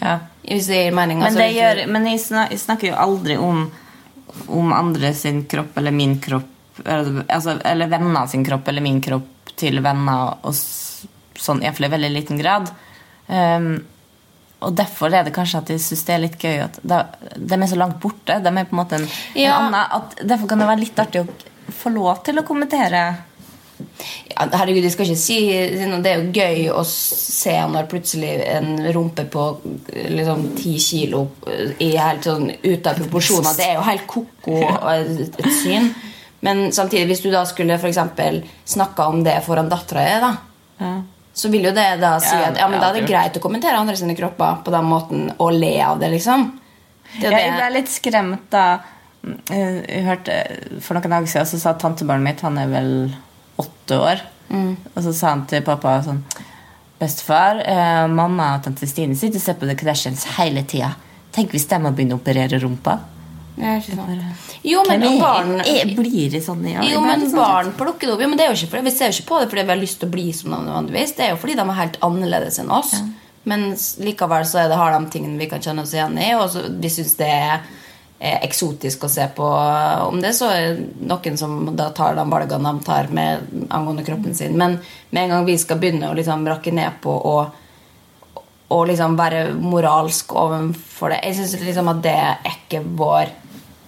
Ja. 0.00 0.18
Hvis 0.44 0.68
det 0.68 0.82
gir 0.82 0.96
mening. 0.96 1.22
Men, 1.22 1.30
altså, 1.30 1.40
det 1.40 1.52
gjør, 1.56 1.80
men 1.94 2.08
jeg, 2.10 2.20
snakker, 2.20 2.52
jeg 2.52 2.62
snakker 2.64 2.90
jo 2.90 2.98
aldri 3.06 3.38
om, 3.40 3.62
om 4.52 4.74
andre 4.76 5.14
sin 5.16 5.44
kropp 5.48 5.78
eller 5.80 5.94
min 5.96 6.18
kropp. 6.20 6.50
Eller, 6.84 7.22
altså, 7.32 7.56
eller 7.64 7.90
venner 7.92 8.28
sin 8.28 8.44
kropp 8.44 8.68
eller 8.68 8.84
min 8.84 9.00
kropp 9.04 9.54
til 9.56 9.78
venner, 9.84 10.36
og 10.42 10.54
sånn, 11.38 11.62
iallfall 11.62 11.88
i 11.88 11.92
veldig 11.94 12.12
liten 12.12 12.40
grad. 12.40 12.70
Um, 13.28 13.76
og 14.64 14.74
derfor 14.76 15.12
er 15.12 15.26
det 15.26 15.34
kanskje 15.36 15.60
at 15.60 15.70
jeg 15.72 15.82
syns 15.84 16.04
det 16.06 16.14
er 16.14 16.22
litt 16.22 16.36
gøy 16.40 16.62
at 16.64 16.78
de, 16.82 16.98
de 17.36 17.56
er 17.56 17.70
så 17.70 17.78
langt 17.78 18.00
borte. 18.02 18.38
De 18.42 18.50
er 18.50 18.68
på 18.68 18.74
en 18.76 18.80
måte 18.80 18.98
en, 18.98 19.08
Ja. 19.38 19.58
en 19.60 19.74
annen 19.76 20.28
Derfor 20.28 20.50
kan 20.50 20.60
det 20.62 20.68
være 20.70 20.82
litt 20.82 21.00
artig 21.00 21.24
å 21.24 21.72
få 21.74 21.92
lov 21.94 22.22
til 22.26 22.40
å 22.40 22.46
kommentere. 22.46 23.04
Ja, 24.34 24.46
herregud, 24.58 24.84
jeg 24.84 24.92
skal 24.94 25.08
ikke 25.08 25.20
si 25.20 25.36
Det 26.02 26.10
er 26.10 26.20
jo 26.20 26.32
gøy 26.34 26.64
å 26.74 26.82
se 26.88 27.54
når 27.70 27.88
plutselig 27.90 28.32
en 28.50 28.80
rumpe 28.96 29.24
på 29.30 29.46
liksom 29.92 30.50
ti 30.58 30.74
kilo 30.82 31.26
er 31.46 32.00
helt 32.00 32.26
sånn 32.26 32.50
ute 32.50 32.90
av 32.90 32.98
proporsjoner. 32.98 33.54
Det 33.56 33.68
er 33.70 33.78
jo 33.78 33.86
helt 33.86 34.06
ko-ko 34.10 34.58
et, 34.94 35.38
et 35.38 35.50
syn. 35.62 35.92
Men 36.44 36.66
samtidig, 36.76 37.06
hvis 37.08 37.22
du 37.24 37.30
da 37.32 37.44
skulle 37.48 37.78
for 37.80 37.88
eksempel 37.88 38.42
snakka 38.68 39.06
om 39.08 39.22
det 39.24 39.38
foran 39.46 39.70
dattera 39.72 40.04
di, 40.04 40.16
da, 40.26 40.90
så 41.34 41.48
vil 41.50 41.70
jo 41.70 41.72
det 41.74 41.86
da 42.02 42.18
si 42.22 42.34
at 42.36 42.58
ja, 42.60 42.66
men 42.68 42.82
da 42.82 42.90
er 42.90 43.00
det 43.00 43.08
greit 43.08 43.38
å 43.38 43.42
kommentere 43.42 43.78
andre 43.80 43.96
sine 43.96 44.16
kropper 44.18 44.60
på 44.66 44.74
den 44.74 44.90
måten 44.90 45.30
og 45.38 45.54
le 45.56 45.72
av 45.82 46.02
det, 46.02 46.12
liksom. 46.12 46.50
Det 47.16 47.30
er 47.30 47.32
Ja, 47.32 47.40
jeg 47.46 47.54
ble 47.56 47.70
litt 47.78 47.90
skremt 47.92 48.46
da 48.50 48.64
eh, 49.52 49.80
Jeg 49.86 50.02
hørte 50.06 50.38
For 50.82 50.96
noen 50.96 51.12
dager 51.12 51.30
siden 51.30 51.46
så 51.46 51.60
sa 51.62 51.74
tantebarnet 51.78 52.26
mitt 52.26 52.40
Han 52.42 52.56
er 52.58 52.72
vel 52.72 52.88
åtte 53.58 53.98
år. 54.00 54.20
Og 54.94 55.00
så 55.02 55.12
sa 55.14 55.30
han 55.34 55.46
til 55.50 55.62
pappa 55.66 55.96
sånn 56.04 56.22
Bestefar, 57.00 57.58
eh, 57.66 58.06
mamma 58.06 58.52
og 58.56 58.62
tante 58.64 58.86
Stine 58.86 59.16
sitter 59.18 59.40
og 59.40 59.42
ser 59.42 59.56
på 59.58 59.66
The 59.66 59.74
Kardashians 59.74 60.24
hele 60.36 60.62
tida. 60.62 60.92
Tenk 61.34 61.50
hvis 61.50 61.66
de 61.68 61.78
må 61.82 61.90
begynne 61.92 62.14
å 62.14 62.20
operere 62.20 62.60
rumpa. 62.62 63.00
Ja, 63.58 63.76
ikke 63.78 63.96
sant. 63.96 64.22
Jo, 64.66 64.82
men 64.88 65.02
er- 65.02 65.18
barn 65.20 65.58
blir 65.96 66.30
det 66.30 66.40
sånn 66.42 66.62
ja, 66.70 66.80
Jo, 66.82 67.00
men 67.00 67.20
sånn- 67.20 67.34
barn 67.34 67.72
plukker 67.72 68.00
det 68.06 68.12
opp. 68.14 68.20
Jo, 68.20 68.28
men 68.28 68.36
det 68.38 68.46
er 68.46 68.54
jo 68.54 68.66
ikke 68.66 68.70
fordi, 68.70 68.84
Vi 68.84 68.90
ser 68.90 69.10
jo 69.10 69.12
ikke 69.22 69.28
på 69.28 69.40
det 69.40 69.50
fordi 69.50 69.62
vi 69.66 69.68
har 69.74 69.82
lyst 69.82 69.98
til 70.00 70.08
å 70.08 70.12
bli 70.12 70.32
som 70.32 70.50
dem 70.50 70.66
nødvendigvis. 70.66 71.16
Det 71.16 71.20
er 71.26 71.30
jo 71.30 71.36
fordi 71.36 71.54
de 71.56 71.60
er 71.62 71.72
helt 71.82 72.00
annerledes 72.00 72.58
enn 72.58 72.70
oss. 72.70 72.94
Men 73.44 73.72
likevel 73.74 74.44
så 74.46 74.64
er 74.64 74.68
det, 74.68 74.76
har 74.76 74.98
de 74.98 75.06
tingene 75.10 75.38
vi 75.38 75.46
kan 75.46 75.60
kjenne 75.60 75.82
oss 75.82 75.92
igjen 75.92 76.16
i, 76.18 76.32
og 76.34 76.48
så 76.50 76.62
vi 76.80 76.88
syns 76.88 77.16
det 77.16 77.26
er, 77.28 77.54
er 77.54 77.60
eksotisk 78.24 79.04
å 79.04 79.10
se 79.12 79.26
på 79.36 79.48
om 80.08 80.20
det. 80.22 80.32
Så 80.36 80.48
er 80.50 80.78
noen 81.04 81.36
som 81.40 81.58
da 81.76 81.90
tar 81.96 82.16
de 82.18 82.24
valgene 82.30 82.72
de 82.72 82.86
tar 82.86 83.10
med 83.14 83.66
angående 83.68 84.06
kroppen 84.06 84.34
sin. 84.34 84.56
Men 84.58 84.78
med 85.10 85.26
en 85.26 85.36
gang 85.36 85.46
vi 85.48 85.58
skal 85.60 85.80
begynne 85.82 86.10
å 86.10 86.16
liksom 86.16 86.46
rakke 86.48 86.72
ned 86.74 87.00
på 87.04 87.18
og 87.34 87.60
og 88.74 88.88
liksom 88.88 89.16
være 89.18 89.52
moralsk 89.60 90.32
overfor 90.34 91.12
det. 91.12 91.20
Jeg 91.28 91.36
syns 91.38 91.66
liksom 91.66 91.90
at 91.92 92.02
det 92.04 92.14
er 92.16 92.46
ikke 92.54 92.80
vår 92.96 93.30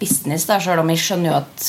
business, 0.01 0.44
da, 0.49 0.61
sjøl 0.61 0.83
om 0.83 0.92
jeg 0.92 1.03
skjønner 1.03 1.31
jo 1.33 1.40
at 1.40 1.66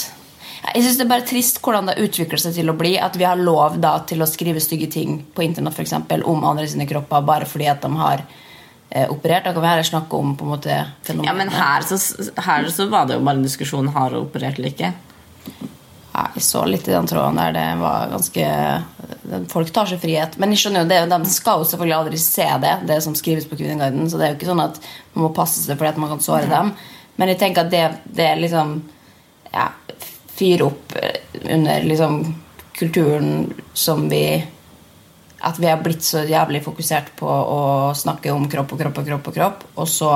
Jeg 0.67 0.83
syns 0.83 0.97
det 0.99 1.03
er 1.05 1.09
bare 1.13 1.23
trist 1.23 1.59
hvordan 1.63 1.87
det 1.87 2.01
utvikler 2.03 2.41
seg 2.41 2.57
til 2.57 2.67
å 2.67 2.75
bli 2.75 2.97
at 2.99 3.15
vi 3.15 3.23
har 3.23 3.39
lov 3.39 3.77
da 3.79 3.93
til 4.09 4.19
å 4.21 4.27
skrive 4.27 4.59
stygge 4.59 4.89
ting 4.91 5.21
på 5.33 5.45
internett 5.45 5.77
for 5.77 5.85
eksempel, 5.85 6.25
om 6.27 6.43
andre 6.43 6.65
sine 6.67 6.87
kropper 6.89 7.23
bare 7.23 7.47
fordi 7.47 7.69
at 7.71 7.85
de 7.85 7.91
har 7.95 8.23
eh, 8.25 8.46
operert. 8.89 9.43
Da 9.43 9.53
kan 9.53 9.61
vi 9.61 9.67
heller 9.67 9.83
snakke 9.83 10.15
om 10.15 10.35
på 10.37 10.45
en 10.45 10.53
måte 10.55 10.77
fenomenet. 11.03 11.27
Ja, 11.27 11.35
men 11.37 11.49
her 11.51 11.83
så, 11.87 11.97
her 12.45 12.69
så 12.71 12.87
var 12.91 13.07
det 13.07 13.17
jo 13.17 13.25
bare 13.25 13.39
en 13.39 13.47
diskusjon 13.47 13.91
har 13.95 14.15
hun 14.15 14.25
operert 14.25 14.59
eller 14.59 14.71
ikke. 14.71 14.93
Ja, 16.17 16.23
jeg 16.33 16.43
så 16.47 16.63
litt 16.65 16.87
i 16.89 16.95
den 16.95 17.07
tråden 17.09 17.37
der. 17.37 17.53
Det 17.53 17.65
var 17.81 18.13
ganske 18.15 18.47
Folk 19.51 19.69
tar 19.75 19.89
seg 19.89 19.99
frihet. 19.99 20.37
Men 20.39 20.53
jeg 20.53 20.61
skjønner 20.61 20.85
jo 20.85 20.89
det, 20.89 21.01
de 21.11 21.29
skal 21.29 21.59
jo 21.59 21.67
selvfølgelig 21.67 21.97
aldri 21.97 22.19
se 22.21 22.45
det, 22.63 22.73
det 22.87 22.97
som 23.03 23.15
skrives 23.17 23.47
på 23.49 23.57
Kvinneguiden. 23.59 24.07
Så 24.09 24.19
det 24.19 24.25
er 24.25 24.31
jo 24.31 24.37
ikke 24.39 24.49
sånn 24.49 24.63
at 24.63 24.79
man 25.13 25.27
må 25.27 25.33
passe 25.35 25.65
seg 25.65 25.75
fordi 25.75 25.91
at 25.91 25.99
man 26.01 26.13
kan 26.13 26.23
såre 26.23 26.47
dem. 26.49 26.71
Men 27.19 27.33
jeg 27.33 27.41
tenker 27.41 27.65
at 27.65 27.73
det, 27.73 27.83
det 28.17 28.29
er 28.31 28.41
liksom 28.41 28.77
ja, 29.51 29.67
Fyre 30.37 30.67
opp 30.69 30.93
eh, 31.01 31.19
under 31.49 31.85
liksom 31.85 32.19
kulturen 32.77 33.53
som 33.73 34.05
vi 34.09 34.23
At 35.47 35.59
vi 35.61 35.69
har 35.69 35.81
blitt 35.83 36.03
så 36.03 36.23
jævlig 36.27 36.63
fokusert 36.65 37.13
på 37.19 37.27
å 37.27 37.59
snakke 37.95 38.33
om 38.35 38.47
kropp 38.51 38.73
og 38.75 38.81
kropp 38.81 39.01
og 39.01 39.07
kropp, 39.07 39.29
og 39.29 39.37
kropp, 39.37 39.67
og 39.77 39.87
så 39.91 40.11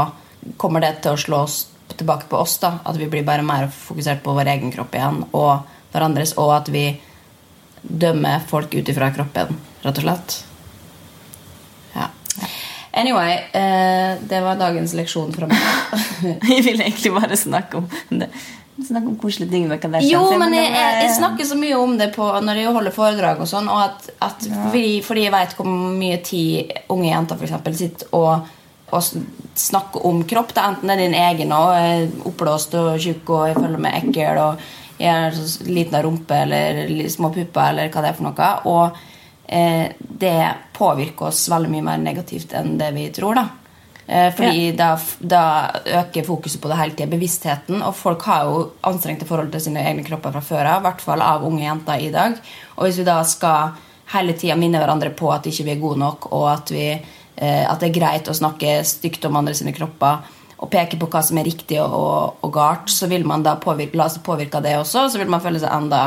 kommer 0.59 0.83
det 0.83 0.97
til 1.03 1.15
å 1.15 1.21
slå 1.21 1.43
oss 1.45 1.59
tilbake 1.97 2.27
på 2.29 2.39
oss. 2.41 2.57
da 2.59 2.79
At 2.83 2.97
vi 2.99 3.07
blir 3.07 3.23
bare 3.27 3.45
mer 3.45 3.69
fokusert 3.71 4.23
på 4.23 4.35
vår 4.35 4.51
egen 4.55 4.73
kropp 4.73 4.95
igjen 4.95 5.23
og 5.31 5.67
hverandres, 5.91 6.35
og 6.39 6.55
at 6.55 6.71
vi 6.71 6.85
dømmer 7.81 8.43
folk 8.47 8.73
ut 8.75 8.89
ifra 8.89 9.11
kroppen, 9.15 9.57
rett 9.83 10.01
og 10.01 10.05
slett. 10.05 10.37
Ja. 11.95 12.07
Anyway, 13.01 13.33
eh, 13.57 14.17
det 14.29 14.41
var 14.43 14.59
dagens 14.59 14.93
leksjon 14.97 15.33
fra 15.35 15.47
meg. 15.49 15.61
Jeg 16.51 16.65
ville 16.67 16.85
egentlig 16.85 17.13
bare 17.15 17.39
snakke 17.39 17.81
om 17.81 17.87
det. 18.09 18.29
Snakke 18.79 19.11
om 19.11 19.17
koselige 19.19 19.51
ting 19.51 19.67
med 19.69 19.81
Kardashian. 19.83 20.13
Jo, 20.15 20.37
men 20.39 20.55
jeg, 20.55 20.71
jeg, 20.71 20.95
jeg 21.03 21.15
snakker 21.17 21.47
så 21.47 21.57
mye 21.59 21.77
om 21.77 21.97
det 21.99 22.07
på, 22.15 22.25
når 22.45 22.61
jeg 22.61 22.73
holder 22.77 22.95
foredrag 22.95 23.43
og 23.43 23.49
sånn, 23.49 23.67
og 23.69 23.83
at, 23.83 24.07
at 24.23 24.47
fordi, 24.47 25.01
fordi 25.05 25.27
jeg 25.27 25.33
vet 25.35 25.55
hvor 25.57 25.69
mye 25.69 26.17
tid 26.25 26.71
unge 26.93 27.09
jenter 27.09 27.37
for 27.39 27.49
eksempel, 27.49 27.77
sitter 27.77 28.15
og, 28.17 28.47
og 28.91 29.09
snakker 29.59 30.07
om 30.07 30.23
kropp. 30.27 30.55
Da. 30.57 30.69
Enten 30.71 30.89
det 30.89 30.97
er 30.97 31.03
din 31.03 31.19
egen 31.19 31.55
og 31.55 31.75
er 31.75 32.07
oppblåst 32.31 32.77
og 32.79 32.93
tjukk 33.01 33.33
og 33.35 33.47
jeg 33.51 33.59
føler 33.59 33.83
meg 33.85 33.99
ekkel 34.01 34.41
og 34.47 34.69
jeg 35.01 35.13
har 35.17 35.33
så 35.33 35.65
liten 35.65 36.03
rumpe 36.03 36.35
eller 36.43 37.07
små 37.09 37.31
pupper 37.33 37.71
eller 37.71 37.89
hva 37.89 38.03
det 38.03 38.11
er 38.11 38.17
for 38.17 38.27
noe. 38.27 38.49
Og 38.69 38.99
eh, 39.49 39.87
det 39.97 40.37
påvirker 40.77 41.31
oss 41.31 41.47
veldig 41.51 41.71
mye 41.73 41.87
mer 41.89 42.03
negativt 42.03 42.53
enn 42.57 42.77
det 42.79 42.91
vi 42.97 43.09
tror. 43.15 43.39
da. 43.41 43.47
Eh, 44.11 44.33
Fordi 44.35 44.71
da, 44.75 44.89
da 45.19 45.43
øker 46.01 46.25
fokuset 46.27 46.59
på 46.61 46.67
det 46.67 46.77
hele 46.81 46.95
tida, 46.97 47.07
bevisstheten. 47.13 47.79
Og 47.85 47.95
folk 47.95 48.25
har 48.27 48.49
jo 48.49 48.65
anstrengte 48.87 49.27
forhold 49.29 49.53
til 49.53 49.63
sine 49.69 49.85
egne 49.87 50.03
kropper 50.03 50.35
fra 50.35 50.43
før 50.43 50.67
av, 50.73 50.81
i 50.81 50.87
hvert 50.89 51.05
fall 51.05 51.23
av 51.23 51.45
unge 51.47 51.63
jenter 51.63 52.03
i 52.03 52.11
dag. 52.11 52.35
Og 52.75 52.87
hvis 52.87 52.99
vi 52.99 53.07
da 53.07 53.21
skal 53.27 53.77
hele 54.11 54.35
tida 54.35 54.57
minne 54.59 54.81
hverandre 54.81 55.13
på 55.15 55.31
at 55.31 55.47
ikke 55.47 55.67
vi 55.69 55.75
er 55.75 55.79
gode 55.79 56.01
nok, 56.01 56.27
og 56.35 56.49
at, 56.51 56.73
vi, 56.75 56.89
eh, 56.91 57.63
at 57.63 57.79
det 57.79 57.91
er 57.91 57.99
greit 58.01 58.27
å 58.27 58.35
snakke 58.35 58.81
stygt 58.87 59.29
om 59.29 59.39
andre 59.39 59.55
sine 59.55 59.71
kropper, 59.77 60.27
og 60.61 60.69
peke 60.69 60.99
på 60.99 61.07
hva 61.09 61.23
som 61.25 61.39
er 61.39 61.47
riktig 61.47 61.79
og, 61.81 61.93
og, 61.95 62.43
og 62.45 62.51
galt, 62.53 62.91
så 62.91 63.07
vil 63.09 63.23
man 63.25 63.41
da 63.47 63.55
påvirke, 63.57 63.97
la 63.97 64.11
seg 64.11 64.25
påvirke 64.27 64.59
av 64.59 64.67
det 64.67 64.75
også, 64.77 65.07
så 65.09 65.21
vil 65.21 65.31
man 65.31 65.41
føle 65.41 65.61
seg 65.63 65.71
enda 65.73 66.03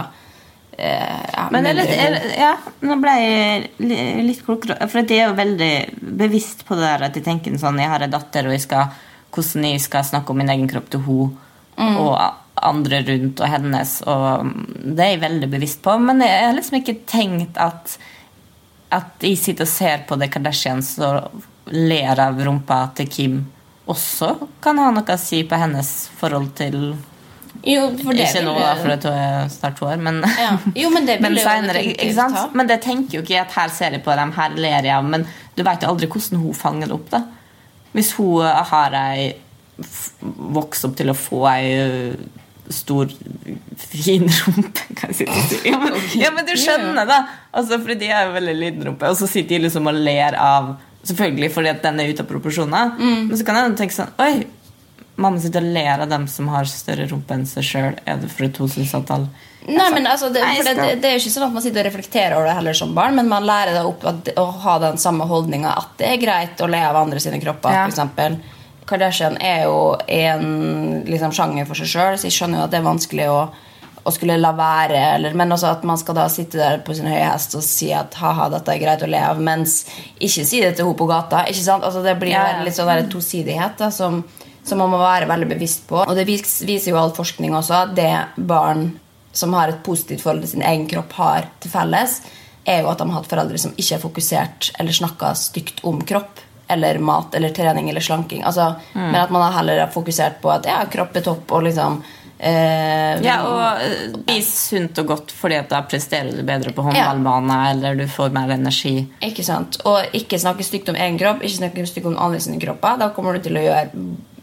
ja, 0.79 1.49
Men 1.55 1.69
jeg 1.69 2.37
ja, 2.39 2.53
nå 2.83 2.97
ble 3.03 3.15
jeg 3.21 4.25
litt 4.27 4.45
klokere. 4.47 4.79
For 4.91 5.03
jeg 5.03 5.21
er 5.21 5.29
jo 5.29 5.39
veldig 5.39 5.73
bevisst 6.25 6.65
på 6.67 6.79
det 6.79 6.87
der 6.87 7.09
at 7.09 7.19
jeg 7.19 7.27
tenker 7.27 7.59
sånn 7.61 7.79
Jeg 7.83 7.93
har 7.93 8.05
en 8.07 8.15
datter, 8.15 8.49
og 8.49 8.57
jeg 8.57 8.65
skal, 8.65 8.95
hvordan 9.35 9.69
jeg 9.71 9.83
skal 9.85 10.07
snakke 10.07 10.35
om 10.35 10.43
min 10.43 10.53
egen 10.55 10.71
kropp 10.71 10.93
til 10.93 11.05
henne 11.09 11.41
Mm. 11.75 11.97
og 11.99 12.15
andre 12.63 13.01
rundt 13.03 13.41
og 13.43 13.49
hennes. 13.51 13.93
Og 14.07 14.45
mm, 14.47 14.67
det 14.95 15.03
er 15.03 15.09
jeg 15.11 15.23
veldig 15.25 15.49
bevisst 15.51 15.81
på. 15.83 15.97
Men 15.99 16.21
jeg 16.23 16.45
har 16.45 16.53
liksom 16.55 16.77
ikke 16.79 17.01
tenkt 17.11 17.59
at 17.59 17.97
at 18.95 19.25
jeg 19.27 19.41
sitter 19.41 19.67
og 19.67 19.73
ser 19.73 20.05
på 20.07 20.15
The 20.15 20.29
Kardashians 20.31 20.93
og 21.03 21.43
ler 21.75 22.21
av 22.23 22.39
rumpa 22.39 22.77
til 22.95 23.09
Kim 23.11 23.41
også 23.91 24.31
kan 24.65 24.79
ha 24.81 24.91
noe 24.95 25.17
å 25.17 25.21
si 25.21 25.43
på 25.49 25.59
hennes 25.61 25.91
forhold 26.21 26.55
til 26.57 26.95
Jo, 27.67 27.85
for 28.03 28.13
det 28.13 28.27
Ikke 28.29 28.43
nå, 28.45 28.53
da, 28.59 28.75
for 28.77 28.93
det 28.93 29.13
er 29.15 29.49
snart 29.53 29.79
to 29.79 29.87
år, 29.89 29.97
men 30.05 30.19
Ja. 30.39 30.51
Jo, 30.77 30.91
men 30.93 31.07
det 31.09 31.21
men 31.25 31.37
senere? 31.39 31.85
Men 32.53 32.67
det 32.69 32.81
tenker 32.85 33.19
jo 33.19 33.23
ikke 33.25 33.41
at 33.41 33.53
her 33.57 33.73
ser 33.73 33.97
jeg 33.97 34.05
på 34.05 34.15
dem, 34.19 34.33
her 34.37 34.51
ler 34.59 34.85
jeg 34.85 34.93
av. 34.99 35.05
Men 35.05 35.25
du 35.57 35.63
vet 35.65 35.83
jo 35.83 35.89
aldri 35.95 36.07
hvordan 36.13 36.43
hun 36.43 36.55
fanger 36.55 36.91
det 36.93 36.95
opp. 36.99 37.11
da 37.15 37.23
Hvis 37.95 38.13
hun 38.19 38.43
har 38.45 38.95
ei 39.01 39.35
vokst 40.55 40.85
opp 40.87 40.97
til 40.99 41.11
å 41.11 41.17
få 41.19 41.41
ei 41.51 42.15
stor, 42.71 43.11
fin 43.77 44.25
rumpe 44.29 44.85
kan 44.99 45.11
jeg 45.13 45.17
si. 45.19 45.59
Ja, 45.69 45.79
men, 45.83 45.97
ja, 46.17 46.31
men 46.33 46.47
du 46.49 46.55
skjønner, 46.57 47.05
da! 47.09 47.19
Altså, 47.53 47.77
fordi 47.83 47.97
de 48.05 48.09
er 48.15 48.29
jo 48.29 48.37
veldig 48.39 48.55
liten 48.61 48.87
rumpe, 48.89 49.11
og 49.11 49.19
så 49.19 49.29
sitter 49.29 49.57
de 49.59 49.67
liksom 49.67 49.89
og 49.91 49.99
ler 50.01 50.37
av 50.41 50.75
Selvfølgelig 51.05 51.51
fordi 51.53 51.69
at 51.69 51.83
den 51.85 51.99
er 52.01 52.09
ute 52.15 52.23
av 52.25 52.29
proporsjoner, 52.31 52.95
Mm. 52.97 53.27
men 53.29 53.37
så 53.37 53.45
kan 53.45 53.59
jeg 53.59 53.75
tenke 53.77 53.93
sånn 53.93 54.15
Oi, 54.25 54.47
mamma 55.17 55.41
sitter 55.41 55.65
og 55.65 55.75
ler 55.77 56.05
av 56.05 56.11
dem 56.11 56.29
som 56.31 56.49
har 56.53 56.69
større 56.69 57.07
rumpe 57.11 57.37
enn 57.37 57.47
seg 57.49 57.67
sjøl. 57.67 57.99
Er 58.05 58.23
det 58.23 58.31
fordi 58.33 58.65
hun 58.65 58.73
syns 58.73 58.95
at 58.99 59.13
alle 59.15 59.31
Nei, 59.65 59.87
men 59.95 60.05
altså, 60.07 60.29
det, 60.29 60.43
det, 60.61 60.75
det, 61.01 61.09
er 61.09 61.15
jo 61.15 61.23
ikke 61.23 61.31
sånn 61.33 61.47
at 61.47 61.55
man 61.55 61.63
sitter 61.65 61.81
og 61.81 61.89
reflekterer 61.89 62.35
over 62.37 62.51
det 62.51 62.57
heller 62.59 62.77
som 62.77 62.91
barn, 62.97 63.15
men 63.17 63.31
man 63.31 63.47
lærer 63.49 63.73
deg 63.73 63.87
opp 63.89 64.03
at, 64.11 64.29
å 64.37 64.45
ha 64.61 64.75
den 64.83 65.01
samme 65.01 65.25
holdninga 65.31 65.73
at 65.73 65.95
det 66.03 66.11
er 66.11 66.21
greit 66.21 66.61
å 66.61 66.69
le 66.69 66.83
av 66.85 66.99
andre 67.01 67.23
sine 67.23 67.41
kropper. 67.41 67.73
Ja. 67.73 67.87
For 67.87 67.95
eksempel. 67.95 68.37
Kardashian 68.85 69.39
er 69.41 69.65
jo 69.65 69.95
en 70.13 71.05
liksom, 71.09 71.33
sjanger 71.33 71.65
for 71.71 71.81
seg 71.81 71.89
sjøl, 71.95 72.19
så 72.21 72.29
jeg 72.29 72.37
skjønner 72.37 72.61
jo 72.61 72.67
at 72.67 72.75
det 72.75 72.83
er 72.83 72.87
vanskelig 72.91 73.31
å, 73.33 73.41
å 74.05 74.13
skulle 74.13 74.37
la 74.37 74.53
være. 74.59 75.01
Eller, 75.17 75.41
men 75.41 75.57
også 75.57 75.73
at 75.73 75.89
man 75.89 75.97
skal 76.01 76.21
da 76.21 76.29
sitte 76.29 76.61
der 76.61 76.85
på 76.85 76.97
sin 76.99 77.09
høye 77.09 77.25
hest 77.25 77.57
og 77.57 77.65
si 77.65 77.89
at 77.97 78.21
ha-ha, 78.21 78.51
dette 78.53 78.75
er 78.75 78.85
greit 78.85 79.05
å 79.07 79.09
le 79.09 79.25
av, 79.33 79.41
mens 79.41 79.81
ikke 80.19 80.45
si 80.45 80.61
det 80.61 80.75
til 80.77 80.91
henne 80.91 81.01
på 81.01 81.09
gata. 81.09 81.47
ikke 81.49 81.65
sant? 81.65 81.89
Altså, 81.89 82.05
det 82.05 82.19
blir 82.21 82.37
ja. 82.37 82.61
litt 82.67 82.77
sånn 82.77 82.93
der 82.93 83.09
tosidighet 83.09 83.81
da, 83.81 83.89
som, 83.95 84.21
som 84.65 84.81
man 84.81 84.93
må 84.93 84.99
være 85.01 85.29
veldig 85.29 85.49
bevisst 85.51 85.85
på. 85.89 86.03
Og 86.05 86.15
det 86.17 86.25
viser 86.29 86.91
jo 86.91 87.01
all 87.01 87.13
forskning 87.17 87.55
også 87.57 87.83
at 87.83 87.95
det 87.99 88.13
barn 88.37 88.95
som 89.35 89.53
har 89.57 89.69
et 89.69 89.83
positivt 89.85 90.23
forhold 90.23 90.45
til 90.45 90.55
sin 90.55 90.65
egen 90.65 90.87
kropp, 90.89 91.13
har 91.19 91.49
til 91.61 91.73
felles, 91.73 92.21
er 92.65 92.81
jo 92.81 92.91
at 92.93 93.01
de 93.03 93.09
har 93.11 93.19
hatt 93.19 93.29
foreldre 93.29 93.59
som 93.61 93.75
ikke 93.77 93.97
har 93.97 94.03
fokusert 94.05 94.71
eller 94.81 94.95
snakka 94.97 95.35
stygt 95.37 95.83
om 95.85 96.01
kropp 96.07 96.41
eller 96.73 96.99
mat 96.99 97.35
eller 97.37 97.53
trening 97.53 97.91
eller 97.91 98.01
slanking. 98.01 98.45
Altså, 98.45 98.75
Mm. 98.95 99.11
Men 99.11 99.21
at 99.21 99.31
man 99.31 99.43
har 99.43 99.53
heller 99.59 99.81
har 99.81 99.91
fokusert 99.93 100.41
på 100.41 100.51
at 100.51 100.67
ja, 100.67 100.85
kropp 100.91 101.17
er 101.17 101.21
topp 101.21 101.53
og 101.53 101.63
liksom 101.67 102.03
eh, 102.39 103.21
Ja, 103.23 103.37
og 103.45 104.23
spis 104.23 104.49
sunt 104.71 104.99
og 105.03 105.07
godt 105.07 105.33
fordi 105.33 105.61
da 105.69 105.83
presterer 105.83 106.31
du 106.33 106.43
bedre 106.43 106.73
på 106.73 106.83
håndballbane, 106.87 107.59
eller 107.71 107.95
du 107.95 108.07
får 108.09 108.33
mer 108.33 108.55
energi. 108.55 109.09
Ikke 109.21 109.45
sant? 109.45 109.81
Og 109.85 110.15
ikke 110.17 110.39
snakke 110.41 110.65
stygt 110.65 110.89
om 110.89 110.97
egen 110.97 111.19
kropp, 111.19 111.43
ikke 111.43 111.59
snakke 111.59 111.87
stygt 111.91 112.07
om 112.07 112.17
andre 112.17 112.41
sine 112.41 112.61
kropper. 112.63 112.97
Da 113.03 113.11
kommer 113.17 113.35
du 113.35 113.45
til 113.45 113.59
å 113.61 113.67
gjøre 113.67 113.91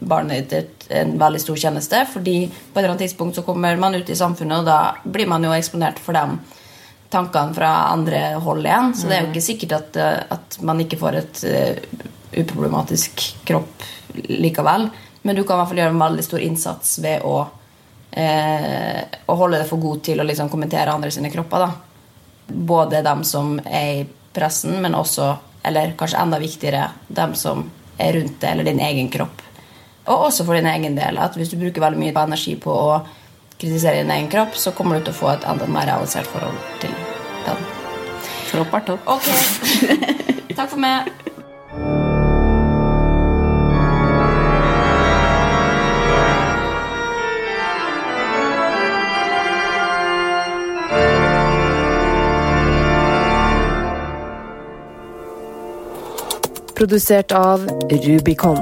barnet 0.08 0.50
ditt 0.50 0.86
en 0.92 1.14
veldig 1.20 1.40
stor 1.42 1.60
tjeneste, 1.64 2.02
fordi 2.12 2.36
på 2.48 2.54
et 2.54 2.80
eller 2.80 2.94
annet 2.94 3.04
tidspunkt 3.06 3.38
så 3.38 3.44
kommer 3.46 3.76
man 3.80 3.94
ut 3.94 4.10
i 4.10 4.18
samfunnet, 4.18 4.62
og 4.62 4.68
da 4.68 4.78
blir 5.04 5.30
man 5.30 5.44
jo 5.44 5.54
eksponert 5.56 6.00
for 6.02 6.16
de 6.16 6.58
tankene 7.12 7.56
fra 7.56 7.70
andre 7.92 8.22
hold 8.40 8.66
igjen. 8.66 8.92
Så 8.96 9.08
det 9.08 9.16
er 9.16 9.24
jo 9.26 9.32
ikke 9.32 9.44
sikkert 9.44 9.76
at, 9.78 9.96
eh, 10.00 10.20
at 10.32 10.58
man 10.64 10.80
ikke 10.80 10.96
får 11.00 11.18
et 11.18 11.42
uh, 11.44 12.04
uproblematisk 12.40 13.24
kropp 13.48 13.84
likevel. 14.32 14.88
Men 15.22 15.36
du 15.36 15.42
kan 15.44 15.58
i 15.58 15.60
hvert 15.60 15.72
fall 15.72 15.82
gjøre 15.82 15.92
en 15.92 16.04
veldig 16.06 16.24
stor 16.24 16.44
innsats 16.44 16.94
ved 17.04 17.26
å, 17.28 17.36
uh, 18.16 19.00
å 19.28 19.36
holde 19.42 19.60
deg 19.60 19.68
for 19.68 19.84
god 19.84 20.04
til 20.08 20.24
å 20.24 20.26
liksom 20.26 20.48
kommentere 20.52 20.94
andre 20.96 21.12
sine 21.12 21.32
kropper. 21.34 21.66
da 21.66 21.72
både 22.46 23.02
dem 23.02 23.24
som 23.24 23.60
er 23.64 23.92
i 24.00 24.06
pressen, 24.32 24.80
men 24.82 24.94
også, 24.94 25.36
eller 25.62 25.94
kanskje 25.98 26.18
enda 26.18 26.38
viktigere, 26.38 26.88
dem 27.08 27.34
som 27.34 27.64
er 27.98 28.12
rundt 28.16 28.40
deg, 28.40 28.50
eller 28.52 28.64
din 28.64 28.80
egen 28.80 29.10
kropp. 29.12 29.42
Og 30.06 30.24
også 30.26 30.44
for 30.44 30.54
din 30.54 30.66
egen 30.66 30.96
del. 30.96 31.18
at 31.18 31.36
Hvis 31.36 31.48
du 31.48 31.56
bruker 31.56 31.80
veldig 31.80 32.00
mye 32.00 32.24
energi 32.24 32.56
på 32.56 32.72
å 32.72 33.00
kritisere 33.58 34.02
din 34.02 34.10
egen 34.10 34.30
kropp, 34.30 34.56
så 34.58 34.74
kommer 34.74 34.98
du 34.98 35.06
til 35.06 35.14
å 35.14 35.20
få 35.20 35.34
et 35.36 35.46
enda 35.48 35.66
mer 35.66 35.86
realisert 35.86 36.26
forhold 36.26 36.58
til 36.80 36.94
den. 37.46 37.66
Kropp 38.50 38.74
er 38.74 38.86
topp. 38.86 39.06
Ok. 39.06 39.28
Takk 40.56 40.70
for 40.70 40.80
meg. 40.82 41.12
Produsert 56.82 57.32
av 57.32 57.62
Rubicon. 57.90 58.58